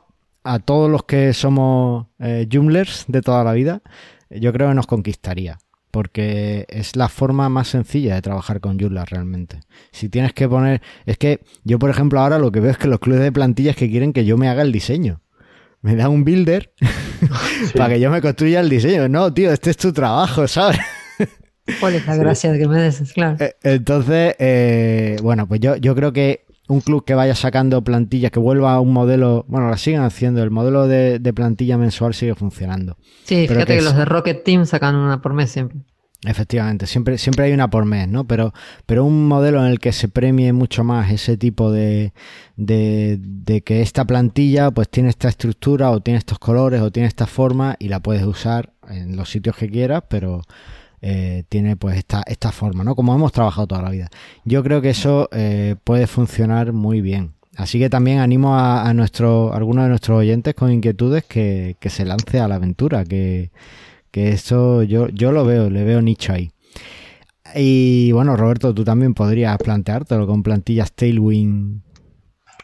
a 0.47 0.59
todos 0.59 0.89
los 0.89 1.03
que 1.03 1.33
somos 1.33 2.07
eh, 2.19 2.47
Joomlers 2.51 3.05
de 3.07 3.21
toda 3.21 3.43
la 3.43 3.53
vida, 3.53 3.81
yo 4.29 4.53
creo 4.53 4.69
que 4.69 4.75
nos 4.75 4.87
conquistaría. 4.87 5.59
Porque 5.91 6.65
es 6.69 6.95
la 6.95 7.09
forma 7.09 7.49
más 7.49 7.69
sencilla 7.69 8.15
de 8.15 8.21
trabajar 8.21 8.59
con 8.59 8.79
Joomla 8.79 9.05
realmente. 9.05 9.61
Si 9.91 10.09
tienes 10.09 10.33
que 10.33 10.47
poner. 10.47 10.81
Es 11.05 11.17
que 11.17 11.41
yo, 11.63 11.79
por 11.79 11.89
ejemplo, 11.89 12.19
ahora 12.19 12.37
lo 12.37 12.51
que 12.51 12.59
veo 12.59 12.71
es 12.71 12.77
que 12.77 12.87
los 12.87 12.99
clubes 12.99 13.21
de 13.21 13.31
plantillas 13.31 13.75
que 13.75 13.89
quieren 13.89 14.13
que 14.13 14.25
yo 14.25 14.37
me 14.37 14.49
haga 14.49 14.61
el 14.61 14.71
diseño. 14.71 15.21
Me 15.81 15.95
da 15.95 16.09
un 16.09 16.23
builder 16.23 16.73
para 17.75 17.93
que 17.93 17.99
yo 17.99 18.11
me 18.11 18.21
construya 18.21 18.59
el 18.59 18.69
diseño. 18.69 19.07
No, 19.07 19.33
tío, 19.33 19.51
este 19.51 19.71
es 19.71 19.77
tu 19.77 19.93
trabajo, 19.93 20.47
¿sabes? 20.47 20.79
¿Cuál 21.79 21.95
es 21.95 22.05
la 22.05 22.15
gracia 22.15 22.51
de 22.51 22.59
que 22.59 22.67
me 22.67 22.81
des? 22.81 23.13
Claro. 23.13 23.37
Eh, 23.39 23.55
entonces, 23.63 24.35
eh, 24.39 25.17
bueno, 25.21 25.47
pues 25.47 25.59
yo, 25.59 25.75
yo 25.77 25.95
creo 25.95 26.13
que 26.13 26.46
un 26.67 26.81
club 26.81 27.03
que 27.05 27.15
vaya 27.15 27.35
sacando 27.35 27.83
plantillas, 27.83 28.31
que 28.31 28.39
vuelva 28.39 28.73
a 28.73 28.79
un 28.79 28.93
modelo, 28.93 29.45
bueno, 29.47 29.69
la 29.69 29.77
siguen 29.77 30.01
haciendo, 30.01 30.43
el 30.43 30.51
modelo 30.51 30.87
de, 30.87 31.33
plantilla 31.33 31.77
mensual 31.77 32.13
sigue 32.13 32.35
funcionando. 32.35 32.97
Sí, 33.23 33.47
fíjate 33.47 33.77
que, 33.77 33.81
los 33.81 33.95
de 33.95 34.05
Rocket 34.05 34.43
Team 34.43 34.65
sacan 34.65 34.95
una 34.95 35.21
por 35.21 35.33
mes 35.33 35.51
siempre. 35.51 35.79
Efectivamente, 36.25 36.87
siempre, 36.87 37.19
siempre 37.19 37.45
hay 37.45 37.53
una 37.53 37.69
por 37.69 37.85
mes, 37.85 38.07
¿no? 38.07 38.25
Pero, 38.25 38.51
pero 38.87 39.05
un 39.05 39.27
modelo 39.27 39.59
en 39.59 39.67
el 39.67 39.79
que 39.79 39.91
se 39.91 40.07
premie 40.07 40.51
mucho 40.51 40.83
más 40.83 41.11
ese 41.11 41.37
tipo 41.37 41.71
de, 41.71 42.11
de, 42.55 43.19
de, 43.21 43.61
que 43.61 43.81
esta 43.83 44.03
plantilla 44.03 44.71
pues 44.71 44.89
tiene 44.89 45.09
esta 45.09 45.29
estructura 45.29 45.91
o 45.91 46.01
tiene 46.01 46.17
estos 46.17 46.39
colores 46.39 46.81
o 46.81 46.91
tiene 46.91 47.07
esta 47.07 47.27
forma 47.27 47.75
y 47.77 47.89
la 47.89 47.99
puedes 47.99 48.23
usar 48.25 48.73
en 48.89 49.15
los 49.15 49.29
sitios 49.29 49.55
que 49.55 49.69
quieras, 49.69 50.03
pero, 50.09 50.41
eh, 51.01 51.43
tiene 51.49 51.75
pues 51.75 51.97
esta, 51.97 52.23
esta 52.25 52.51
forma, 52.51 52.83
¿no? 52.83 52.95
Como 52.95 53.13
hemos 53.13 53.31
trabajado 53.31 53.67
toda 53.67 53.83
la 53.83 53.91
vida. 53.91 54.09
Yo 54.45 54.63
creo 54.63 54.81
que 54.81 54.89
eso 54.89 55.29
eh, 55.31 55.75
puede 55.83 56.07
funcionar 56.07 56.73
muy 56.73 57.01
bien. 57.01 57.33
Así 57.55 57.79
que 57.79 57.89
también 57.89 58.19
animo 58.19 58.57
a, 58.57 58.93
nuestro, 58.93 59.53
algunos 59.53 59.85
de 59.85 59.89
nuestros 59.89 60.19
oyentes 60.19 60.53
con 60.53 60.71
inquietudes 60.71 61.23
que, 61.23 61.75
se 61.81 62.05
lance 62.05 62.39
a 62.39 62.47
la 62.47 62.55
aventura, 62.55 63.03
que, 63.03 63.49
que 64.11 64.29
eso 64.29 64.83
yo, 64.83 65.07
yo 65.09 65.31
lo 65.31 65.43
veo, 65.43 65.69
le 65.69 65.83
veo 65.83 66.01
nicho 66.01 66.33
ahí. 66.33 66.51
Y 67.55 68.11
bueno, 68.11 68.35
Roberto, 68.35 68.75
tú 68.75 68.83
también 68.83 69.15
podrías 69.15 69.57
planteártelo 69.57 70.27
con 70.27 70.43
plantillas 70.43 70.91
Tailwind. 70.91 71.81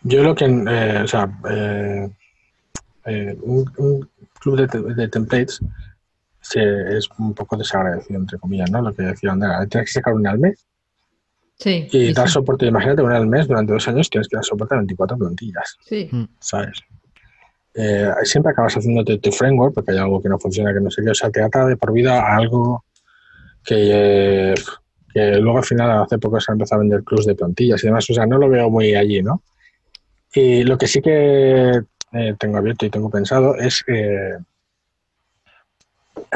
Yo 0.03 0.21
lo 0.21 0.35
que, 0.35 0.45
eh, 0.45 1.01
o 1.03 1.07
sea, 1.07 1.25
un, 3.41 4.09
club 4.39 4.95
de 4.95 5.07
templates 5.07 5.59
es 6.55 7.09
un 7.17 7.33
poco 7.33 7.57
desagradecido, 7.57 8.19
entre 8.19 8.37
comillas, 8.37 8.69
¿no? 8.71 8.81
Lo 8.81 8.93
que 8.93 9.03
decía 9.03 9.31
Andrea, 9.31 9.65
tienes 9.67 9.89
que 9.89 9.93
sacar 9.93 10.13
una 10.13 10.31
al 10.31 10.39
mes. 10.39 10.65
Sí, 11.57 11.87
y 11.91 12.13
dar 12.13 12.29
soporte, 12.29 12.65
imagínate, 12.65 13.01
una 13.01 13.17
al 13.17 13.27
mes 13.27 13.47
durante 13.47 13.73
dos 13.73 13.87
años 13.87 14.09
tienes 14.09 14.27
que 14.27 14.35
dar 14.35 14.43
soporte 14.43 14.75
a 14.75 14.79
24 14.79 15.17
plantillas. 15.17 15.77
Sí. 15.85 16.09
Mm. 16.11 16.25
¿Sabes? 16.39 16.79
Eh, 17.75 18.11
siempre 18.23 18.51
acabas 18.51 18.75
haciéndote 18.75 19.17
tu 19.17 19.31
framework 19.31 19.73
porque 19.73 19.91
hay 19.91 19.97
algo 19.97 20.21
que 20.21 20.29
no 20.29 20.37
funciona, 20.39 20.73
que 20.73 20.81
no 20.81 20.91
sé 20.91 21.03
qué. 21.03 21.11
O 21.11 21.15
sea, 21.15 21.29
te 21.29 21.41
ata 21.41 21.65
de 21.65 21.77
por 21.77 21.93
vida 21.93 22.21
a 22.21 22.35
algo 22.35 22.83
que, 23.63 24.53
que 25.13 25.37
luego 25.37 25.59
al 25.59 25.63
final 25.63 26.03
hace 26.03 26.17
poco 26.17 26.39
se 26.39 26.51
ha 26.51 26.53
empezado 26.53 26.81
a 26.81 26.83
vender 26.83 27.03
clubs 27.03 27.25
de 27.25 27.35
plantillas 27.35 27.83
y 27.83 27.87
demás. 27.87 28.09
O 28.09 28.13
sea, 28.13 28.25
no 28.25 28.37
lo 28.37 28.49
veo 28.49 28.69
muy 28.69 28.95
allí, 28.95 29.21
¿no? 29.21 29.41
Y 30.33 30.63
lo 30.63 30.77
que 30.77 30.87
sí 30.87 31.01
que 31.01 31.81
eh, 32.11 32.35
tengo 32.37 32.57
abierto 32.57 32.85
y 32.85 32.89
tengo 32.89 33.09
pensado 33.09 33.55
es 33.55 33.83
eh, 33.87 34.37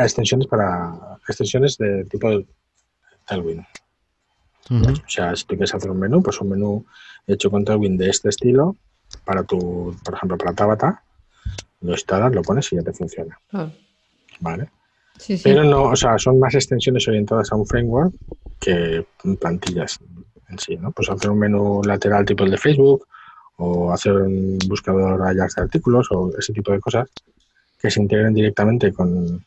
extensiones 0.03 0.47
para 0.47 1.17
extensiones 1.27 1.77
de 1.77 2.05
tipo 2.05 2.29
Tailwind. 3.25 3.63
O 4.69 5.09
sea, 5.09 5.35
si 5.35 5.43
tú 5.45 5.55
quieres 5.55 5.73
hacer 5.73 5.89
un 5.89 5.99
menú, 5.99 6.21
pues 6.21 6.41
un 6.41 6.49
menú 6.49 6.85
hecho 7.25 7.49
con 7.49 7.63
Tailwind 7.63 7.99
de 7.99 8.09
este 8.09 8.29
estilo 8.29 8.75
para 9.23 9.43
tu, 9.43 9.95
por 10.03 10.13
ejemplo, 10.13 10.37
para 10.37 10.53
Tabata, 10.53 11.03
lo 11.81 11.91
instalas, 11.91 12.33
lo 12.33 12.41
pones 12.41 12.71
y 12.73 12.75
ya 12.75 12.81
te 12.81 12.93
funciona. 12.93 13.39
Ah. 13.53 13.69
¿Vale? 14.39 14.69
Pero 15.43 15.63
no, 15.63 15.83
o 15.83 15.95
sea, 15.95 16.17
son 16.19 16.39
más 16.39 16.53
extensiones 16.53 17.07
orientadas 17.07 17.51
a 17.51 17.55
un 17.55 17.65
framework 17.65 18.13
que 18.59 19.05
plantillas 19.39 19.99
en 20.49 20.59
sí, 20.59 20.75
¿no? 20.77 20.91
Pues 20.91 21.09
hacer 21.09 21.31
un 21.31 21.39
menú 21.39 21.81
lateral 21.83 22.25
tipo 22.25 22.43
el 22.43 22.51
de 22.51 22.57
Facebook 22.57 23.07
o 23.57 23.91
hacer 23.91 24.13
un 24.13 24.59
buscador 24.67 25.21
Ajax 25.23 25.55
de 25.55 25.61
artículos 25.63 26.07
o 26.11 26.31
ese 26.37 26.53
tipo 26.53 26.71
de 26.71 26.79
cosas 26.79 27.09
que 27.79 27.89
se 27.89 28.01
integren 28.01 28.33
directamente 28.33 28.93
con, 28.93 29.43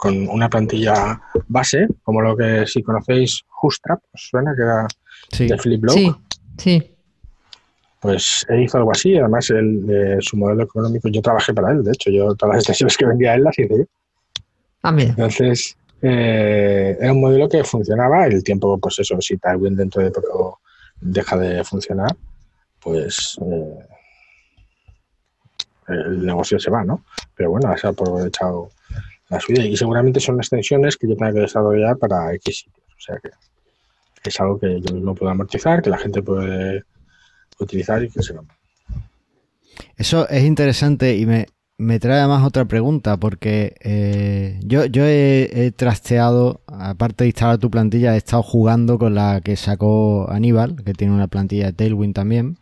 con 0.00 0.30
una 0.30 0.48
plantilla 0.48 1.20
base, 1.48 1.86
como 2.02 2.22
lo 2.22 2.34
que 2.34 2.66
si 2.66 2.82
conocéis 2.82 3.44
Hoostrap, 3.60 4.00
¿os 4.14 4.28
suena? 4.30 4.54
Que 4.56 4.62
era 4.62 4.88
de 5.38 5.58
Philip 5.62 5.82
Blow. 5.82 5.94
Sí, 5.94 6.14
sí. 6.56 6.96
Pues 8.00 8.46
él 8.48 8.62
hizo 8.62 8.78
algo 8.78 8.92
así, 8.92 9.18
además 9.18 9.50
el, 9.50 10.16
su 10.22 10.38
modelo 10.38 10.62
económico, 10.62 11.10
yo 11.10 11.20
trabajé 11.20 11.52
para 11.52 11.72
él, 11.72 11.84
de 11.84 11.92
hecho, 11.92 12.10
yo 12.10 12.34
todas 12.34 12.54
las 12.54 12.62
extensiones 12.62 12.96
que 12.96 13.04
vendía 13.04 13.34
él 13.34 13.44
las 13.44 13.58
hice 13.58 13.76
yo. 13.76 13.84
Ah, 14.82 14.90
mira. 14.90 15.10
Entonces, 15.10 15.76
eh, 16.00 16.96
era 16.98 17.12
un 17.12 17.20
modelo 17.20 17.46
que 17.46 17.62
funcionaba, 17.62 18.26
el 18.26 18.42
tiempo, 18.42 18.78
pues 18.78 19.00
eso, 19.00 19.20
si 19.20 19.36
Tailwind 19.36 19.76
dentro 19.76 20.02
de 20.02 20.10
poco 20.10 20.60
deja 20.98 21.36
de 21.36 21.62
funcionar, 21.62 22.16
pues 22.80 23.38
eh, 23.44 23.86
el 25.88 26.24
negocio 26.24 26.58
se 26.58 26.70
va, 26.70 26.84
¿no? 26.84 27.04
Pero 27.34 27.50
bueno, 27.50 27.76
se 27.76 27.86
ha 27.86 27.90
aprovechado 27.90 28.70
la 29.30 29.40
suya 29.40 29.64
y 29.64 29.76
seguramente 29.76 30.20
son 30.20 30.36
extensiones 30.36 30.96
que 30.96 31.08
yo 31.08 31.16
tenga 31.16 31.32
que 31.32 31.40
desarrollar 31.40 31.96
para 31.96 32.34
X 32.34 32.58
sitios. 32.58 32.86
O 32.96 33.00
sea 33.00 33.16
que 33.22 33.30
es 34.28 34.40
algo 34.40 34.58
que 34.58 34.80
yo 34.80 34.94
mismo 34.94 35.14
puedo 35.14 35.30
amortizar, 35.30 35.80
que 35.80 35.90
la 35.90 35.98
gente 35.98 36.22
puede 36.22 36.84
utilizar 37.58 38.02
y 38.02 38.10
que 38.10 38.22
se. 38.22 38.34
Eso 39.96 40.28
es 40.28 40.44
interesante 40.44 41.16
y 41.16 41.24
me, 41.24 41.46
me 41.78 41.98
trae 41.98 42.18
además 42.18 42.44
otra 42.44 42.66
pregunta, 42.66 43.16
porque 43.16 43.74
eh, 43.80 44.60
yo, 44.62 44.84
yo 44.84 45.04
he, 45.06 45.72
trasteado, 45.76 46.60
aparte 46.66 47.24
de 47.24 47.28
instalar 47.28 47.58
tu 47.58 47.70
plantilla, 47.70 48.14
he 48.14 48.18
estado 48.18 48.42
jugando 48.42 48.98
con 48.98 49.14
la 49.14 49.40
que 49.40 49.56
sacó 49.56 50.30
Aníbal, 50.30 50.82
que 50.84 50.92
tiene 50.92 51.14
una 51.14 51.28
plantilla 51.28 51.66
de 51.66 51.72
Tailwind 51.72 52.14
también. 52.14 52.58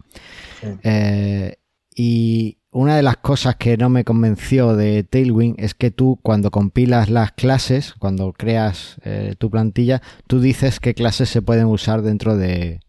Eh, 0.84 1.56
y 1.96 2.58
una 2.70 2.96
de 2.96 3.02
las 3.02 3.16
cosas 3.16 3.56
que 3.56 3.76
no 3.76 3.88
me 3.88 4.04
convenció 4.04 4.76
de 4.76 5.02
Tailwind 5.04 5.58
es 5.58 5.74
que 5.74 5.90
tú 5.90 6.18
cuando 6.22 6.50
compilas 6.50 7.08
las 7.08 7.32
clases, 7.32 7.94
cuando 7.98 8.32
creas 8.32 8.96
eh, 9.04 9.34
tu 9.38 9.50
plantilla, 9.50 10.02
tú 10.26 10.40
dices 10.40 10.80
qué 10.80 10.94
clases 10.94 11.28
se 11.28 11.42
pueden 11.42 11.66
usar 11.66 12.02
dentro 12.02 12.36
de 12.36 12.80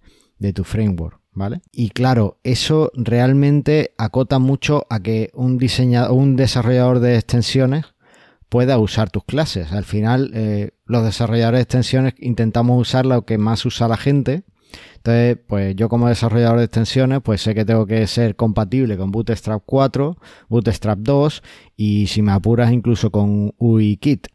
tu 0.53 0.63
framework. 0.63 1.19
¿vale? 1.39 1.61
Y 1.71 1.89
claro, 1.89 2.37
eso 2.43 2.91
realmente 2.93 3.93
acota 3.97 4.39
mucho 4.39 4.85
a 4.89 4.99
que 4.99 5.31
un 5.33 5.57
diseñador, 5.57 6.11
un 6.11 6.35
desarrollador 6.35 6.99
de 6.99 7.15
extensiones 7.15 7.85
pueda 8.49 8.77
usar 8.77 9.09
tus 9.09 9.23
clases. 9.23 9.71
Al 9.71 9.85
final, 9.85 10.31
eh, 10.33 10.71
los 10.85 11.03
desarrolladores 11.03 11.59
de 11.59 11.63
extensiones 11.63 12.13
intentamos 12.17 12.79
usar 12.79 13.05
lo 13.05 13.25
que 13.25 13.37
más 13.37 13.65
usa 13.65 13.87
la 13.87 13.97
gente. 13.97 14.43
Entonces, 14.99 15.37
pues 15.47 15.75
yo 15.77 15.87
como 15.87 16.09
desarrollador 16.09 16.57
de 16.57 16.65
extensiones, 16.65 17.21
pues 17.23 17.41
sé 17.41 17.55
que 17.55 17.63
tengo 17.63 17.85
que 17.85 18.05
ser 18.05 18.35
compatible 18.35 18.97
con 18.97 19.11
Bootstrap 19.11 19.63
4, 19.65 20.17
Bootstrap 20.49 20.99
2 20.99 21.41
y 21.77 22.07
si 22.07 22.21
me 22.21 22.33
apuras 22.33 22.73
incluso 22.73 23.09
con 23.09 23.53
UIKit. 23.57 24.27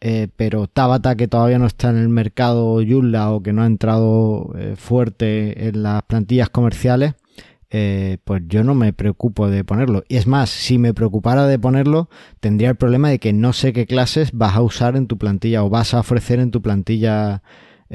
Eh, 0.00 0.28
pero 0.36 0.68
Tabata, 0.68 1.16
que 1.16 1.26
todavía 1.26 1.58
no 1.58 1.66
está 1.66 1.90
en 1.90 1.96
el 1.96 2.08
mercado 2.08 2.80
Joomla 2.86 3.32
o 3.32 3.42
que 3.42 3.52
no 3.52 3.62
ha 3.62 3.66
entrado 3.66 4.52
eh, 4.56 4.74
fuerte 4.76 5.68
en 5.68 5.82
las 5.82 6.02
plantillas 6.04 6.50
comerciales, 6.50 7.14
eh, 7.70 8.18
pues 8.22 8.42
yo 8.46 8.62
no 8.62 8.76
me 8.76 8.92
preocupo 8.92 9.50
de 9.50 9.64
ponerlo. 9.64 10.04
Y 10.08 10.18
es 10.18 10.28
más, 10.28 10.50
si 10.50 10.78
me 10.78 10.94
preocupara 10.94 11.48
de 11.48 11.58
ponerlo, 11.58 12.08
tendría 12.38 12.68
el 12.70 12.76
problema 12.76 13.08
de 13.08 13.18
que 13.18 13.32
no 13.32 13.52
sé 13.52 13.72
qué 13.72 13.86
clases 13.86 14.30
vas 14.32 14.54
a 14.54 14.62
usar 14.62 14.94
en 14.94 15.08
tu 15.08 15.18
plantilla 15.18 15.64
o 15.64 15.70
vas 15.70 15.94
a 15.94 16.00
ofrecer 16.00 16.38
en 16.38 16.52
tu 16.52 16.62
plantilla. 16.62 17.42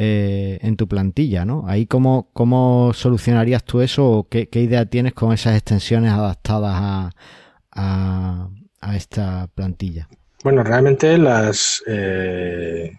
En 0.01 0.77
tu 0.77 0.87
plantilla, 0.87 1.45
¿no? 1.45 1.65
Ahí 1.67 1.85
cómo, 1.85 2.29
cómo 2.33 2.91
solucionarías 2.93 3.63
tú 3.63 3.81
eso 3.81 4.09
o 4.09 4.29
qué, 4.29 4.47
idea 4.53 4.85
tienes 4.85 5.13
con 5.13 5.33
esas 5.33 5.55
extensiones 5.55 6.11
adaptadas 6.11 7.11
a 7.71 8.95
esta 8.95 9.47
plantilla. 9.53 10.07
Bueno, 10.43 10.63
realmente 10.63 11.17
las 11.17 11.83
eh, 11.85 12.97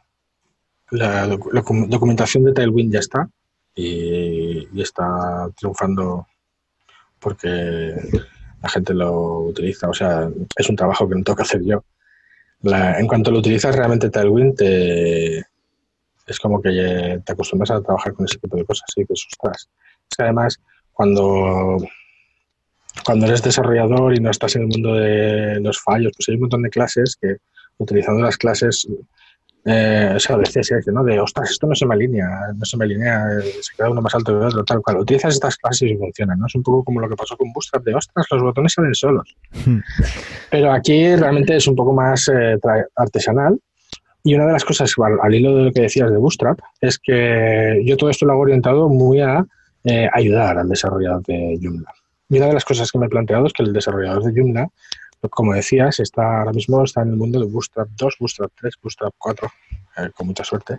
la, 0.91 1.27
documentación 1.27 2.45
de 2.45 2.53
Tailwind 2.53 2.93
ya 2.93 2.99
está 2.99 3.29
y, 3.75 4.69
está 4.81 5.49
triunfando 5.57 6.27
porque 7.19 7.95
la 8.63 8.69
gente 8.69 8.93
lo 8.93 9.41
utiliza. 9.41 9.89
O 9.89 9.95
sea, 9.95 10.29
es 10.57 10.69
un 10.69 10.77
trabajo 10.77 11.09
que 11.09 11.15
no 11.15 11.23
tengo 11.23 11.37
que 11.37 11.43
hacer 11.43 11.63
yo. 11.65 11.83
en 12.63 13.07
cuanto 13.07 13.31
lo 13.31 13.39
utilizas 13.39 13.75
realmente 13.75 14.11
Tailwind, 14.11 14.61
es 16.31 16.39
como 16.39 16.61
que 16.61 17.21
te 17.25 17.33
acostumbras 17.33 17.71
a 17.71 17.83
trabajar 17.83 18.13
con 18.15 18.27
ese 18.27 18.39
tipo 18.39 18.57
de 18.57 18.65
cosas 18.65 18.89
y 18.97 19.03
dices, 19.03 19.27
ostras. 19.31 19.69
Es 20.11 20.17
que 20.17 20.23
además, 20.23 20.61
cuando 20.93 21.79
cuando 23.05 23.27
eres 23.27 23.43
desarrollador 23.43 24.15
y 24.15 24.21
no 24.21 24.31
estás 24.31 24.57
en 24.57 24.63
el 24.63 24.69
mundo 24.69 24.95
de 24.95 25.61
los 25.61 25.81
fallos, 25.81 26.13
pues 26.17 26.29
hay 26.29 26.35
un 26.35 26.43
montón 26.43 26.63
de 26.63 26.71
clases 26.71 27.17
que 27.21 27.37
utilizando 27.79 28.23
las 28.23 28.37
clases, 28.37 28.87
eh, 29.65 30.13
o 30.15 30.19
sea, 30.19 30.37
de 30.37 30.45
CSS, 30.45 30.93
¿no? 30.93 31.03
De, 31.03 31.19
ostras, 31.19 31.51
esto 31.51 31.67
no 31.67 31.75
se 31.75 31.87
me 31.87 31.95
alinea, 31.95 32.29
no 32.55 32.65
se 32.65 32.77
me 32.77 32.85
alinea, 32.85 33.25
se 33.41 33.77
queda 33.77 33.91
uno 33.91 34.03
más 34.03 34.15
alto 34.15 34.39
que 34.39 34.47
otro, 34.47 34.65
tal 34.65 34.83
cual. 34.83 34.99
Utilizas 34.99 35.35
estas 35.35 35.57
clases 35.57 35.91
y 35.91 35.97
funcionan, 35.97 36.39
¿no? 36.39 36.47
Es 36.47 36.55
un 36.55 36.63
poco 36.63 36.85
como 36.85 37.01
lo 37.01 37.09
que 37.09 37.17
pasó 37.17 37.37
con 37.37 37.53
Bootstrap, 37.53 37.83
de, 37.85 37.95
ostras, 37.95 38.27
los 38.31 38.43
botones 38.43 38.73
salen 38.73 38.95
solos. 38.95 39.35
Hmm. 39.65 39.79
Pero 40.51 40.73
aquí 40.73 41.17
realmente 41.17 41.57
es 41.57 41.67
un 41.67 41.77
poco 41.77 41.93
más 41.93 42.29
eh, 42.29 42.59
artesanal. 42.97 43.59
Y 44.23 44.35
una 44.35 44.47
de 44.47 44.53
las 44.53 44.65
cosas, 44.65 44.95
al, 45.23 45.35
hilo 45.35 45.57
de 45.57 45.65
lo 45.65 45.73
que 45.73 45.83
decías 45.83 46.11
de 46.11 46.19
Bootstrap, 46.19 46.59
es 46.81 46.99
que 46.99 47.83
yo 47.85 47.97
todo 47.97 48.11
esto 48.11 48.27
lo 48.27 48.33
hago 48.33 48.43
orientado 48.43 48.89
muy 48.89 49.21
a 49.21 49.47
eh, 49.85 50.09
ayudar 50.13 50.59
al 50.59 50.69
desarrollador 50.69 51.23
de 51.23 51.59
Joomla. 51.61 51.93
Y 52.29 52.37
una 52.37 52.47
de 52.47 52.55
las 52.55 52.65
cosas 52.65 52.91
que 52.93 52.99
me 52.99 53.07
he 53.07 53.09
planteado 53.09 53.47
es 53.47 53.53
que 53.53 53.63
el 53.63 53.73
desarrollador 53.73 54.23
de 54.25 54.39
Joomla, 54.39 54.69
como 55.31 55.55
decías, 55.55 56.01
está 56.01 56.41
ahora 56.41 56.53
mismo 56.53 56.83
está 56.85 57.03
en 57.03 57.11
el 57.11 57.17
mundo 57.17 57.41
de 57.41 57.47
Bootstrap 57.47 57.89
2, 57.89 58.17
Bootstrap 58.21 58.51
3, 58.61 58.75
Bootstrap 58.83 59.15
4, 59.19 59.49
eh, 59.99 60.11
con 60.15 60.27
mucha 60.27 60.45
suerte. 60.45 60.79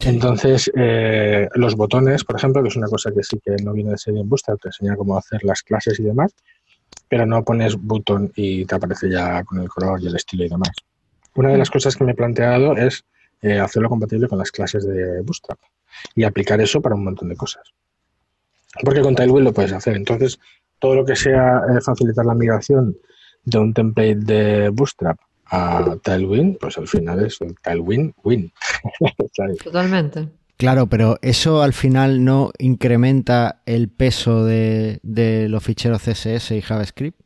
Entonces, 0.00 0.70
eh, 0.76 1.48
los 1.54 1.74
botones, 1.74 2.24
por 2.24 2.36
ejemplo, 2.36 2.62
que 2.62 2.68
es 2.68 2.76
una 2.76 2.88
cosa 2.88 3.10
que 3.12 3.22
sí 3.22 3.40
que 3.44 3.56
no 3.62 3.72
viene 3.72 3.90
de 3.90 3.98
serie 3.98 4.20
en 4.20 4.28
Bootstrap, 4.28 4.60
te 4.60 4.68
enseña 4.68 4.96
cómo 4.96 5.16
hacer 5.16 5.42
las 5.44 5.62
clases 5.62 5.98
y 5.98 6.02
demás, 6.02 6.34
pero 7.08 7.26
no 7.26 7.44
pones 7.44 7.76
botón 7.76 8.30
y 8.36 8.64
te 8.66 8.74
aparece 8.74 9.10
ya 9.10 9.42
con 9.44 9.60
el 9.60 9.68
color 9.68 10.00
y 10.02 10.06
el 10.06 10.16
estilo 10.16 10.44
y 10.44 10.48
demás. 10.48 10.72
Una 11.36 11.50
de 11.50 11.58
las 11.58 11.70
cosas 11.70 11.96
que 11.96 12.04
me 12.04 12.12
he 12.12 12.14
planteado 12.14 12.76
es 12.76 13.04
eh, 13.42 13.58
hacerlo 13.60 13.88
compatible 13.88 14.28
con 14.28 14.38
las 14.38 14.50
clases 14.50 14.86
de 14.86 15.20
Bootstrap 15.22 15.58
y 16.14 16.24
aplicar 16.24 16.60
eso 16.60 16.80
para 16.80 16.94
un 16.94 17.04
montón 17.04 17.28
de 17.28 17.36
cosas. 17.36 17.62
Porque 18.82 19.00
con 19.00 19.14
Tailwind 19.14 19.44
lo 19.44 19.52
puedes 19.52 19.72
hacer. 19.72 19.96
Entonces, 19.96 20.38
todo 20.78 20.94
lo 20.94 21.04
que 21.04 21.16
sea 21.16 21.62
eh, 21.68 21.80
facilitar 21.80 22.26
la 22.26 22.34
migración 22.34 22.96
de 23.44 23.58
un 23.58 23.72
template 23.72 24.16
de 24.16 24.68
Bootstrap 24.70 25.18
a 25.46 25.96
Tailwind, 26.02 26.58
pues 26.58 26.76
al 26.78 26.88
final 26.88 27.24
es 27.24 27.40
un 27.40 27.54
Tailwind 27.54 28.14
win. 28.24 28.52
Totalmente. 29.64 30.28
Claro, 30.56 30.86
pero 30.86 31.18
eso 31.20 31.62
al 31.62 31.74
final 31.74 32.24
no 32.24 32.50
incrementa 32.58 33.62
el 33.66 33.88
peso 33.88 34.44
de, 34.44 35.00
los 35.50 35.62
ficheros 35.62 36.02
CSS 36.02 36.52
y 36.52 36.62
JavaScript. 36.62 37.20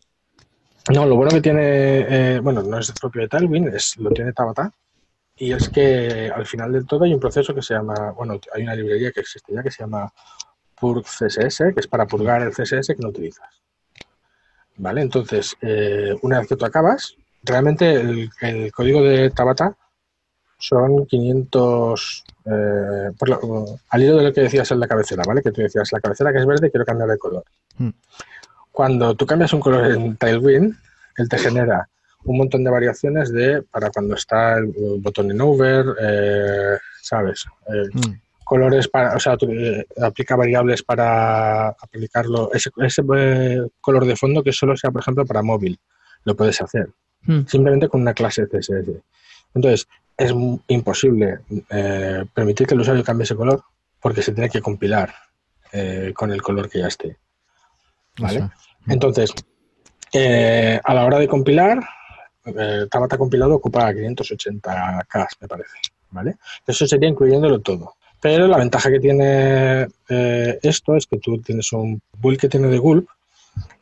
No, 0.89 1.07
lo 1.07 1.17
bueno 1.17 1.31
que 1.31 1.41
tiene, 1.41 2.35
eh, 2.37 2.41
bueno, 2.41 2.63
no 2.63 2.79
es 2.79 2.91
propio 2.93 3.23
de 3.23 3.29
Tailwind, 3.29 3.75
es, 3.75 3.97
lo 3.99 4.11
tiene 4.11 4.33
Tabata. 4.33 4.73
Y 5.37 5.53
es 5.53 5.69
que 5.69 6.31
al 6.35 6.47
final 6.47 6.73
del 6.73 6.87
todo 6.87 7.05
hay 7.05 7.15
un 7.15 7.21
proceso 7.21 7.55
que 7.55 7.63
se 7.63 7.75
llama, 7.75 8.13
bueno, 8.13 8.39
hay 8.55 8.63
una 8.63 8.75
librería 8.75 9.11
que 9.11 9.21
existe 9.21 9.55
ya 9.55 9.63
que 9.63 9.71
se 9.71 9.83
llama 9.83 10.13
Purg 10.79 11.05
CSS, 11.05 11.73
que 11.75 11.81
es 11.81 11.87
para 11.87 12.07
purgar 12.07 12.43
el 12.43 12.51
CSS 12.51 12.89
que 12.89 13.03
no 13.03 13.09
utilizas. 13.09 13.49
¿Vale? 14.77 15.03
Entonces, 15.03 15.57
eh, 15.61 16.15
una 16.23 16.39
vez 16.39 16.49
que 16.49 16.57
tú 16.57 16.65
acabas, 16.65 17.15
realmente 17.43 17.93
el, 18.41 18.73
código 18.73 19.03
de 19.03 19.31
Tabata 19.31 19.77
son 20.59 21.07
500, 21.07 22.25
eh, 22.47 23.11
al 23.91 24.03
hilo 24.03 24.17
de 24.17 24.25
lo 24.25 24.33
que 24.33 24.43
decías 24.43 24.71
en 24.71 24.81
la 24.81 24.89
cabecera, 24.89 25.23
¿vale? 25.27 25.43
Que 25.43 25.53
tú 25.53 25.63
decías, 25.63 25.91
la 25.93 26.01
cabecera 26.01 26.33
que 26.33 26.39
es 26.39 26.47
verde, 26.47 26.71
quiero 26.71 26.85
cambiar 26.85 27.09
de 27.09 27.19
color. 27.19 27.45
Hmm. 27.79 27.91
Cuando 28.73 29.15
tú 29.15 29.27
cambias 29.27 29.53
un 29.53 29.61
color 29.61 29.91
en 29.93 30.17
Tailwind, 30.17 30.75
él 31.17 31.29
te 31.29 31.39
genera 31.39 31.89
un 32.25 32.39
montón 32.39 32.65
de 32.65 32.71
variaciones 32.71 33.33
de 33.33 33.63
para 33.63 33.91
cuando 33.91 34.15
está 34.15 34.59
el, 34.59 34.73
botón 35.01 35.31
en 35.31 35.41
over, 35.41 35.87
eh, 36.01 36.79
¿sabes? 37.03 37.47
Hmm 37.67 38.15
colores 38.51 38.89
para, 38.89 39.15
o 39.15 39.21
sea, 39.21 39.37
eh, 39.49 39.87
aplica 40.03 40.35
variables 40.35 40.83
para 40.83 41.69
aplicarlo, 41.69 42.51
ese, 42.53 42.71
eh, 43.17 43.61
color 43.81 44.05
de 44.05 44.17
fondo 44.17 44.43
que 44.43 44.51
solo 44.51 44.77
sea, 44.77 44.91
por 44.91 45.03
ejemplo, 45.03 45.25
para 45.25 45.41
móvil, 45.41 45.79
lo 46.25 46.35
puedes 46.35 46.61
hacer, 46.61 46.89
hmm. 47.23 47.43
simplemente 47.47 47.89
con 47.89 48.01
una 48.01 48.13
clase 48.13 48.49
CSS. 48.49 48.91
Entonces, 49.55 49.87
es 50.17 50.35
imposible 50.67 51.39
eh, 51.71 52.25
permitir 52.35 52.67
que 52.67 52.75
el 52.75 52.81
usuario 52.81 53.05
cambie 53.05 53.23
ese 53.23 53.37
color 53.37 53.63
porque 54.01 54.21
se 54.21 54.33
tiene 54.33 54.51
que 54.51 54.61
compilar 54.61 55.15
con 56.15 56.33
el 56.33 56.43
color 56.43 56.69
que 56.69 56.81
ya 56.81 56.89
esté. 56.89 57.17
¿Vale? 58.19 58.41
Hmm. 58.41 58.93
Entonces, 58.93 59.33
a 60.85 60.95
la 60.95 61.05
hora 61.05 61.19
de 61.19 61.29
compilar, 61.29 61.81
Tabata 62.91 63.19
compilado 63.19 63.55
ocupa 63.55 63.93
580K, 63.93 65.29
me 65.41 65.49
parece. 65.49 65.77
¿Vale? 66.11 66.37
Eso 66.67 66.87
sería 66.87 67.09
incluyéndolo 67.09 67.61
todo. 67.61 67.95
Pero 68.21 68.47
la 68.47 68.59
ventaja 68.59 68.91
que 68.91 69.01
tiene 69.01 69.87
eh, 70.09 70.59
esto 70.63 70.97
es 70.97 71.07
que 71.07 71.19
tú 71.19 71.39
tienes 71.39 71.73
un 71.73 72.03
build 72.19 72.39
que 72.39 72.49
tiene 72.49 72.69
de 72.69 72.79
gulp, 72.79 73.09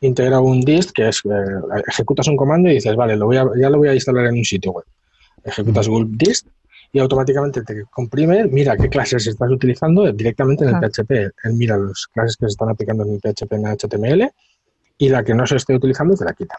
integra 0.00 0.40
un 0.40 0.60
dist, 0.60 0.92
que 0.92 1.08
es, 1.08 1.22
eh, 1.24 1.80
ejecutas 1.88 2.28
un 2.28 2.36
comando 2.36 2.68
y 2.68 2.74
dices, 2.74 2.94
vale, 2.94 3.16
lo 3.16 3.26
voy 3.26 3.36
a, 3.36 3.46
ya 3.60 3.68
lo 3.68 3.78
voy 3.78 3.88
a 3.88 3.94
instalar 3.94 4.26
en 4.26 4.36
un 4.36 4.44
sitio 4.44 4.72
web. 4.72 4.84
Ejecutas 5.42 5.88
gulp 5.88 6.10
dist 6.12 6.46
y 6.92 6.98
automáticamente 6.98 7.62
te 7.62 7.84
comprime, 7.90 8.44
mira 8.44 8.76
qué 8.76 8.88
clases 8.88 9.26
estás 9.26 9.50
utilizando 9.50 10.10
directamente 10.12 10.64
en 10.64 10.70
el 10.70 10.80
PHP. 10.80 11.10
Él 11.44 11.52
mira 11.54 11.76
las 11.76 12.06
clases 12.06 12.36
que 12.36 12.46
se 12.46 12.50
están 12.50 12.70
aplicando 12.70 13.04
en 13.04 13.14
el 13.14 13.20
PHP 13.20 13.52
en 13.52 13.66
HTML 13.66 14.32
y 14.96 15.08
la 15.08 15.22
que 15.22 15.34
no 15.34 15.46
se 15.46 15.56
esté 15.56 15.74
utilizando 15.74 16.14
te 16.16 16.24
la 16.24 16.32
quita. 16.32 16.56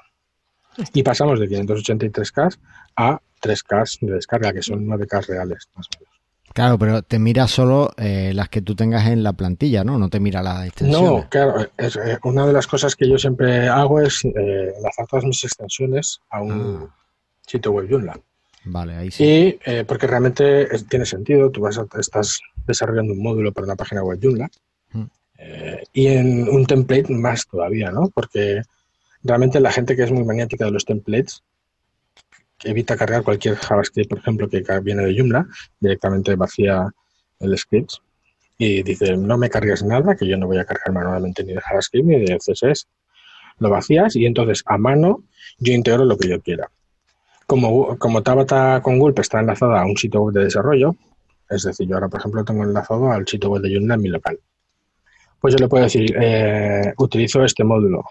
Y 0.93 1.03
pasamos 1.03 1.39
de 1.39 1.49
583K 1.49 2.57
a 2.95 3.19
3K 3.41 3.99
de 4.01 4.13
descarga, 4.13 4.53
que 4.53 4.61
son 4.61 4.85
9K 4.85 5.27
reales, 5.27 5.67
más 5.75 5.87
o 5.87 5.99
menos. 5.99 6.19
Claro, 6.53 6.79
pero 6.79 7.03
te 7.03 7.19
mira 7.19 7.47
solo 7.47 7.91
eh, 7.97 8.31
las 8.33 8.49
que 8.49 8.61
tú 8.61 8.75
tengas 8.75 9.07
en 9.07 9.23
la 9.23 9.33
plantilla, 9.33 9.83
¿no? 9.83 9.97
No 9.99 10.09
te 10.09 10.19
mira 10.19 10.41
la 10.41 10.65
extensión. 10.65 11.03
No, 11.03 11.29
claro. 11.29 11.67
Es, 11.77 11.95
eh, 11.95 12.17
una 12.23 12.45
de 12.47 12.53
las 12.53 12.65
cosas 12.67 12.95
que 12.95 13.07
yo 13.07 13.17
siempre 13.17 13.67
hago 13.67 14.01
es 14.01 14.25
eh, 14.25 14.73
enlazar 14.75 15.05
todas 15.07 15.25
mis 15.25 15.43
extensiones 15.43 16.19
a 16.29 16.41
un 16.41 16.89
ah. 16.89 16.95
sitio 17.45 17.71
web 17.71 17.87
Joomla. 17.89 18.19
Vale, 18.65 18.95
ahí 18.95 19.11
sí. 19.11 19.23
Y 19.23 19.59
eh, 19.65 19.83
porque 19.87 20.07
realmente 20.07 20.67
tiene 20.89 21.05
sentido, 21.05 21.49
tú 21.49 21.61
vas 21.61 21.79
estás 21.97 22.41
desarrollando 22.67 23.13
un 23.13 23.23
módulo 23.23 23.51
para 23.51 23.65
una 23.65 23.75
página 23.75 24.03
web 24.03 24.19
Joomla 24.21 24.49
mm. 24.91 25.03
y 25.93 26.07
en 26.07 26.49
un 26.49 26.65
template 26.65 27.13
más 27.13 27.47
todavía, 27.47 27.91
¿no? 27.91 28.09
Porque 28.13 28.61
realmente 29.23 29.59
la 29.59 29.71
gente 29.71 29.95
que 29.95 30.03
es 30.03 30.11
muy 30.11 30.23
maniática 30.23 30.65
de 30.65 30.71
los 30.71 30.85
templates 30.85 31.43
evita 32.63 32.97
cargar 32.97 33.23
cualquier 33.23 33.55
JavaScript, 33.55 34.09
por 34.09 34.19
ejemplo, 34.19 34.49
que 34.49 34.63
viene 34.81 35.05
de 35.05 35.17
Joomla, 35.17 35.47
directamente 35.79 36.35
vacía 36.35 36.91
el 37.39 37.57
script 37.57 37.93
y 38.57 38.83
dice, 38.83 39.15
no 39.15 39.37
me 39.37 39.49
cargues 39.49 39.83
nada, 39.83 40.15
que 40.15 40.27
yo 40.27 40.37
no 40.37 40.47
voy 40.47 40.57
a 40.57 40.65
cargar 40.65 40.91
manualmente 40.91 41.43
ni 41.43 41.53
de 41.53 41.61
JavaScript 41.61 42.05
ni 42.05 42.19
de 42.19 42.37
CSS. 42.37 42.87
Lo 43.59 43.69
vacías 43.69 44.15
y 44.15 44.25
entonces 44.25 44.63
a 44.65 44.77
mano 44.77 45.23
yo 45.57 45.73
integro 45.73 46.05
lo 46.05 46.17
que 46.17 46.27
yo 46.27 46.41
quiera. 46.41 46.69
Como, 47.49 47.97
como 47.97 48.21
Tabata 48.21 48.79
con 48.83 48.99
Gulp 48.99 49.17
está 49.17 49.39
enlazada 49.39 49.81
a 49.81 49.85
un 49.85 49.97
sitio 49.97 50.21
web 50.21 50.35
de 50.35 50.43
desarrollo, 50.43 50.95
es 51.49 51.63
decir, 51.63 51.87
yo 51.87 51.95
ahora, 51.95 52.07
por 52.07 52.19
ejemplo, 52.19 52.45
tengo 52.45 52.63
enlazado 52.63 53.11
al 53.11 53.27
sitio 53.27 53.49
web 53.49 53.63
de 53.63 53.73
Joomla 53.73 53.95
en 53.95 54.01
mi 54.01 54.09
local. 54.09 54.39
Pues 55.41 55.55
yo 55.55 55.57
le 55.57 55.67
puedo 55.67 55.83
decir, 55.83 56.15
eh, 56.15 56.93
utilizo 56.99 57.43
este 57.43 57.63
módulo. 57.63 58.03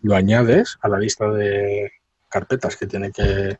Lo 0.00 0.14
añades 0.14 0.78
a 0.80 0.88
la 0.88 0.98
lista 0.98 1.30
de 1.30 1.92
carpetas 2.30 2.78
que 2.78 2.86
tiene 2.86 3.12
que 3.12 3.58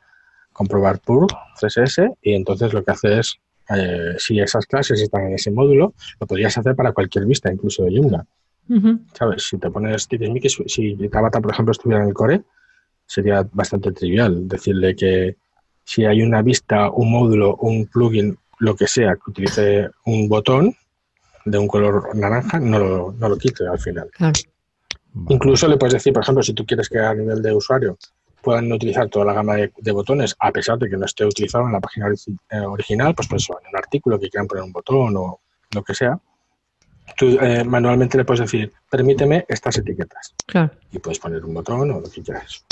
comprobar 0.51 0.99
pur 0.99 1.27
CSS 1.61 2.09
y 2.23 2.33
entonces 2.33 2.73
lo 2.73 2.83
que 2.83 2.93
hace 2.93 3.19
es, 3.19 3.37
eh, 3.69 4.15
si 4.17 4.41
esas 4.41 4.65
clases 4.65 5.03
están 5.03 5.27
en 5.27 5.35
ese 5.35 5.51
módulo, 5.51 5.93
lo 6.21 6.27
podrías 6.27 6.57
hacer 6.57 6.75
para 6.75 6.93
cualquier 6.93 7.27
vista, 7.27 7.53
incluso 7.53 7.85
de 7.85 7.95
Joomla. 7.95 8.25
¿Sabes? 9.13 9.47
Si 9.47 9.59
te 9.59 9.71
pones 9.71 10.09
si 10.69 11.09
Tabata, 11.11 11.39
por 11.43 11.53
ejemplo, 11.53 11.73
estuviera 11.73 12.03
en 12.03 12.09
el 12.09 12.15
core, 12.15 12.45
sería 13.09 13.49
bastante 13.53 13.91
trivial 13.93 14.47
decirle 14.47 14.95
que 14.95 15.37
si 15.83 16.05
hay 16.05 16.21
una 16.21 16.43
vista, 16.43 16.91
un 16.91 17.11
módulo, 17.11 17.57
un 17.57 17.87
plugin, 17.87 18.39
lo 18.59 18.77
que 18.77 18.87
sea, 18.87 19.15
que 19.15 19.31
utilice 19.31 19.89
un 20.05 20.29
botón 20.29 20.77
de 21.47 21.57
un 21.57 21.67
color 21.67 22.15
naranja, 22.15 22.61
no 22.61 22.79
lo, 22.79 23.15
no 23.19 23.29
lo 23.31 23.39
quite 23.39 23.67
al 23.67 23.79
final. 23.79 24.11
Incluso 25.31 25.67
le 25.67 25.79
puedes 25.79 25.95
decir, 25.95 26.13
por 26.13 26.23
ejemplo, 26.23 26.43
si 26.43 26.53
tú 26.53 26.67
quieres 26.67 26.91
que 26.91 26.99
a 26.99 27.15
nivel 27.15 27.41
de 27.41 27.55
usuario 27.55 27.97
puedan 28.43 28.71
utilizar 28.71 29.09
toda 29.09 29.25
la 29.25 29.33
gama 29.33 29.57
de, 29.57 29.93
botones, 29.93 30.37
a 30.39 30.53
pesar 30.53 30.79
de 30.79 30.91
que 30.91 30.97
no 30.99 31.07
esté 31.07 31.25
utilizado 31.25 31.67
en 31.67 31.73
la 31.73 31.81
página 31.81 32.09
eh, 32.51 32.61
original, 32.61 33.15
pues, 33.15 33.27
pues 33.27 33.49
en 33.49 33.69
un 33.71 33.77
artículo 33.77 34.19
que 34.19 34.29
quieran 34.29 34.47
poner 34.47 34.65
un 34.65 34.73
botón 34.73 35.17
o 35.17 35.41
lo 35.75 35.83
que 35.83 35.95
sea, 35.95 36.21
tú 37.17 37.39
eh, 37.41 37.65
manualmente 37.65 38.19
le 38.19 38.27
puedes 38.27 38.41
decir, 38.41 38.73
permíteme 38.91 39.47
estas 39.49 39.79
etiquetas. 39.79 40.35
Claro. 40.47 40.71
Y 40.93 40.99
puedes 40.99 41.19
poner 41.19 41.43
un 41.45 41.55
botón 41.55 41.91
o 41.91 42.01
lo 42.01 42.11
que 42.11 42.23
quieras. 42.23 42.65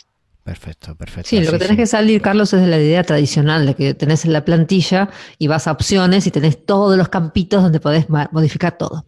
Perfecto, 0.47 0.95
perfecto. 0.95 1.29
Sí, 1.29 1.41
lo 1.41 1.51
que 1.51 1.59
tenés 1.59 1.77
que 1.77 1.87
salir, 1.87 2.23
Carlos, 2.23 2.53
es 2.53 2.61
de 2.61 2.69
la 2.69 2.79
idea 2.79 3.03
tradicional 3.03 3.67
de 3.67 3.75
que 3.75 3.95
tenés 3.95 4.25
en 4.25 4.33
la 4.33 4.45
plantilla 4.45 5.11
y 5.39 5.49
vas 5.49 5.67
a 5.67 5.73
opciones 5.73 6.25
y 6.29 6.31
tenés 6.31 6.65
todos 6.65 6.97
los 6.97 7.09
campitos 7.09 7.65
donde 7.65 7.81
podés 7.81 8.07
modificar 8.09 8.79
todo. 8.79 9.05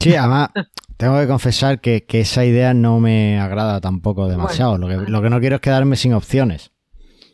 Sí, 0.00 0.14
además, 0.14 0.48
tengo 0.96 1.20
que 1.20 1.26
confesar 1.26 1.82
que, 1.82 2.06
esa 2.08 2.42
idea 2.46 2.72
no 2.72 3.00
me 3.00 3.38
agrada 3.38 3.82
tampoco 3.82 4.28
demasiado. 4.28 4.78
Lo, 4.78 4.88
que, 4.88 5.28
no 5.28 5.40
quiero 5.40 5.56
es 5.56 5.60
quedarme 5.60 5.94
sin 5.94 6.14
opciones. 6.14 6.70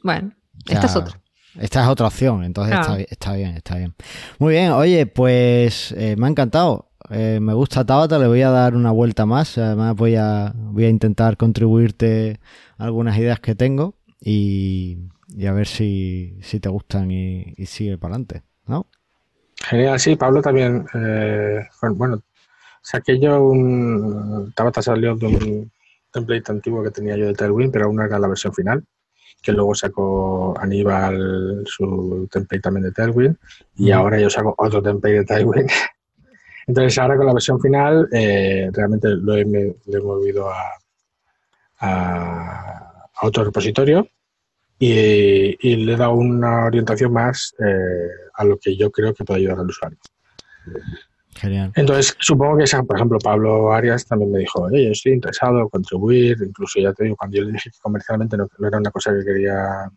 Bueno, 0.03 0.33
esta 0.67 0.87
es 0.87 0.97
otra. 0.97 1.21
Esta 1.61 1.83
es 1.85 1.89
otra 1.89 2.09
opción, 2.09 2.43
entonces 2.43 2.77
está, 3.09 3.35
bien, 3.35 3.57
está 3.57 3.77
bien. 3.77 3.95
Muy 4.41 4.55
bien, 4.55 4.73
oye, 4.73 5.07
pues 5.07 5.93
eh, 5.97 6.17
me 6.19 6.27
ha 6.27 6.31
encantado. 6.31 6.91
Eh, 7.11 7.39
me 7.41 7.55
gusta 7.55 7.85
Tabata, 7.85 8.19
le 8.19 8.29
voy 8.29 8.43
a 8.43 8.51
dar 8.51 8.75
una 8.75 8.91
vuelta 8.91 9.27
más. 9.27 9.59
Además, 9.59 9.95
voy 9.95 10.17
a, 10.17 10.53
voy 10.55 10.85
a 10.85 10.89
intentar 10.89 11.37
contribuirte 11.37 12.41
algunas 12.79 13.17
ideas 13.19 13.41
que 13.41 13.55
tengo 13.55 13.95
y, 14.21 14.99
a 15.47 15.53
ver 15.53 15.67
si, 15.67 16.41
te 16.61 16.69
gustan 16.69 17.11
y, 17.11 17.55
sigue 17.67 17.99
para 17.99 18.15
adelante, 18.15 18.43
¿no? 18.67 18.87
Genial, 19.57 20.01
sí, 20.01 20.17
Pablo 20.17 20.43
también. 20.43 20.87
Eh, 20.95 21.61
bueno, 21.93 22.23
Saqué 22.85 23.19
yo 23.19 23.43
un. 23.43 24.53
Tabata 24.55 24.83
salió 24.83 25.17
de 25.17 25.27
un 25.27 25.73
template 26.13 26.53
antiguo 26.53 26.83
que 26.83 26.91
tenía 26.91 27.17
yo 27.17 27.27
de 27.27 27.33
Tailwind, 27.33 27.73
pero 27.73 27.87
aún 27.87 27.97
no 27.97 28.05
era 28.05 28.19
la 28.19 28.29
versión 28.29 28.53
final. 28.53 28.85
Que 29.43 29.53
luego 29.53 29.75
sacó 29.75 30.55
Aníbal 30.61 31.65
su 31.67 32.29
template 32.31 32.61
también 32.61 32.85
de 32.85 32.93
Tailwind. 32.93 33.37
Y 33.77 33.91
ahora 33.91 34.21
yo 34.21 34.29
saco 34.29 34.55
otro 34.59 34.83
template 34.83 35.17
de 35.17 35.25
Tailwind. 35.25 35.71
Entonces, 36.67 36.99
ahora 36.99 37.17
con 37.17 37.27
la 37.27 37.35
versión 37.35 37.61
final, 37.61 38.09
eh, 38.13 38.71
realmente 38.73 39.09
lo 39.09 39.37
he, 39.37 39.45
movido 40.03 40.51
a, 40.51 40.73
a, 41.81 43.09
otro 43.23 43.45
repositorio 43.45 44.07
y, 44.79 45.77
le 45.77 45.93
he 45.93 45.97
dado 45.97 46.15
una 46.15 46.67
orientación 46.67 47.13
más 47.13 47.55
eh, 47.59 48.09
a 48.35 48.45
lo 48.45 48.59
que 48.59 48.77
yo 48.77 48.91
creo 48.91 49.15
que 49.15 49.25
puede 49.25 49.41
ayudar 49.41 49.59
al 49.59 49.67
usuario. 49.67 49.99
Entonces, 51.75 52.17
supongo 52.21 52.59
que, 52.59 52.65
por 52.87 52.97
ejemplo, 52.97 53.19
Pablo 53.19 53.73
Arias 53.73 54.07
también 54.07 54.33
me 54.33 54.39
dijo, 54.39 54.63
oye, 54.63 54.85
yo 54.85 54.93
estoy 54.93 55.13
interesado 55.13 55.61
en 55.61 55.69
contribuir, 55.69 56.37
incluso 56.41 56.81
ya 56.81 56.93
te 56.93 57.05
digo, 57.05 57.17
cuando 57.17 57.37
yo 57.37 57.45
le 57.45 57.53
dije 57.53 57.71
que 57.71 57.79
comercialmente 57.83 58.37
no, 58.37 58.49
era 58.67 58.79
una 58.79 58.91
cosa 58.91 59.13
que 59.13 59.25
quería 59.25 59.91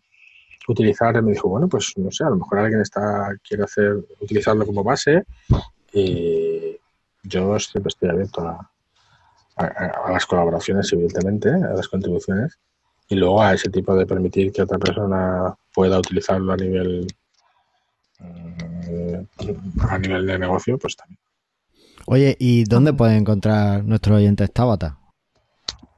utilizar, 0.66 1.22
me 1.22 1.32
dijo, 1.32 1.48
bueno, 1.48 1.68
pues 1.68 1.92
no 1.96 2.10
sé, 2.10 2.24
a 2.24 2.30
lo 2.30 2.36
mejor 2.36 2.58
alguien 2.58 2.80
está 2.80 3.30
quiere 3.46 3.64
hacer 3.64 3.96
utilizarlo 4.20 4.66
como 4.66 4.84
base 4.84 5.24
y 5.92 6.76
yo 7.22 7.58
siempre 7.58 7.88
estoy 7.88 8.08
abierto 8.08 8.46
a, 8.46 8.70
las 10.10 10.24
colaboraciones, 10.24 10.92
evidentemente, 10.92 11.48
a 11.48 11.74
las 11.74 11.88
contribuciones 11.88 12.58
y 13.08 13.16
luego 13.16 13.42
a 13.42 13.54
ese 13.54 13.70
tipo 13.70 13.96
de 13.96 14.06
permitir 14.06 14.52
que 14.52 14.62
otra 14.62 14.78
persona 14.78 15.52
pueda 15.74 15.98
utilizarlo 15.98 16.52
a 16.52 16.56
nivel 16.56 17.08
eh, 18.20 19.26
a 19.80 19.98
nivel 19.98 20.26
de 20.26 20.38
negocio, 20.38 20.78
pues 20.78 20.96
también. 20.96 21.18
Oye, 22.06 22.36
¿y 22.38 22.64
dónde 22.64 22.92
pueden 22.92 23.18
encontrar 23.18 23.84
nuestros 23.84 24.18
oyentes 24.18 24.52
Tabata? 24.52 24.98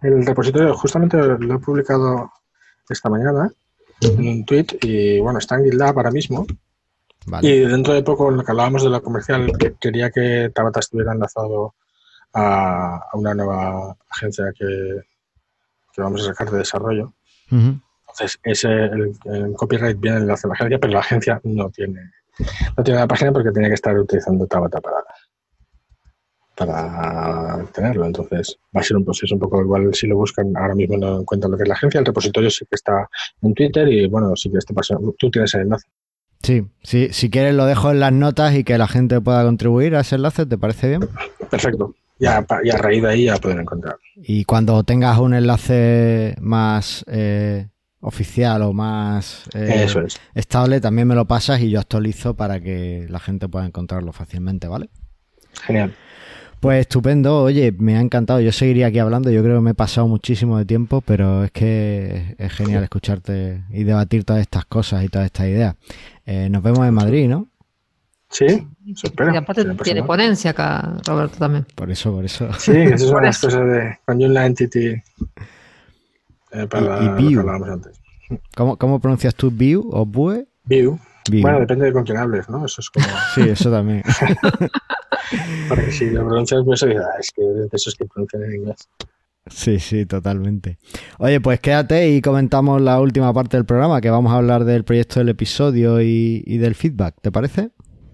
El 0.03 0.25
repositorio 0.25 0.75
justamente 0.75 1.17
lo 1.19 1.55
he 1.55 1.59
publicado 1.59 2.33
esta 2.89 3.11
mañana 3.11 3.53
en 4.01 4.29
un 4.29 4.45
tweet 4.45 4.67
y 4.83 5.21
bueno, 5.21 5.39
está 5.39 5.57
en 5.57 5.65
GitLab 5.65 5.99
ahora 5.99 6.11
mismo. 6.11 6.47
Y 7.43 7.59
dentro 7.61 7.95
de 7.95 8.03
poco, 8.03 8.31
lo 8.31 8.43
que 8.43 8.51
hablábamos 8.51 8.83
de 8.83 8.91
la 8.91 9.01
comercial, 9.01 9.53
que 9.59 9.75
quería 9.79 10.11
que 10.11 10.51
Tabata 10.55 10.81
estuviera 10.81 11.13
enlazado 11.13 11.75
a, 12.33 13.01
una 13.15 13.35
nueva 13.35 13.97
agencia 14.09 14.53
que, 14.57 15.03
vamos 15.97 16.23
a 16.23 16.33
sacar 16.33 16.51
de 16.51 16.59
desarrollo. 16.59 17.13
Entonces, 17.51 18.39
ese, 18.43 18.69
el, 18.69 19.53
copyright 19.55 20.01
viene 20.01 20.19
enlace 20.19 20.47
a 20.47 20.49
la 20.49 20.55
agencia, 20.55 20.79
pero 20.79 20.93
la 20.95 21.01
agencia 21.01 21.41
no 21.45 21.69
tiene, 21.71 22.11
no 22.77 22.83
tiene 22.83 23.01
la 23.01 23.07
página 23.07 23.33
porque 23.33 23.51
tenía 23.51 23.69
que 23.69 23.75
estar 23.75 23.99
utilizando 23.99 24.47
Tabata 24.47 24.81
para, 24.81 25.05
para 26.57 27.65
tenerlo. 27.73 28.07
Entonces 28.07 28.59
va 28.75 28.81
a 28.81 28.85
ser 28.85 28.97
un 28.97 29.05
proceso 29.05 29.35
un 29.35 29.41
poco 29.41 29.61
igual 29.61 29.95
si 29.95 30.07
lo 30.07 30.17
buscan. 30.17 30.57
Ahora 30.57 30.75
mismo 30.75 30.97
no 30.97 31.21
encuentran 31.21 31.53
lo 31.53 31.57
que 31.57 31.65
es 31.65 31.69
la 31.69 31.75
agencia. 31.75 32.01
El 32.01 32.07
repositorio 32.07 32.51
sí 32.51 32.65
que 32.65 32.77
está 32.77 33.09
en 33.43 33.55
Twitter 33.55 33.89
y 33.89 34.09
bueno, 34.09 34.35
sí 34.37 34.51
que 34.51 34.59
este 34.59 34.75
paso, 34.75 34.99
tú 35.19 35.31
tienes 35.31 35.55
el 35.55 35.63
enlace. 35.63 35.89
Sí, 36.43 36.67
sí, 36.83 37.09
si 37.13 37.31
quieres 37.31 37.55
lo 37.55 37.67
dejo 37.67 37.91
en 37.91 38.01
las 38.01 38.13
notas 38.13 38.55
y 38.55 38.65
que 38.65 38.79
la 38.79 38.89
gente 38.89 39.21
pueda 39.21 39.45
contribuir 39.45 39.95
a 39.95 40.01
ese 40.01 40.17
enlace, 40.17 40.47
¿te 40.47 40.57
parece 40.57 40.89
bien? 40.89 41.09
Perfecto. 41.51 41.95
Ya, 42.19 42.45
y 42.63 42.71
a 42.71 42.77
raíz 42.77 43.03
de 43.03 43.09
ahí 43.09 43.25
ya 43.25 43.37
pueden 43.37 43.61
encontrar. 43.61 43.97
Y 44.17 44.45
cuando 44.45 44.83
tengas 44.85 45.19
un 45.19 45.33
enlace 45.33 46.37
más 46.41 47.05
eh, 47.09 47.69
oficial 48.01 48.63
o 48.63 48.73
más 48.75 49.45
eh, 49.55 49.87
estable, 50.35 50.81
también 50.81 51.09
me 51.09 51.15
lo 51.15 51.27
pasas 51.27 51.61
y 51.61 51.71
yo 51.71 51.81
actualizo 51.81 52.35
para 52.37 52.61
que 52.61 53.07
la 53.09 53.21
gente 53.21 53.49
pueda 53.49 53.67
encontrarlo 53.67 54.13
fácilmente, 54.13 54.69
¿vale? 54.69 54.91
Genial. 55.63 55.95
Pues 56.61 56.81
estupendo, 56.81 57.43
oye, 57.43 57.73
me 57.73 57.97
ha 57.97 58.03
encantado. 58.03 58.39
Yo 58.41 58.53
seguiría 58.53 58.89
aquí 58.89 58.99
hablando, 58.99 59.31
yo 59.31 59.43
creo 59.43 59.57
que 59.57 59.63
me 59.63 59.71
he 59.71 59.75
pasado 59.75 60.07
muchísimo 60.07 60.59
de 60.59 60.67
tiempo, 60.67 61.01
pero 61.01 61.45
es 61.45 61.51
que 61.53 62.35
es 62.37 62.53
genial 62.53 62.83
escucharte 62.83 63.65
y 63.71 63.85
debatir 63.85 64.25
todas 64.25 64.43
estas 64.43 64.67
cosas 64.67 65.03
y 65.03 65.09
todas 65.09 65.25
estas 65.25 65.47
ideas. 65.47 65.77
Eh, 66.27 66.51
nos 66.51 66.63
vemos 66.63 66.87
en 66.87 66.93
Madrid, 66.93 67.29
¿no? 67.29 67.49
Sí, 68.29 68.47
se 68.95 69.07
espera. 69.07 69.33
Y 69.35 69.39
aparte 69.39 69.65
tiene 69.83 70.03
ponencia 70.03 70.51
acá, 70.51 70.99
Roberto, 71.07 71.39
también. 71.39 71.67
Por 71.75 71.91
eso, 71.91 72.13
por 72.13 72.27
eso. 72.27 72.53
Sí, 72.59 72.73
esas 72.73 73.09
son 73.09 73.23
las 73.25 73.41
cosas 73.41 73.67
de 73.67 73.99
con 74.05 74.35
la 74.35 74.45
Entity 74.45 74.87
eh, 76.53 76.67
para 76.69 77.03
y, 77.03 77.09
View. 77.23 77.49
antes. 77.49 77.99
¿Cómo, 78.55 78.77
¿Cómo, 78.77 79.01
pronuncias 79.01 79.35
tú 79.35 79.51
View 79.51 79.89
o 79.91 80.05
Bue? 80.05 80.47
View. 80.65 80.99
Bueno, 81.31 81.61
depende 81.61 81.87
de 81.87 81.93
con 81.93 82.05
quién 82.05 82.19
hables, 82.19 82.49
¿no? 82.49 82.65
Eso 82.65 82.81
es 82.81 82.91
como... 82.91 83.07
sí, 83.35 83.43
eso 83.43 83.71
también. 83.71 84.03
Para 85.69 85.85
que 85.85 85.93
si 85.93 86.11
lo 86.11 86.27
pronuncias, 86.27 86.63
pues 86.65 86.83
ah, 86.83 86.89
es 87.19 87.31
que 87.31 87.43
de 87.43 87.69
esos 87.73 87.95
que 87.95 88.05
pronuncian 88.07 88.45
en 88.45 88.55
inglés. 88.57 88.89
Sí, 89.47 89.79
sí, 89.79 90.07
totalmente. 90.07 90.79
Oye, 91.19 91.41
pues 91.41 91.61
quédate 91.61 92.11
y 92.11 92.21
comentamos 92.21 92.81
la 92.81 93.01
última 93.01 93.33
parte 93.33 93.57
del 93.57 93.65
programa, 93.65 94.01
que 94.01 94.11
vamos 94.11 94.33
a 94.33 94.37
hablar 94.37 94.65
del 94.65 94.85
proyecto 94.85 95.21
del 95.21 95.31
episodio 95.31 96.01
y, 96.03 96.43
y 96.47 96.59
del 96.59 96.75
feedback, 96.75 97.17
¿te 97.21 97.33
parece? 97.33 97.71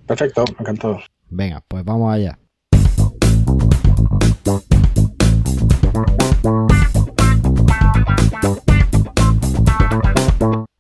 Perfecto, 0.06 0.44
encantado. 0.58 1.00
Venga, 1.28 1.62
pues 1.66 1.84
vamos 1.84 2.14
allá. 2.14 2.38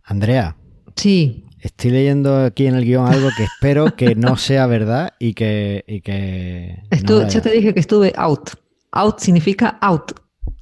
Andrea. 0.04 0.56
Sí. 0.94 1.45
Estoy 1.66 1.90
leyendo 1.90 2.44
aquí 2.44 2.68
en 2.68 2.76
el 2.76 2.84
guion 2.84 3.08
algo 3.12 3.28
que 3.36 3.42
espero 3.42 3.96
que 3.96 4.14
no 4.14 4.36
sea 4.36 4.68
verdad 4.68 5.14
y 5.18 5.34
que... 5.34 5.84
Y 5.88 6.00
que 6.00 6.80
yo 7.02 7.42
te 7.42 7.50
dije 7.50 7.74
que 7.74 7.80
estuve 7.80 8.12
out. 8.16 8.50
Out 8.92 9.18
significa 9.18 9.76
out. 9.80 10.12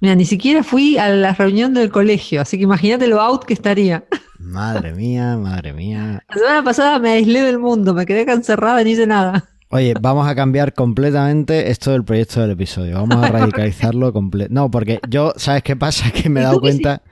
Mira, 0.00 0.14
ni 0.14 0.24
siquiera 0.24 0.62
fui 0.62 0.96
a 0.96 1.10
la 1.10 1.34
reunión 1.34 1.74
del 1.74 1.90
colegio, 1.90 2.40
así 2.40 2.56
que 2.56 2.62
imagínate 2.62 3.06
lo 3.06 3.20
out 3.20 3.44
que 3.44 3.52
estaría. 3.52 4.06
Madre 4.38 4.94
mía, 4.94 5.36
madre 5.36 5.74
mía. 5.74 6.24
La 6.30 6.34
semana 6.36 6.64
pasada 6.64 6.98
me 6.98 7.10
aislé 7.10 7.42
del 7.42 7.58
mundo, 7.58 7.92
me 7.92 8.06
quedé 8.06 8.22
encerrada 8.32 8.80
y 8.80 8.84
no 8.84 8.90
hice 8.90 9.06
nada. 9.06 9.44
Oye, 9.68 9.92
vamos 10.00 10.26
a 10.26 10.34
cambiar 10.34 10.72
completamente 10.72 11.70
esto 11.70 11.92
del 11.92 12.04
proyecto 12.04 12.40
del 12.40 12.52
episodio. 12.52 12.94
Vamos 12.94 13.22
a 13.22 13.28
radicalizarlo 13.30 14.10
completo. 14.14 14.54
No, 14.54 14.70
porque 14.70 15.00
yo, 15.06 15.34
¿sabes 15.36 15.62
qué 15.62 15.76
pasa? 15.76 16.10
Que 16.14 16.30
me 16.30 16.40
he 16.40 16.44
dado 16.44 16.60
cuenta... 16.60 17.02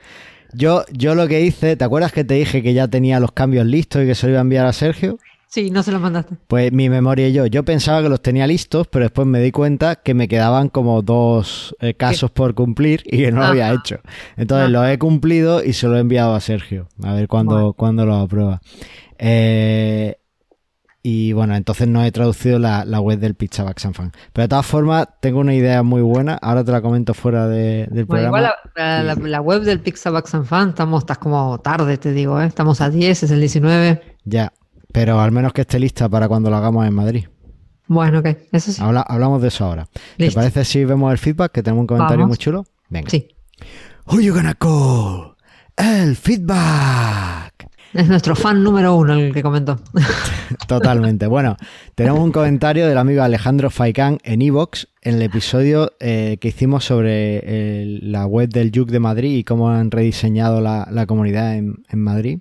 Yo, 0.53 0.85
yo 0.91 1.15
lo 1.15 1.27
que 1.27 1.41
hice, 1.41 1.75
¿te 1.75 1.83
acuerdas 1.83 2.11
que 2.11 2.23
te 2.23 2.35
dije 2.35 2.61
que 2.61 2.73
ya 2.73 2.87
tenía 2.87 3.19
los 3.19 3.31
cambios 3.31 3.65
listos 3.65 4.03
y 4.03 4.07
que 4.07 4.15
se 4.15 4.27
lo 4.27 4.33
iba 4.33 4.39
a 4.39 4.41
enviar 4.41 4.65
a 4.65 4.73
Sergio? 4.73 5.17
Sí, 5.53 5.69
no 5.69 5.83
se 5.83 5.91
los 5.91 6.01
mandaste. 6.01 6.35
Pues 6.47 6.71
mi 6.71 6.89
memoria 6.89 7.27
y 7.27 7.33
yo, 7.33 7.45
yo 7.45 7.63
pensaba 7.63 8.01
que 8.01 8.09
los 8.09 8.23
tenía 8.23 8.47
listos, 8.47 8.87
pero 8.87 9.05
después 9.05 9.27
me 9.27 9.39
di 9.39 9.51
cuenta 9.51 9.97
que 9.97 10.15
me 10.15 10.27
quedaban 10.27 10.67
como 10.69 11.03
dos 11.03 11.75
eh, 11.79 11.93
casos 11.93 12.31
por 12.31 12.55
cumplir 12.55 13.03
y 13.05 13.17
que 13.17 13.31
no 13.31 13.41
lo 13.41 13.45
había 13.45 13.71
hecho. 13.71 13.99
Entonces 14.35 14.71
lo 14.71 14.83
he 14.83 14.97
cumplido 14.97 15.63
y 15.63 15.73
se 15.73 15.87
lo 15.87 15.97
he 15.97 15.99
enviado 15.99 16.33
a 16.33 16.39
Sergio, 16.39 16.87
a 17.03 17.13
ver 17.13 17.27
cuándo, 17.27 17.73
cuándo 17.73 18.03
lo 18.03 18.15
aprueba. 18.15 18.61
Eh, 19.19 20.15
y 21.05 21.33
bueno, 21.33 21.53
entonces 21.53 21.85
no 21.89 22.01
he 22.01 22.11
traducido 22.13 22.59
la, 22.59 22.83
web 23.01 23.19
del 23.19 23.35
Pizza 23.35 23.65
Fan. 23.65 24.13
Pero 24.31 24.43
de 24.43 24.47
todas 24.47 24.65
formas, 24.65 25.05
tengo 25.19 25.41
una 25.41 25.53
idea 25.53 25.83
muy 25.83 26.01
buena. 26.01 26.35
Ahora 26.35 26.63
te 26.63 26.71
la 26.71 26.81
comento 26.81 27.13
fuera 27.13 27.45
de, 27.49 27.87
del 27.91 28.05
bueno, 28.05 28.31
programa. 28.31 28.55
Igual 29.05 29.31
la, 29.31 29.41
web 29.41 29.63
del 29.63 29.81
Pizza 29.81 30.11
Fan, 30.21 30.69
estamos, 30.69 31.03
estás 31.03 31.17
como 31.17 31.59
tarde, 31.59 31.97
te 31.97 32.13
digo, 32.13 32.39
¿eh? 32.39 32.45
Estamos 32.45 32.79
a 32.79 32.89
10, 32.89 33.23
es 33.23 33.31
el 33.31 33.41
19. 33.41 34.01
Ya, 34.23 34.53
pero 34.93 35.19
al 35.19 35.33
menos 35.33 35.51
que 35.51 35.61
esté 35.61 35.77
lista 35.77 36.07
para 36.07 36.29
cuando 36.29 36.49
lo 36.49 36.55
hagamos 36.55 36.87
en 36.87 36.93
Madrid. 36.93 37.25
Bueno, 37.87 38.19
ok, 38.19 38.27
eso 38.53 38.71
sí. 38.71 38.81
hablamos 38.81 39.41
de 39.41 39.49
eso 39.49 39.65
ahora. 39.65 39.89
¿Te 40.17 40.31
parece 40.31 40.63
si 40.63 40.85
vemos 40.85 41.11
el 41.11 41.17
feedback? 41.17 41.51
Que 41.51 41.61
tenemos 41.61 41.81
un 41.81 41.87
comentario 41.87 42.25
muy 42.25 42.37
chulo. 42.37 42.65
Venga. 42.87 43.09
Sí. 43.09 43.27
Who 44.05 44.21
you 44.21 44.33
gonna 44.33 44.55
call? 44.55 45.35
El 45.75 46.15
feedback. 46.15 47.72
Es 47.93 48.07
nuestro 48.07 48.35
fan 48.35 48.63
número 48.63 48.95
uno 48.95 49.13
el 49.13 49.33
que 49.33 49.43
comentó. 49.43 49.79
Totalmente. 50.67 51.27
Bueno, 51.27 51.57
tenemos 51.93 52.21
un 52.21 52.31
comentario 52.31 52.87
del 52.87 52.97
amigo 52.97 53.21
Alejandro 53.21 53.69
Faicán 53.69 54.17
en 54.23 54.41
Evox 54.41 54.87
en 55.01 55.15
el 55.15 55.21
episodio 55.21 55.91
eh, 55.99 56.37
que 56.41 56.47
hicimos 56.47 56.85
sobre 56.85 57.99
la 58.01 58.25
web 58.25 58.49
del 58.49 58.71
Yuk 58.71 58.89
de 58.89 58.99
Madrid 58.99 59.37
y 59.37 59.43
cómo 59.43 59.69
han 59.69 59.91
rediseñado 59.91 60.59
la, 60.59 61.05
comunidad 61.05 61.55
en, 61.55 61.83
Madrid. 61.93 62.39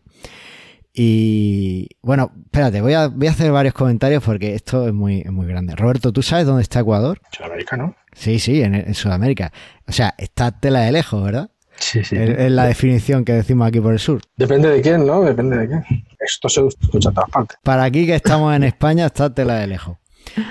Y 0.94 1.88
bueno, 2.00 2.32
espérate, 2.46 2.80
voy 2.80 2.94
a, 2.94 3.08
voy 3.08 3.26
a 3.26 3.32
hacer 3.32 3.52
varios 3.52 3.74
comentarios 3.74 4.22
porque 4.22 4.54
esto 4.54 4.86
es 4.86 4.94
muy, 4.94 5.22
muy 5.24 5.46
grande. 5.46 5.76
Roberto, 5.76 6.12
¿tú 6.12 6.22
sabes 6.22 6.46
dónde 6.46 6.62
está 6.62 6.80
Ecuador? 6.80 7.20
Sudamérica, 7.30 7.76
¿no? 7.76 7.94
Sí, 8.12 8.38
sí, 8.38 8.62
en, 8.62 8.74
en 8.74 8.94
Sudamérica. 8.94 9.52
O 9.86 9.92
sea, 9.92 10.14
está 10.16 10.50
tela 10.50 10.80
de 10.80 10.92
lejos, 10.92 11.22
¿verdad? 11.22 11.50
Sí, 11.78 12.04
sí. 12.04 12.16
Es, 12.16 12.50
la 12.50 12.66
definición 12.66 13.24
que 13.24 13.32
decimos 13.32 13.68
aquí 13.68 13.80
por 13.80 13.92
el 13.92 13.98
sur. 13.98 14.20
Depende 14.36 14.68
de 14.68 14.80
quién, 14.80 15.06
¿no? 15.06 15.22
Depende 15.22 15.56
de 15.56 15.68
quién. 15.68 15.84
Esto 16.20 16.48
se 16.48 16.66
escucha 16.66 17.08
en 17.08 17.14
todas 17.14 17.30
partes. 17.30 17.58
Para 17.62 17.84
aquí 17.84 18.06
que 18.06 18.14
estamos 18.14 18.54
en 18.54 18.64
España, 18.64 19.06
está 19.06 19.32
tela 19.34 19.56
de 19.56 19.66
lejos. 19.66 19.96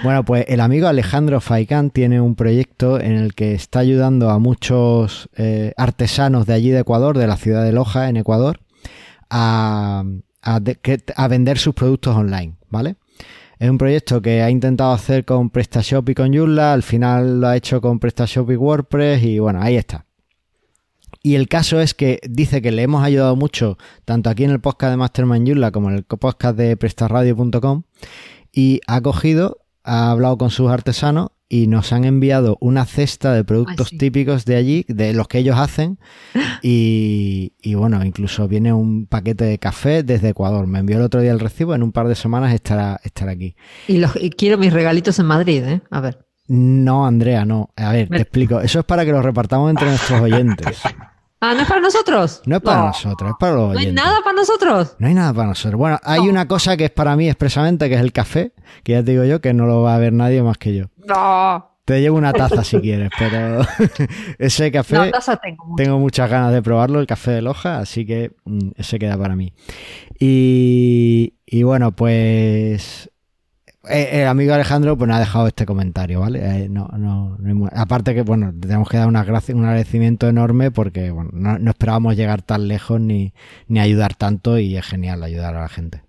Bueno, 0.03 0.26
pues 0.26 0.45
el 0.47 0.59
amigo 0.59 0.88
Alejandro 0.88 1.39
Faicán 1.39 1.89
tiene 1.89 2.22
un 2.22 2.36
proyecto 2.36 2.99
en 2.99 3.13
el 3.13 3.34
que 3.34 3.53
está 3.53 3.80
ayudando 3.80 4.30
a 4.30 4.38
muchos 4.38 5.30
eh, 5.38 5.74
artesanos 5.78 6.45
de 6.45 6.53
allí 6.53 6.69
de 6.69 6.80
Ecuador, 6.80 7.17
de 7.17 7.28
la 7.28 7.38
ciudad 7.38 7.63
de 7.63 7.72
Loja, 7.72 8.09
en 8.09 8.17
Ecuador, 8.17 8.59
a, 9.30 10.03
a 10.41 11.28
vender 11.30 11.57
sus 11.57 11.74
productos 11.74 12.15
online, 12.15 12.57
¿vale? 12.69 12.97
Es 13.59 13.69
un 13.69 13.78
proyecto 13.78 14.22
que 14.22 14.41
ha 14.41 14.49
intentado 14.49 14.91
hacer 14.91 15.24
con 15.24 15.51
PrestaShop 15.51 16.09
y 16.09 16.15
con 16.15 16.36
Joomla, 16.36 16.74
al 16.74 16.84
final 16.84 17.39
lo 17.41 17.47
ha 17.47 17.55
hecho 17.55 17.80
con 17.80 17.99
PrestaShop 17.99 18.49
y 18.51 18.55
WordPress 18.55 19.24
y 19.24 19.39
bueno, 19.39 19.61
ahí 19.61 19.78
está. 19.78 20.05
Y 21.24 21.36
el 21.36 21.47
caso 21.47 21.80
es 21.80 21.93
que 21.93 22.20
dice 22.28 22.62
que 22.62 22.72
le 22.72 22.84
hemos 22.84 23.03
ayudado 23.03 23.36
mucho, 23.36 23.78
tanto 24.05 24.30
aquí 24.30 24.43
en 24.43 24.51
el 24.51 24.59
podcast 24.59 24.91
de 24.91 24.97
Mastermind 24.97 25.47
Yula 25.47 25.72
como 25.72 25.89
en 25.89 25.97
el 25.97 26.03
podcast 26.03 26.57
de 26.57 26.76
prestarradio.com, 26.78 27.84
y 28.51 28.82
ha 28.88 29.01
cogido, 29.01 29.59
ha 29.84 30.12
hablado 30.12 30.38
con 30.38 30.49
sus 30.49 30.70
artesanos 30.70 31.30
y 31.47 31.68
nos 31.68 31.91
han 31.91 32.05
enviado 32.05 32.57
una 32.62 32.86
cesta 32.86 33.34
de 33.34 33.43
productos 33.43 33.89
típicos 33.89 34.45
de 34.45 34.55
allí, 34.55 34.86
de 34.88 35.14
los 35.14 35.28
que 35.28 35.39
ellos 35.39 35.57
hacen. 35.57 35.99
Y, 36.64 37.74
bueno, 37.74 38.05
incluso 38.05 38.47
viene 38.47 38.72
un 38.72 39.07
paquete 39.07 39.45
de 39.45 39.57
café 39.57 40.03
desde 40.03 40.30
Ecuador. 40.30 40.68
Me 40.68 40.78
envió 40.78 40.97
el 40.97 41.01
otro 41.01 41.20
día 41.20 41.32
el 41.32 41.39
recibo, 41.39 41.74
en 41.74 41.82
un 41.82 41.91
par 41.91 42.07
de 42.07 42.14
semanas 42.14 42.53
estará, 42.53 43.01
estará 43.03 43.32
aquí. 43.32 43.55
Y, 43.88 43.97
los, 43.97 44.16
y 44.16 44.30
quiero 44.30 44.59
mis 44.59 44.72
regalitos 44.72 45.18
en 45.18 45.26
Madrid, 45.26 45.64
¿eh? 45.64 45.82
A 45.89 46.01
ver. 46.01 46.20
No, 46.48 47.06
Andrea, 47.06 47.46
no. 47.46 47.70
A 47.76 47.92
ver, 47.92 48.10
te 48.10 48.22
explico. 48.22 48.60
Eso 48.60 48.80
es 48.80 48.86
para 48.86 49.06
que 49.06 49.12
los 49.12 49.24
repartamos 49.24 49.70
entre 49.70 49.88
nuestros 49.88 50.22
oyentes. 50.22 50.82
Ah, 51.44 51.56
¿no 51.56 51.62
es 51.62 51.68
para 51.68 51.82
nosotros? 51.82 52.42
No 52.46 52.58
es 52.58 52.62
para 52.62 52.86
nosotros, 52.86 53.32
es 53.32 53.36
para 53.39 53.54
los 53.54 53.72
oyentes. 53.72 53.94
¿No 53.96 54.02
hay 54.02 54.08
nada 54.08 54.24
para 54.24 54.36
nosotros? 54.36 54.96
No 55.00 55.08
hay 55.08 55.14
nada 55.16 55.34
para 55.34 55.48
nosotros. 55.48 55.80
Bueno, 55.80 56.00
hay 56.04 56.20
una 56.30 56.48
cosa 56.48 56.78
que 56.78 56.86
es 56.86 56.92
para 56.92 57.16
mí 57.16 57.28
expresamente, 57.28 57.89
que 57.89 57.96
es 57.96 58.02
el 58.02 58.12
café, 58.12 58.54
que 58.84 58.92
ya 58.92 59.04
te 59.04 59.12
digo 59.12 59.24
yo 59.24 59.42
que 59.42 59.54
no 59.54 59.66
lo 59.66 59.82
va 59.82 59.96
a 59.96 59.98
ver 59.98 60.14
nadie 60.14 60.44
más 60.44 60.58
que 60.60 60.76
yo. 60.76 60.86
No. 61.08 61.72
Te 61.86 62.00
llevo 62.00 62.18
una 62.18 62.32
taza 62.32 62.64
si 62.64 62.80
quieres, 62.80 63.10
pero 63.18 63.62
ese 64.38 64.72
café 64.72 64.96
no, 64.96 65.10
taza 65.10 65.38
tengo, 65.38 65.74
tengo, 65.76 65.98
muchas 65.98 66.30
ganas 66.30 66.54
de 66.54 66.62
probarlo, 66.62 67.00
el 67.00 67.08
café 67.08 67.32
de 67.32 67.42
Loja, 67.42 67.80
así 67.80 68.06
que 68.06 68.34
mm, 68.46 68.70
ese 68.78 69.00
queda 69.00 69.18
para 69.18 69.36
mí. 69.36 69.52
Y, 70.20 71.34
y 71.46 71.64
bueno, 71.64 71.92
pues 71.94 73.11
eh, 73.90 74.22
el 74.22 74.28
amigo 74.28 74.54
Alejandro 74.54 74.96
pues 74.96 75.08
nos 75.08 75.18
ha 75.18 75.20
dejado 75.20 75.48
este 75.48 75.66
comentario, 75.66 76.20
¿vale? 76.20 76.66
Eh, 76.66 76.70
no, 76.70 76.88
no, 76.98 77.38
aparte 77.74 78.14
que, 78.14 78.22
bueno, 78.22 78.54
tenemos 78.60 78.88
que 78.88 78.98
dar 78.98 79.08
una 79.08 79.24
gracia, 79.24 79.56
un 79.56 79.66
agradecimiento 79.66 80.30
enorme 80.30 80.70
porque, 80.70 81.10
bueno, 81.10 81.32
no, 81.34 81.70
esperábamos 81.70 82.16
llegar 82.16 82.44
tan 82.44 82.68
lejos 82.68 83.02
ni, 83.02 83.34
ni 83.68 83.80
ayudar 83.80 84.14
tanto 84.14 84.60
y 84.60 84.78
es 84.78 84.86
genial 84.86 85.24
ayudar 85.24 85.56
a 85.56 85.62
la 85.62 85.70
gente. 85.70 86.04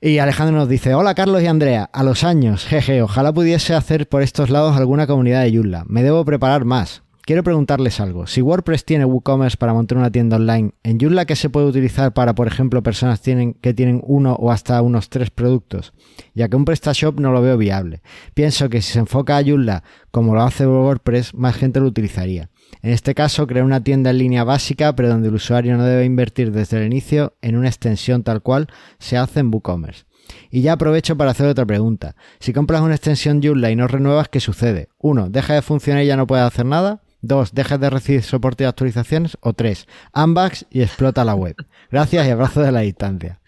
Y 0.00 0.18
Alejandro 0.18 0.56
nos 0.56 0.68
dice, 0.68 0.94
hola 0.94 1.14
Carlos 1.14 1.42
y 1.42 1.46
Andrea, 1.46 1.88
a 1.92 2.02
los 2.02 2.24
años, 2.24 2.66
jeje, 2.66 3.00
ojalá 3.02 3.32
pudiese 3.32 3.74
hacer 3.74 4.08
por 4.08 4.22
estos 4.22 4.50
lados 4.50 4.76
alguna 4.76 5.06
comunidad 5.06 5.44
de 5.44 5.54
Joomla. 5.54 5.84
Me 5.86 6.02
debo 6.02 6.24
preparar 6.24 6.64
más. 6.64 7.03
Quiero 7.26 7.42
preguntarles 7.42 8.00
algo. 8.00 8.26
Si 8.26 8.42
WordPress 8.42 8.84
tiene 8.84 9.06
WooCommerce 9.06 9.56
para 9.56 9.72
montar 9.72 9.96
una 9.96 10.10
tienda 10.10 10.36
online, 10.36 10.72
¿en 10.82 11.00
Joomla 11.00 11.24
qué 11.24 11.36
se 11.36 11.48
puede 11.48 11.66
utilizar 11.66 12.12
para, 12.12 12.34
por 12.34 12.46
ejemplo, 12.46 12.82
personas 12.82 13.20
que 13.20 13.72
tienen 13.72 14.02
uno 14.04 14.34
o 14.34 14.50
hasta 14.50 14.82
unos 14.82 15.08
tres 15.08 15.30
productos? 15.30 15.94
Ya 16.34 16.50
que 16.50 16.56
un 16.56 16.66
PrestaShop 16.66 17.18
no 17.18 17.32
lo 17.32 17.40
veo 17.40 17.56
viable. 17.56 18.02
Pienso 18.34 18.68
que 18.68 18.82
si 18.82 18.92
se 18.92 18.98
enfoca 18.98 19.38
a 19.38 19.42
Joomla 19.42 19.84
como 20.10 20.34
lo 20.34 20.42
hace 20.42 20.66
WordPress, 20.66 21.32
más 21.32 21.56
gente 21.56 21.80
lo 21.80 21.86
utilizaría. 21.86 22.50
En 22.82 22.92
este 22.92 23.14
caso, 23.14 23.46
crear 23.46 23.64
una 23.64 23.82
tienda 23.82 24.10
en 24.10 24.18
línea 24.18 24.44
básica, 24.44 24.94
pero 24.94 25.08
donde 25.08 25.28
el 25.28 25.34
usuario 25.34 25.78
no 25.78 25.84
debe 25.86 26.04
invertir 26.04 26.52
desde 26.52 26.76
el 26.76 26.86
inicio 26.86 27.38
en 27.40 27.56
una 27.56 27.68
extensión 27.68 28.22
tal 28.22 28.42
cual 28.42 28.68
se 28.98 29.16
hace 29.16 29.40
en 29.40 29.50
WooCommerce. 29.50 30.04
Y 30.50 30.60
ya 30.60 30.74
aprovecho 30.74 31.16
para 31.16 31.30
hacer 31.30 31.46
otra 31.46 31.64
pregunta. 31.64 32.16
Si 32.38 32.52
compras 32.52 32.82
una 32.82 32.96
extensión 32.96 33.40
Joomla 33.42 33.70
y 33.70 33.76
no 33.76 33.88
renuevas, 33.88 34.28
¿qué 34.28 34.40
sucede? 34.40 34.90
Uno, 34.98 35.30
¿Deja 35.30 35.54
de 35.54 35.62
funcionar 35.62 36.02
y 36.04 36.06
ya 36.06 36.18
no 36.18 36.26
puedes 36.26 36.44
hacer 36.44 36.66
nada? 36.66 37.00
Dos, 37.26 37.54
dejas 37.54 37.80
de 37.80 37.90
recibir 37.90 38.22
soporte 38.22 38.64
de 38.64 38.68
actualizaciones. 38.68 39.36
O 39.40 39.52
tres, 39.52 39.86
ambas 40.12 40.66
y 40.70 40.82
explota 40.82 41.24
la 41.24 41.34
web. 41.34 41.56
Gracias 41.90 42.26
y 42.26 42.30
abrazo 42.30 42.62
de 42.62 42.72
la 42.72 42.80
distancia. 42.80 43.40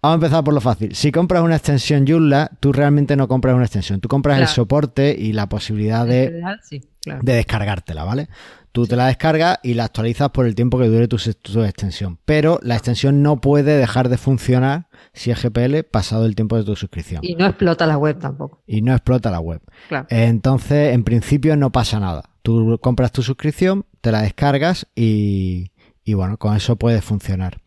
Vamos 0.00 0.14
a 0.14 0.14
empezar 0.14 0.44
por 0.44 0.54
lo 0.54 0.60
fácil. 0.60 0.94
Si 0.94 1.12
compras 1.12 1.42
una 1.42 1.56
extensión 1.56 2.06
Joomla, 2.06 2.50
tú 2.58 2.72
realmente 2.72 3.16
no 3.16 3.28
compras 3.28 3.54
una 3.54 3.64
extensión. 3.64 4.00
Tú 4.00 4.08
compras 4.08 4.40
el 4.40 4.48
soporte 4.48 5.14
y 5.16 5.32
la 5.32 5.48
posibilidad 5.48 6.06
de, 6.06 6.42
de 7.04 7.32
descargártela, 7.34 8.04
¿vale? 8.04 8.28
Tú 8.72 8.86
te 8.86 8.96
la 8.96 9.06
descargas 9.06 9.58
y 9.62 9.74
la 9.74 9.84
actualizas 9.84 10.30
por 10.30 10.46
el 10.46 10.54
tiempo 10.54 10.78
que 10.78 10.86
dure 10.86 11.06
tu, 11.06 11.16
extensión. 11.16 12.18
Pero 12.24 12.58
la 12.62 12.74
extensión 12.74 13.22
no 13.22 13.40
puede 13.40 13.76
dejar 13.76 14.08
de 14.08 14.16
funcionar 14.16 14.88
si 15.12 15.30
es 15.30 15.42
GPL 15.42 15.82
pasado 15.84 16.24
el 16.24 16.34
tiempo 16.34 16.56
de 16.56 16.64
tu 16.64 16.74
suscripción. 16.74 17.20
Y 17.22 17.34
no 17.34 17.44
explota 17.44 17.86
la 17.86 17.98
web 17.98 18.18
tampoco. 18.18 18.62
Y 18.66 18.80
no 18.80 18.92
explota 18.92 19.30
la 19.30 19.40
web. 19.40 19.60
Entonces, 20.08 20.94
en 20.94 21.04
principio 21.04 21.54
no 21.56 21.70
pasa 21.70 22.00
nada. 22.00 22.31
Tú 22.42 22.78
compras 22.82 23.12
tu 23.12 23.22
suscripción, 23.22 23.86
te 24.00 24.12
la 24.12 24.22
descargas 24.22 24.86
y, 24.94 25.70
bueno, 26.06 26.38
con 26.38 26.56
eso 26.56 26.76
puede 26.76 27.00
funcionar. 27.00 27.60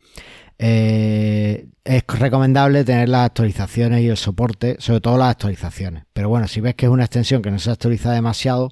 Eh, 0.58 1.68
es 1.84 2.04
recomendable 2.08 2.84
tener 2.84 3.10
las 3.10 3.26
actualizaciones 3.26 4.02
y 4.02 4.08
el 4.08 4.18
soporte, 4.18 4.78
sobre 4.80 5.02
todo 5.02 5.18
las 5.18 5.32
actualizaciones. 5.32 6.04
Pero 6.14 6.30
bueno, 6.30 6.48
si 6.48 6.62
ves 6.62 6.76
que 6.76 6.86
es 6.86 6.92
una 6.92 7.06
extensión 7.06 7.42
que 7.42 7.52
no 7.52 7.60
se 7.60 7.72
actualiza 7.72 8.12
demasiado, 8.12 8.72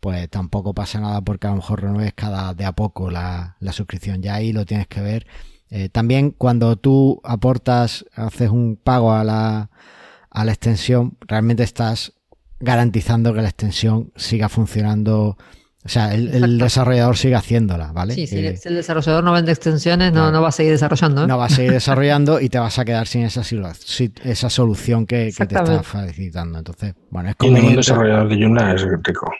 pues 0.00 0.28
tampoco 0.28 0.74
pasa 0.74 1.00
nada 1.00 1.20
porque 1.22 1.46
a 1.46 1.50
lo 1.50 1.56
mejor 1.56 1.82
renueves 1.82 2.12
cada 2.14 2.52
de 2.54 2.64
a 2.64 2.72
poco 2.72 3.10
la, 3.10 3.56
la 3.60 3.72
suscripción. 3.72 4.22
Ya 4.22 4.34
ahí 4.34 4.52
lo 4.52 4.66
tienes 4.66 4.86
que 4.86 5.00
ver. 5.00 5.26
Eh, 5.70 5.88
también 5.88 6.30
cuando 6.30 6.76
tú 6.76 7.20
aportas, 7.24 8.04
haces 8.14 8.50
un 8.50 8.76
pago 8.76 9.12
a 9.12 9.24
la, 9.24 9.70
a 10.30 10.44
la 10.44 10.52
extensión, 10.52 11.16
realmente 11.20 11.62
estás 11.62 12.12
garantizando 12.64 13.32
que 13.32 13.42
la 13.42 13.48
extensión 13.48 14.12
siga 14.16 14.48
funcionando 14.48 15.36
o 15.86 15.88
sea, 15.90 16.14
el, 16.14 16.56
desarrollador 16.56 17.14
sigue 17.14 17.34
haciéndola, 17.34 17.92
¿vale? 17.92 18.14
Sí, 18.14 18.26
si, 18.26 18.38
el 18.38 18.74
desarrollador 18.74 19.22
no 19.22 19.32
vende 19.32 19.52
extensiones, 19.52 20.14
no, 20.14 20.32
no 20.32 20.40
va 20.40 20.48
a 20.48 20.52
seguir 20.52 20.72
desarrollando. 20.72 21.24
¿eh? 21.24 21.26
No 21.26 21.36
va 21.36 21.44
a 21.44 21.50
seguir 21.50 21.72
desarrollando 21.74 22.40
y 22.40 22.48
te 22.48 22.58
vas 22.58 22.78
a 22.78 22.86
quedar 22.86 23.06
sin 23.06 23.24
esa, 23.24 23.42
esa 23.42 24.50
solución 24.50 25.04
que, 25.04 25.30
te 25.36 25.42
está 25.42 25.82
facilitando. 25.82 26.56
Entonces, 26.56 26.94
bueno, 27.10 27.28
es 27.28 27.36
como. 27.36 27.52
Y 27.52 27.60
ningún 27.60 27.76
desarrollador 27.76 28.30
de 28.30 28.42
Joomla 28.42 28.72
es 28.72 28.82
rico. 28.82 29.30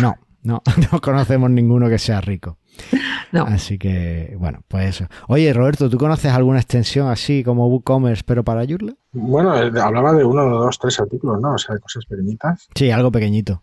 No, 0.00 0.16
no, 0.42 0.60
no 0.92 1.00
conocemos 1.00 1.50
ninguno 1.50 1.88
que 1.88 1.98
sea 1.98 2.20
rico. 2.20 2.58
No. 3.32 3.44
Así 3.44 3.78
que, 3.78 4.34
bueno, 4.38 4.60
pues 4.68 4.88
eso. 4.88 5.06
Oye, 5.28 5.52
Roberto, 5.52 5.90
¿tú 5.90 5.98
conoces 5.98 6.32
alguna 6.32 6.58
extensión 6.58 7.08
así 7.08 7.42
como 7.42 7.66
WooCommerce, 7.68 8.22
pero 8.24 8.44
para 8.44 8.64
Joomla? 8.64 8.94
Bueno, 9.12 9.54
eh, 9.56 9.70
hablaba 9.80 10.12
de 10.12 10.24
uno, 10.24 10.44
dos, 10.48 10.78
tres 10.78 11.00
artículos, 11.00 11.40
¿no? 11.40 11.54
O 11.54 11.58
sea, 11.58 11.76
cosas 11.78 12.04
pequeñitas. 12.06 12.68
Sí, 12.74 12.90
algo 12.90 13.10
pequeñito. 13.10 13.62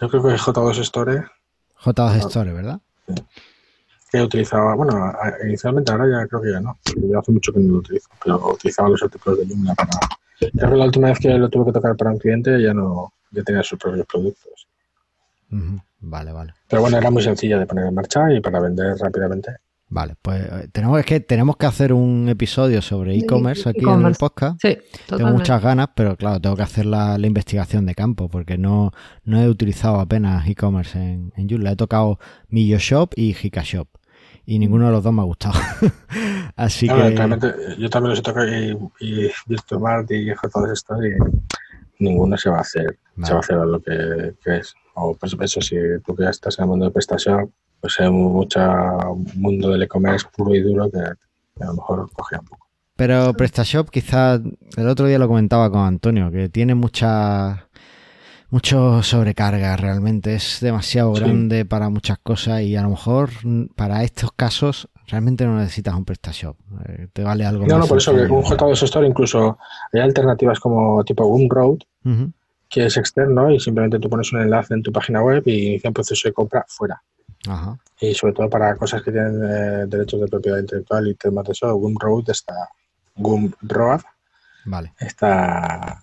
Yo 0.00 0.08
creo 0.08 0.22
que 0.22 0.30
J2 0.30 0.78
Store. 0.80 1.24
J2 1.82 2.16
Store, 2.26 2.52
¿verdad? 2.52 2.80
Sí. 3.06 3.14
Que 4.10 4.22
utilizaba, 4.22 4.74
bueno, 4.74 5.12
inicialmente 5.44 5.92
ahora 5.92 6.06
ya 6.10 6.26
creo 6.26 6.42
que 6.42 6.50
ya 6.50 6.60
no, 6.60 6.78
porque 6.82 7.08
ya 7.08 7.18
hace 7.18 7.30
mucho 7.32 7.52
que 7.52 7.60
no 7.60 7.74
lo 7.74 7.78
utilizo, 7.78 8.08
pero 8.24 8.52
utilizaba 8.52 8.88
los 8.88 9.02
artículos 9.02 9.38
de 9.38 9.46
Joomla 9.46 9.74
para... 9.74 9.90
Creo 10.40 10.70
que 10.70 10.76
la 10.76 10.84
última 10.86 11.08
vez 11.08 11.18
que 11.18 11.28
lo 11.28 11.48
tuve 11.48 11.66
que 11.66 11.72
tocar 11.72 11.94
para 11.96 12.10
un 12.10 12.18
cliente 12.18 12.60
ya 12.60 12.72
no, 12.72 13.12
ya 13.30 13.42
tenía 13.42 13.62
sus 13.62 13.78
propios 13.78 14.06
productos. 14.06 14.59
Vale, 16.00 16.32
vale. 16.32 16.54
Pero 16.68 16.82
bueno, 16.82 16.96
era 16.98 17.10
muy 17.10 17.22
sencilla 17.22 17.58
de 17.58 17.66
poner 17.66 17.86
en 17.86 17.94
marcha 17.94 18.32
y 18.32 18.40
para 18.40 18.60
vender 18.60 18.96
rápidamente. 18.96 19.56
Vale, 19.92 20.14
pues 20.22 20.40
eh, 20.40 20.68
tenemos 20.72 21.04
que 21.04 21.18
tenemos 21.18 21.56
que 21.56 21.66
hacer 21.66 21.92
un 21.92 22.28
episodio 22.28 22.80
sobre 22.80 23.18
e-commerce 23.18 23.68
aquí 23.68 23.84
en 23.84 24.06
el 24.06 24.14
podcast. 24.14 24.60
Sí, 24.62 24.78
tengo 25.08 25.30
muchas 25.30 25.60
ganas, 25.60 25.88
pero 25.96 26.16
claro, 26.16 26.40
tengo 26.40 26.54
que 26.54 26.62
hacer 26.62 26.86
la, 26.86 27.18
investigación 27.18 27.86
de 27.86 27.96
campo 27.96 28.28
porque 28.28 28.56
no, 28.56 28.92
no 29.24 29.42
he 29.42 29.48
utilizado 29.48 29.98
apenas 29.98 30.46
e-commerce 30.46 30.96
en, 30.96 31.32
en 31.36 31.48
Joomla. 31.48 31.72
He 31.72 31.76
tocado 31.76 32.20
Millo 32.48 32.78
Shop 32.78 33.10
y 33.16 33.34
Hika 33.34 33.62
Shop 33.64 33.88
y 34.46 34.58
ninguno 34.58 34.86
de 34.86 34.92
los 34.92 35.02
dos 35.02 35.12
me 35.12 35.22
ha 35.22 35.24
gustado. 35.24 35.54
Así 36.56 36.88
que 36.88 36.94
realmente 36.94 37.52
yo 37.78 37.90
también 37.90 38.10
los 38.10 38.20
he 38.20 38.22
tocado 38.22 38.48
y, 38.48 38.76
y 39.00 39.30
Virtual 39.46 40.06
y 40.08 40.32
todos 40.52 40.70
estos 40.70 40.98
y 41.04 42.04
ninguno 42.04 42.36
se 42.36 42.50
va 42.50 42.58
a 42.58 42.60
hacer, 42.60 42.98
se 43.22 43.32
va 43.32 43.38
a 43.38 43.40
hacer 43.40 43.56
lo 43.56 43.80
que, 43.80 44.34
que 44.44 44.56
es. 44.58 44.74
O 45.00 45.14
pues 45.14 45.36
eso 45.40 45.60
si 45.60 45.76
tú 46.04 46.14
que 46.14 46.24
ya 46.24 46.30
estás 46.30 46.58
en 46.58 46.64
el 46.64 46.68
mundo 46.68 46.84
de 46.86 46.90
prestación 46.90 47.52
pues 47.80 47.98
hay 47.98 48.10
mucho 48.10 48.60
mundo 49.34 49.70
del 49.70 49.82
e-commerce 49.82 50.26
puro 50.36 50.54
y 50.54 50.60
duro 50.60 50.90
que, 50.90 50.98
a 50.98 51.66
lo 51.66 51.74
mejor 51.74 52.10
cogía 52.12 52.38
un 52.40 52.46
poco. 52.46 52.66
Pero 52.96 53.32
PrestaShop 53.32 53.88
quizás, 53.88 54.40
el 54.76 54.88
otro 54.88 55.06
día 55.06 55.18
lo 55.18 55.26
comentaba 55.26 55.70
con 55.70 55.80
Antonio, 55.80 56.30
que 56.30 56.48
tiene 56.48 56.74
mucha 56.74 57.66
mucho 58.50 59.02
sobrecarga 59.02 59.76
realmente, 59.76 60.34
es 60.34 60.58
demasiado 60.60 61.12
grande 61.12 61.64
para 61.64 61.88
muchas 61.88 62.18
cosas 62.18 62.62
y 62.62 62.74
a 62.74 62.82
lo 62.82 62.90
mejor 62.90 63.30
para 63.76 64.02
estos 64.02 64.32
casos 64.32 64.88
realmente 65.06 65.46
no 65.46 65.56
necesitas 65.56 65.94
un 65.94 66.04
PrestaShop, 66.04 66.56
eh, 66.86 67.06
te 67.12 67.22
vale 67.22 67.46
algo 67.46 67.64
no, 67.64 67.78
No, 67.78 67.86
por 67.86 67.98
eso 67.98 68.12
que 68.12 68.22
un 68.22 68.42
J2 68.42 68.82
Store 68.82 69.06
incluso 69.06 69.56
hay 69.92 70.00
alternativas 70.00 70.58
como 70.58 71.02
tipo 71.04 71.24
Gumroad, 71.26 71.78
que 72.70 72.86
es 72.86 72.96
externo 72.96 73.50
y 73.50 73.58
simplemente 73.58 73.98
tú 73.98 74.08
pones 74.08 74.32
un 74.32 74.40
enlace 74.40 74.74
en 74.74 74.82
tu 74.82 74.92
página 74.92 75.22
web 75.22 75.42
y 75.44 75.66
inicia 75.66 75.90
un 75.90 75.94
proceso 75.94 76.28
de 76.28 76.32
compra 76.32 76.64
fuera. 76.68 77.02
Y 78.00 78.14
sobre 78.14 78.32
todo 78.32 78.48
para 78.48 78.76
cosas 78.76 79.02
que 79.02 79.10
tienen 79.10 79.42
eh, 79.42 79.86
derechos 79.86 80.20
de 80.20 80.28
propiedad 80.28 80.58
intelectual 80.58 81.08
y 81.08 81.14
temas 81.14 81.44
de 81.46 81.52
eso, 81.52 81.74
Gumroad 81.74 82.30
está, 82.30 82.54
Gumroad 83.16 84.02
vale. 84.66 84.92
está, 85.00 86.02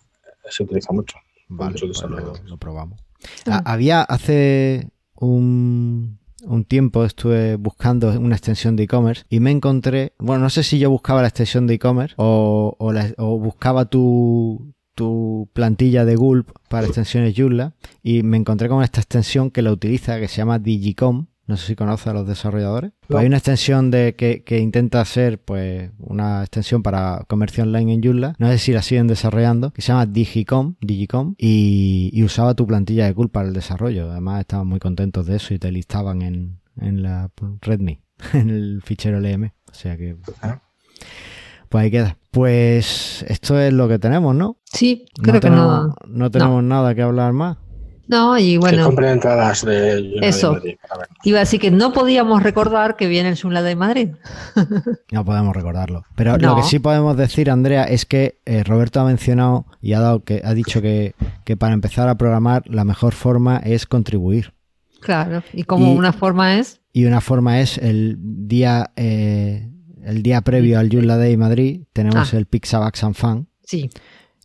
se 0.50 0.64
utiliza 0.64 0.92
mucho. 0.94 1.18
Vale, 1.48 1.78
pues 1.80 2.04
lo, 2.46 2.58
probamos. 2.58 3.00
Ah, 3.46 3.62
había 3.66 4.02
hace 4.02 4.90
un, 5.16 6.20
un 6.44 6.66
tiempo 6.66 7.06
estuve 7.06 7.56
buscando 7.56 8.10
una 8.20 8.36
extensión 8.36 8.76
de 8.76 8.84
e-commerce 8.84 9.24
y 9.30 9.40
me 9.40 9.52
encontré, 9.52 10.14
bueno, 10.20 10.44
no 10.44 10.50
sé 10.50 10.64
si 10.64 10.80
yo 10.80 10.90
buscaba 10.90 11.22
la 11.22 11.30
extensión 11.30 11.68
de 11.68 11.76
e-commerce 11.76 12.16
o, 12.18 12.76
o, 12.78 13.38
buscaba 13.38 13.86
tu, 13.86 14.74
tu 14.98 15.48
plantilla 15.54 16.06
de 16.06 16.16
Gulp 16.16 16.50
para 16.70 16.88
extensiones 16.88 17.36
Joomla 17.38 17.76
y 18.02 18.24
me 18.24 18.36
encontré 18.36 18.68
con 18.68 18.84
esta 18.84 19.00
extensión 19.00 19.52
que 19.52 19.62
la 19.62 19.72
utiliza 19.72 20.20
que 20.20 20.28
se 20.28 20.38
llama 20.38 20.58
Digicom. 20.58 21.28
No 21.46 21.56
sé 21.56 21.68
si 21.68 21.76
conoce 21.76 22.10
a 22.10 22.14
los 22.14 22.28
desarrolladores. 22.28 22.92
Pues 23.08 23.22
hay 23.22 23.28
una 23.28 23.38
extensión 23.38 23.92
de 23.92 24.16
que, 24.16 24.44
que, 24.44 24.60
intenta 24.60 25.00
hacer 25.00 25.40
pues 25.40 25.92
una 26.00 26.42
extensión 26.42 26.82
para 26.82 27.24
comercio 27.28 27.64
online 27.64 27.94
en 27.94 28.04
Joomla. 28.04 28.36
No 28.40 28.48
sé 28.48 28.58
si 28.58 28.74
la 28.74 28.82
siguen 28.82 29.08
desarrollando. 29.08 29.72
Que 29.72 29.84
se 29.84 29.90
llama 29.90 30.08
Digicom, 30.08 30.76
Digicom 30.82 31.36
y, 31.38 32.10
y 32.12 32.24
usaba 32.24 32.56
tu 32.56 32.66
plantilla 32.66 33.06
de 33.06 33.14
Gulp 33.14 33.32
para 33.32 33.48
el 33.48 33.54
desarrollo. 33.54 34.12
Además 34.12 34.42
estaban 34.42 34.68
muy 34.68 34.80
contentos 34.80 35.28
de 35.28 35.36
eso 35.36 35.54
y 35.54 35.60
te 35.60 35.72
listaban 35.72 36.24
en, 36.24 36.60
en 36.82 37.04
la 37.04 37.30
REDME, 37.62 38.02
en 38.34 38.50
el 38.50 38.82
fichero 38.84 39.20
LM. 39.20 39.46
O 39.70 39.74
sea 39.74 39.96
que... 39.96 40.18
Pues 41.70 41.84
ahí 41.84 41.92
queda. 41.92 42.18
Pues 42.32 43.26
esto 43.28 43.60
es 43.60 43.74
lo 43.74 43.88
que 43.88 44.00
tenemos, 44.00 44.36
¿no? 44.36 44.58
Sí, 44.66 45.06
creo 45.22 45.40
que 45.40 45.50
no. 45.50 45.96
No 46.08 46.32
tenemos 46.32 46.64
nada 46.64 46.94
que 46.94 47.02
hablar 47.02 47.34
más. 47.34 47.58
No, 48.08 48.38
y 48.38 48.58
bueno. 48.58 48.90
Que 48.96 49.10
entradas 49.10 49.66
de 49.66 50.18
Eso. 50.22 50.54
De 50.60 50.78
Iba 51.24 51.40
a 51.40 51.42
decir 51.42 51.60
que 51.60 51.72
no 51.72 51.92
podíamos 51.92 52.42
recordar 52.42 52.96
que 52.96 53.08
viene 53.08 53.30
el 53.30 53.40
Joomla 53.40 53.62
de 53.62 53.76
Madrid. 53.76 54.10
no 55.12 55.26
podemos 55.26 55.56
recordarlo. 55.56 56.04
Pero 56.16 56.38
lo 56.38 56.56
que 56.56 56.64
sí 56.64 56.80
podemos 56.80 57.18
decir, 57.18 57.52
Andrea, 57.52 57.84
es 57.84 58.06
que 58.06 58.40
eh, 58.46 58.64
Roberto 58.64 59.02
ha 59.02 59.06
mencionado 59.06 59.66
y 59.82 59.94
ha 59.94 60.00
dado 60.00 60.24
que 60.24 60.42
ha 60.44 60.54
dicho 60.54 60.82
que, 60.82 61.16
que, 61.44 61.58
para 61.58 61.74
empezar 61.74 62.08
a 62.08 62.16
programar 62.16 62.64
la 62.68 62.86
mejor 62.86 63.14
forma 63.14 63.58
es 63.58 63.86
contribuir. 63.86 64.54
Claro. 65.02 65.44
¿Y 65.54 65.64
como 65.64 65.92
una 65.92 66.14
forma 66.14 66.60
es? 66.60 66.80
Y 66.94 67.06
una 67.06 67.22
forma 67.22 67.60
es 67.60 67.78
el 67.78 68.18
día 68.20 68.92
eh, 68.96 69.70
el 70.08 70.24
día 70.24 70.42
previo 70.42 70.80
al 70.80 70.90
Joomla 70.90 71.18
Day 71.18 71.36
Madrid 71.36 71.82
tenemos 71.92 72.34
ah. 72.34 72.38
el 72.38 72.46
Pixabax 72.46 73.04
and 73.04 73.16
Fan. 73.16 73.48
Sí. 73.64 73.90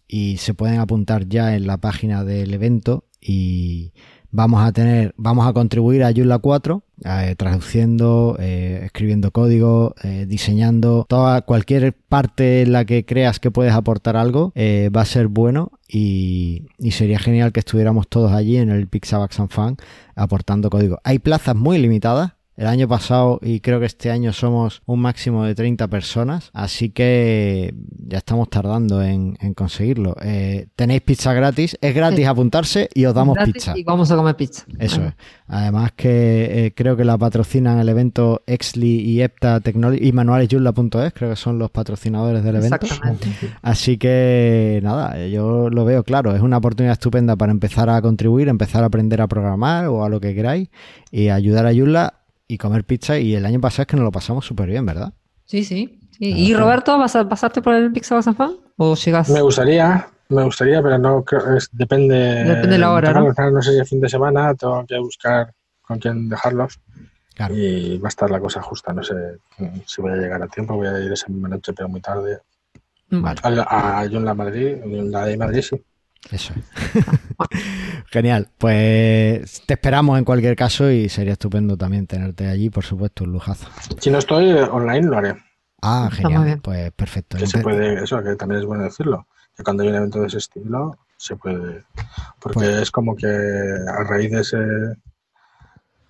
Y 0.09 0.37
se 0.39 0.55
pueden 0.55 0.81
apuntar 0.81 1.29
ya 1.29 1.55
en 1.55 1.67
la 1.67 1.79
página 1.79 2.25
del 2.25 2.53
evento 2.53 3.05
y 3.21 3.93
vamos 4.33 4.61
a 4.63 4.73
tener, 4.73 5.15
vamos 5.17 5.47
a 5.47 5.53
contribuir 5.53 6.03
a 6.03 6.13
Joomla 6.13 6.39
4, 6.39 6.83
eh, 7.05 7.35
traduciendo, 7.39 8.37
eh, 8.41 8.81
escribiendo 8.87 9.31
código, 9.31 9.95
eh, 10.03 10.27
diseñando, 10.27 11.07
toda 11.09 11.43
cualquier 11.43 11.95
parte 11.95 12.63
en 12.63 12.73
la 12.73 12.85
que 12.85 13.05
creas 13.05 13.39
que 13.39 13.53
puedes 13.53 13.73
aportar 13.73 14.17
algo 14.17 14.53
va 14.57 15.01
a 15.01 15.07
ser 15.07 15.29
bueno 15.29 15.71
y, 15.89 16.67
y, 16.79 16.91
sería 16.91 17.21
genial 17.21 17.53
que 17.53 17.61
estuviéramos 17.61 18.09
todos 18.09 18.33
allí 18.33 18.57
en 18.57 18.71
el 18.71 18.89
Pixabax 18.89 19.39
and 19.39 19.51
Fan 19.51 19.77
aportando 20.17 20.71
código. 20.71 20.99
Hay 21.05 21.21
plazas 21.21 21.55
muy 21.55 21.79
limitadas, 21.79 22.33
el 22.57 22.67
año 22.67 22.87
pasado 22.87 23.39
y 23.43 23.61
creo 23.61 23.81
que 23.81 23.87
este 23.87 24.11
año 24.11 24.33
somos 24.33 24.83
un 24.87 25.01
máximo 25.01 25.45
de 25.45 25.55
30 25.55 25.89
personas, 25.89 26.51
así 26.53 26.91
que 26.91 27.75
ya 28.07 28.19
estamos 28.19 28.51
tardando 28.51 29.03
en, 29.03 29.37
conseguirlo. 29.55 30.17
Eh, 30.23 30.69
tenéis 30.77 31.01
pizza 31.03 31.33
gratis, 31.33 31.77
es 31.81 31.95
gratis 31.95 32.27
apuntarse 32.27 32.89
y 32.95 33.05
os 33.07 33.15
damos 33.15 33.39
pizza. 33.45 33.77
Y 33.77 33.85
vamos 33.85 34.11
a 34.11 34.17
comer 34.17 34.37
pizza. 34.37 34.65
Eso 34.79 35.03
es. 35.03 35.15
Además 35.47 35.93
que 35.93 36.67
eh, 36.67 36.75
creo 36.75 36.97
que 36.97 37.05
la 37.05 37.17
patrocinan 37.19 37.79
el 37.79 37.89
evento 37.89 38.43
Exli 38.47 39.01
y 39.01 39.23
Epta 39.23 39.61
Technology 39.61 40.07
y 40.07 40.13
manualesyula.es, 40.13 41.13
creo 41.13 41.31
que 41.31 41.37
son 41.37 41.59
los 41.59 41.71
patrocinadores 41.71 42.45
del 42.45 42.57
evento. 42.57 42.77
Exactamente. 42.77 43.29
Así 43.63 43.97
que 43.97 44.81
nada, 44.83 45.27
yo 45.27 45.71
lo 45.71 45.85
veo 45.85 46.05
claro, 46.05 46.35
es 46.35 46.43
una 46.43 46.59
oportunidad 46.59 46.93
estupenda 46.93 47.37
para 47.37 47.53
empezar 47.53 47.89
a 47.91 48.01
contribuir, 48.03 48.49
empezar 48.49 48.83
a 48.83 48.87
aprender 48.87 49.21
a 49.21 49.27
programar 49.27 49.87
o 49.87 50.05
a 50.05 50.09
lo 50.09 50.21
que 50.21 50.35
queráis 50.35 50.69
y 51.11 51.29
ayudar 51.29 51.67
a 51.67 51.73
Yula 51.73 52.22
y 52.53 52.59
comer 52.59 52.85
pizza. 52.85 53.19
Y 53.19 53.35
el 53.35 53.47
año 53.47 53.61
pasado 53.61 53.83
es 53.83 53.87
que 53.89 53.97
nos 53.97 54.05
lo 54.05 54.13
pasamos 54.13 54.45
súper 54.45 54.69
bien, 54.69 54.85
¿verdad? 54.85 55.15
Sí, 55.47 55.65
sí. 55.65 55.99
¿Y, 56.19 56.55
Roberto, 56.55 56.97
vas 56.99 57.17
a 57.17 57.29
pasarte 57.29 57.63
por 57.63 57.75
el 57.75 57.91
Pizza 57.91 58.15
Basafán? 58.15 58.53
¿O 58.77 58.95
llegas? 58.95 59.29
Me 59.31 59.41
gustaría, 59.41 60.07
me 60.29 60.45
gustaría, 60.45 60.81
pero 60.81 60.99
no 60.99 61.25
es, 61.57 61.69
depende. 61.73 62.45
Depende 62.45 62.69
de 62.69 62.79
la 62.79 62.93
hora, 62.93 63.13
¿no? 63.13 63.33
No 63.51 63.63
sé 63.63 63.73
si 63.73 63.79
el 63.79 63.87
fin 63.87 64.01
de 64.01 64.09
semana 64.09 64.55
tengo 64.55 64.85
que 64.87 64.99
buscar 64.99 65.53
con 65.81 65.99
quién 65.99 66.29
dejarlos. 66.29 66.79
Y 67.51 67.99
va 67.99 68.07
a 68.07 68.11
estar 68.11 68.31
la 68.31 68.39
cosa 68.39 68.63
justa. 68.63 68.93
No 68.93 69.03
sé 69.03 69.15
si 69.87 70.01
voy 70.01 70.13
a 70.13 70.17
llegar 70.17 70.43
a 70.43 70.47
tiempo. 70.47 70.77
Voy 70.77 70.87
a 70.87 70.99
ir 71.01 71.11
esa 71.11 71.29
misma 71.29 71.49
noche, 71.49 71.73
pero 71.73 71.89
muy 71.89 72.01
tarde. 72.01 72.39
Vale. 73.11 73.41
A, 73.43 73.99
a, 73.99 74.05
la 74.05 74.35
Madrid, 74.35 74.77
la 74.85 75.25
de 75.25 75.37
Madrid, 75.37 75.63
sí. 75.63 75.83
Eso 76.31 76.55
es. 76.55 77.05
Genial. 78.11 78.49
Pues 78.59 79.63
te 79.67 79.75
esperamos 79.75 80.19
en 80.19 80.25
cualquier 80.25 80.57
caso 80.57 80.91
y 80.91 81.09
sería 81.09 81.33
estupendo 81.33 81.77
también 81.77 82.07
tenerte 82.07 82.47
allí, 82.47 82.71
por 82.71 82.85
supuesto, 82.85 83.25
un 83.25 83.33
lujazo. 83.33 83.67
Si 83.99 84.11
no 84.11 84.19
estoy 84.19 84.51
eh, 84.51 84.63
online, 84.63 85.09
lo 85.09 85.19
haré. 85.19 85.37
Ah, 85.83 86.09
genial. 86.13 86.61
Pues 86.63 86.93
perfecto. 86.93 87.37
Que 87.37 87.47
se 87.47 87.59
puede, 87.59 88.05
eso, 88.05 88.23
que 88.23 88.37
también 88.37 88.61
es 88.61 88.67
bueno 88.67 88.85
decirlo. 88.85 89.27
Que 89.57 89.65
cuando 89.65 89.83
hay 89.83 89.91
un 89.91 89.97
evento 89.97 90.21
de 90.21 90.29
ese 90.29 90.39
estilo, 90.39 90.97
se 91.17 91.37
puede. 91.37 91.85
Porque 92.41 92.55
pues 92.55 92.69
es 92.83 92.91
como 92.91 93.17
que 93.17 93.27
a 93.27 94.05
raíz 94.05 94.31
de 94.31 94.41
ese 94.41 94.59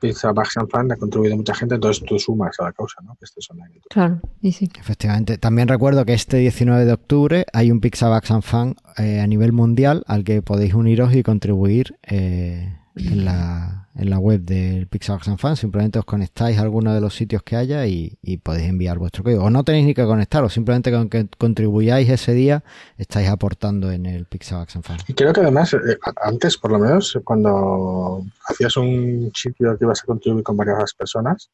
Pizza 0.03 0.32
Bags 0.32 0.57
and 0.57 0.68
Fan 0.68 0.90
ha 0.90 0.96
contribuido 0.96 1.36
mucha 1.36 1.55
gente, 1.55 1.76
entonces 1.76 2.05
tú 2.05 2.18
sumas 2.18 2.59
a 2.59 2.64
la 2.64 2.72
causa, 2.72 3.00
¿no? 3.03 3.14
Que 3.14 3.24
estés 3.24 3.48
online. 3.50 3.80
Claro, 3.88 4.20
y 4.40 4.50
sí. 4.50 4.68
Efectivamente. 4.78 5.38
También 5.38 5.68
recuerdo 5.68 6.05
que 6.05 6.12
este 6.12 6.38
19 6.38 6.84
de 6.84 6.92
octubre 6.92 7.46
hay 7.53 7.70
un 7.70 7.80
Pizza 7.80 8.09
Bags 8.09 8.32
and 8.32 8.42
Fan 8.42 8.74
eh, 8.98 9.20
a 9.20 9.26
nivel 9.28 9.53
mundial 9.53 10.03
al 10.09 10.24
que 10.24 10.42
podéis 10.42 10.74
uniros 10.74 11.14
y 11.14 11.22
contribuir 11.22 11.98
eh, 12.03 12.76
en 12.96 13.24
la 13.24 13.82
en 13.95 14.11
la 14.11 14.18
web 14.18 14.40
del 14.40 14.86
Pixelbox 14.86 15.28
and 15.28 15.38
Fan. 15.38 15.57
Simplemente 15.57 15.99
os 15.99 16.05
conectáis 16.05 16.59
a 16.59 16.62
alguno 16.62 16.95
de 16.95 17.01
los 17.01 17.14
sitios 17.14 17.43
que 17.43 17.57
haya 17.57 17.86
y, 17.86 18.16
podéis 18.43 18.68
enviar 18.68 18.99
vuestro 18.99 19.22
código. 19.22 19.45
O 19.45 19.51
no 19.51 19.64
tenéis 19.64 19.86
ni 19.86 19.95
que 19.95 20.05
conectaros, 20.05 20.53
simplemente 20.53 20.90
con 20.90 21.09
que 21.09 21.28
contribuyáis 21.38 22.09
ese 22.09 22.32
día 22.32 22.64
estáis 22.97 23.28
aportando 23.28 23.90
en 23.90 24.07
el 24.07 24.24
Pixelbox 24.26 24.76
and 24.76 24.84
Fan. 24.84 24.99
Y 25.09 25.14
creo 25.14 25.32
que 25.32 25.40
además, 25.40 25.74
eh, 25.74 25.99
antes 26.22 26.57
por 26.57 26.72
lo 26.72 26.78
menos, 26.78 27.18
cuando 27.24 28.24
hacías 28.49 28.76
un 28.76 29.30
sitio 29.34 29.76
que 29.76 29.84
ibas 29.84 30.03
a 30.03 30.07
contribuir 30.07 30.43
con 30.43 30.57
varias 30.57 30.95
personas, 30.95 31.51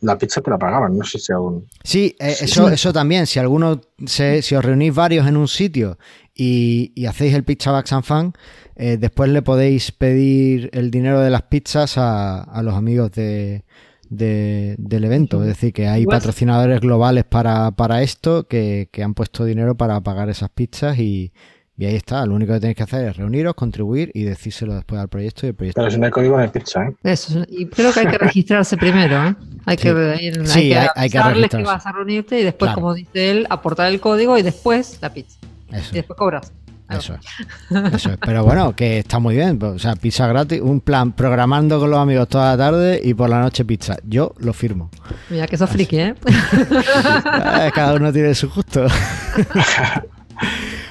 la 0.00 0.18
pizza 0.18 0.40
te 0.40 0.50
la 0.50 0.58
pagaban, 0.58 0.96
no 0.96 1.04
sé 1.04 1.18
si 1.18 1.32
aún. 1.32 1.66
Sí, 1.82 2.14
eh, 2.18 2.34
eso, 2.40 2.68
eso 2.68 2.92
también. 2.92 3.26
Si 3.26 3.38
alguno 3.38 3.80
se, 4.04 4.42
si 4.42 4.54
os 4.54 4.64
reunís 4.64 4.94
varios 4.94 5.26
en 5.26 5.36
un 5.36 5.48
sitio 5.48 5.98
y, 6.34 6.92
y 6.94 7.06
hacéis 7.06 7.34
el 7.34 7.44
Pizza 7.44 7.76
and 7.76 8.04
Fan, 8.04 8.32
eh, 8.76 8.98
después 8.98 9.30
le 9.30 9.42
podéis 9.42 9.92
pedir 9.92 10.70
el 10.72 10.90
dinero 10.90 11.20
de 11.20 11.30
las 11.30 11.42
pizzas 11.42 11.96
a, 11.96 12.42
a 12.42 12.62
los 12.62 12.74
amigos 12.74 13.10
de, 13.12 13.64
del 14.10 15.04
evento. 15.04 15.40
Es 15.42 15.48
decir, 15.48 15.72
que 15.72 15.88
hay 15.88 16.04
patrocinadores 16.04 16.80
globales 16.80 17.24
para, 17.24 17.70
para 17.70 18.02
esto 18.02 18.46
que, 18.46 18.88
que, 18.92 19.02
han 19.02 19.14
puesto 19.14 19.44
dinero 19.44 19.76
para 19.76 20.00
pagar 20.02 20.28
esas 20.28 20.50
pizzas 20.50 20.98
y, 20.98 21.32
y, 21.76 21.84
ahí 21.84 21.96
está. 21.96 22.24
Lo 22.26 22.34
único 22.34 22.52
que 22.52 22.60
tenéis 22.60 22.76
que 22.76 22.82
hacer 22.82 23.08
es 23.08 23.16
reuniros, 23.16 23.54
contribuir 23.54 24.10
y 24.14 24.24
decírselo 24.24 24.74
después 24.74 25.00
al 25.00 25.08
proyecto. 25.08 25.46
Y 25.46 25.50
el 25.50 25.54
proyecto 25.54 25.80
Pero 25.80 25.90
si 25.90 25.98
no 25.98 26.06
hay 26.06 26.10
código, 26.10 26.36
no 26.36 26.42
hay 26.42 26.48
pizza. 26.48 26.84
¿eh? 26.84 26.96
Eso, 27.02 27.44
y 27.48 27.66
creo 27.66 27.92
que 27.92 28.00
hay 28.00 28.06
que 28.06 28.18
registrarse 28.18 28.76
primero. 28.78 29.28
¿eh? 29.28 29.34
Hay, 29.64 29.76
que, 29.76 29.88
ir, 30.20 30.46
sí, 30.46 30.72
hay, 30.72 30.88
hay, 30.94 31.10
que 31.10 31.22
registrarse. 31.22 31.56
que 31.58 31.62
vas 31.64 31.86
a 31.86 31.92
reunirte 31.92 32.40
y 32.40 32.44
después, 32.44 32.72
como 32.72 32.94
dice 32.94 33.30
él, 33.30 33.46
aportar 33.50 33.88
el 33.88 34.00
código 34.00 34.38
y 34.38 34.42
después 34.42 34.98
la 35.00 35.12
pizza. 35.12 35.38
Eso. 35.72 35.90
Y 35.92 35.96
después 35.96 36.16
cobras. 36.16 36.52
Eso 36.88 37.14
es. 37.14 37.94
Eso 37.94 38.10
es. 38.12 38.18
Pero 38.18 38.44
bueno, 38.44 38.74
que 38.76 39.00
está 39.00 39.18
muy 39.18 39.34
bien. 39.34 39.60
O 39.62 39.78
sea, 39.78 39.96
pizza 39.96 40.26
gratis, 40.28 40.60
un 40.60 40.80
plan 40.80 41.12
programando 41.12 41.80
con 41.80 41.90
los 41.90 41.98
amigos 41.98 42.28
toda 42.28 42.52
la 42.52 42.56
tarde 42.56 43.00
y 43.02 43.14
por 43.14 43.28
la 43.28 43.40
noche 43.40 43.64
pizza. 43.64 43.96
Yo 44.04 44.34
lo 44.38 44.52
firmo. 44.52 44.90
Mira 45.28 45.46
que 45.46 45.56
sos 45.56 45.68
friki, 45.68 45.98
¿eh? 45.98 46.14
eh 47.60 47.70
cada 47.74 47.94
uno 47.94 48.12
tiene 48.12 48.34
su 48.34 48.48
gusto. 48.50 48.86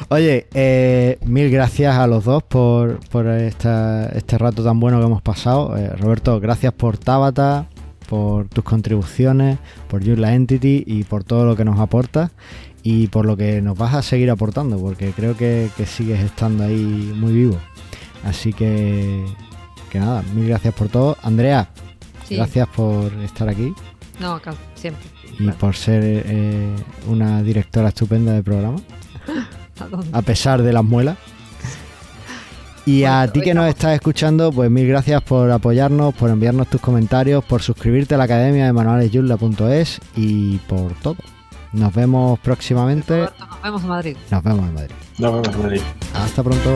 Oye, 0.09 0.47
eh, 0.53 1.17
mil 1.25 1.49
gracias 1.49 1.95
a 1.95 2.05
los 2.05 2.25
dos 2.25 2.43
por, 2.43 2.99
por 3.09 3.25
este 3.27 4.37
rato 4.37 4.63
tan 4.63 4.79
bueno 4.79 4.99
que 4.99 5.05
hemos 5.05 5.23
pasado. 5.23 5.75
Eh, 5.75 5.89
Roberto, 5.97 6.39
gracias 6.39 6.73
por 6.73 6.99
Tabata, 6.99 7.67
por 8.07 8.47
tus 8.47 8.63
contribuciones, 8.63 9.57
por 9.87 10.03
You 10.03 10.15
La 10.15 10.35
Entity 10.35 10.83
y 10.85 11.05
por 11.05 11.23
todo 11.23 11.45
lo 11.45 11.55
que 11.55 11.65
nos 11.65 11.79
aportas 11.79 12.31
y 12.83 13.07
por 13.07 13.25
lo 13.25 13.35
que 13.35 13.63
nos 13.63 13.75
vas 13.75 13.95
a 13.95 14.03
seguir 14.03 14.29
aportando, 14.29 14.77
porque 14.77 15.09
creo 15.11 15.35
que, 15.35 15.71
sigues 15.87 16.19
estando 16.19 16.63
ahí 16.63 17.11
muy 17.15 17.33
vivo. 17.33 17.57
Así 18.23 18.53
que, 18.53 19.25
que 19.89 19.99
nada, 19.99 20.23
mil 20.35 20.47
gracias 20.47 20.75
por 20.75 20.87
todo. 20.87 21.17
Andrea, 21.23 21.69
gracias 22.29 22.67
por 22.67 23.11
estar 23.23 23.49
aquí. 23.49 23.73
No, 24.19 24.33
acá, 24.33 24.53
siempre. 24.75 25.03
Y 25.39 25.49
por 25.49 25.75
ser 25.75 26.03
eh, 26.03 26.75
una 27.07 27.41
directora 27.41 27.89
estupenda 27.89 28.33
del 28.33 28.43
programa. 28.43 28.77
¿A, 30.11 30.21
pesar 30.21 30.61
de 30.61 30.73
las 30.73 30.83
muelas. 30.83 31.17
Y 32.85 33.03
a 33.03 33.27
ti 33.31 33.41
que 33.41 33.53
nos 33.53 33.67
estás 33.67 33.93
escuchando, 33.93 34.51
pues 34.51 34.69
mil 34.69 34.87
gracias 34.87 35.21
por 35.23 35.49
apoyarnos, 35.49 36.13
por 36.13 36.29
enviarnos 36.29 36.67
tus 36.67 36.79
comentarios, 36.79 37.43
por 37.43 37.63
suscribirte 37.63 38.13
a 38.13 38.17
la 38.19 38.25
academia 38.25 38.65
de 38.65 38.73
manualesyulla.es 38.73 39.99
y 40.15 40.57
por 40.59 40.93
todo. 41.01 41.15
Nos 41.73 41.93
vemos 41.93 42.39
próximamente. 42.39 43.21
Nos 43.21 43.61
vemos 43.63 43.81
en 43.81 43.89
Madrid. 43.89 44.17
Nos 44.29 44.43
vemos 44.43 44.65
en 44.67 44.73
Madrid. 44.75 44.95
Nos 45.17 45.31
vemos 45.31 45.47
en 45.47 45.61
Madrid. 45.61 45.81
Hasta 46.13 46.43
pronto. 46.43 46.75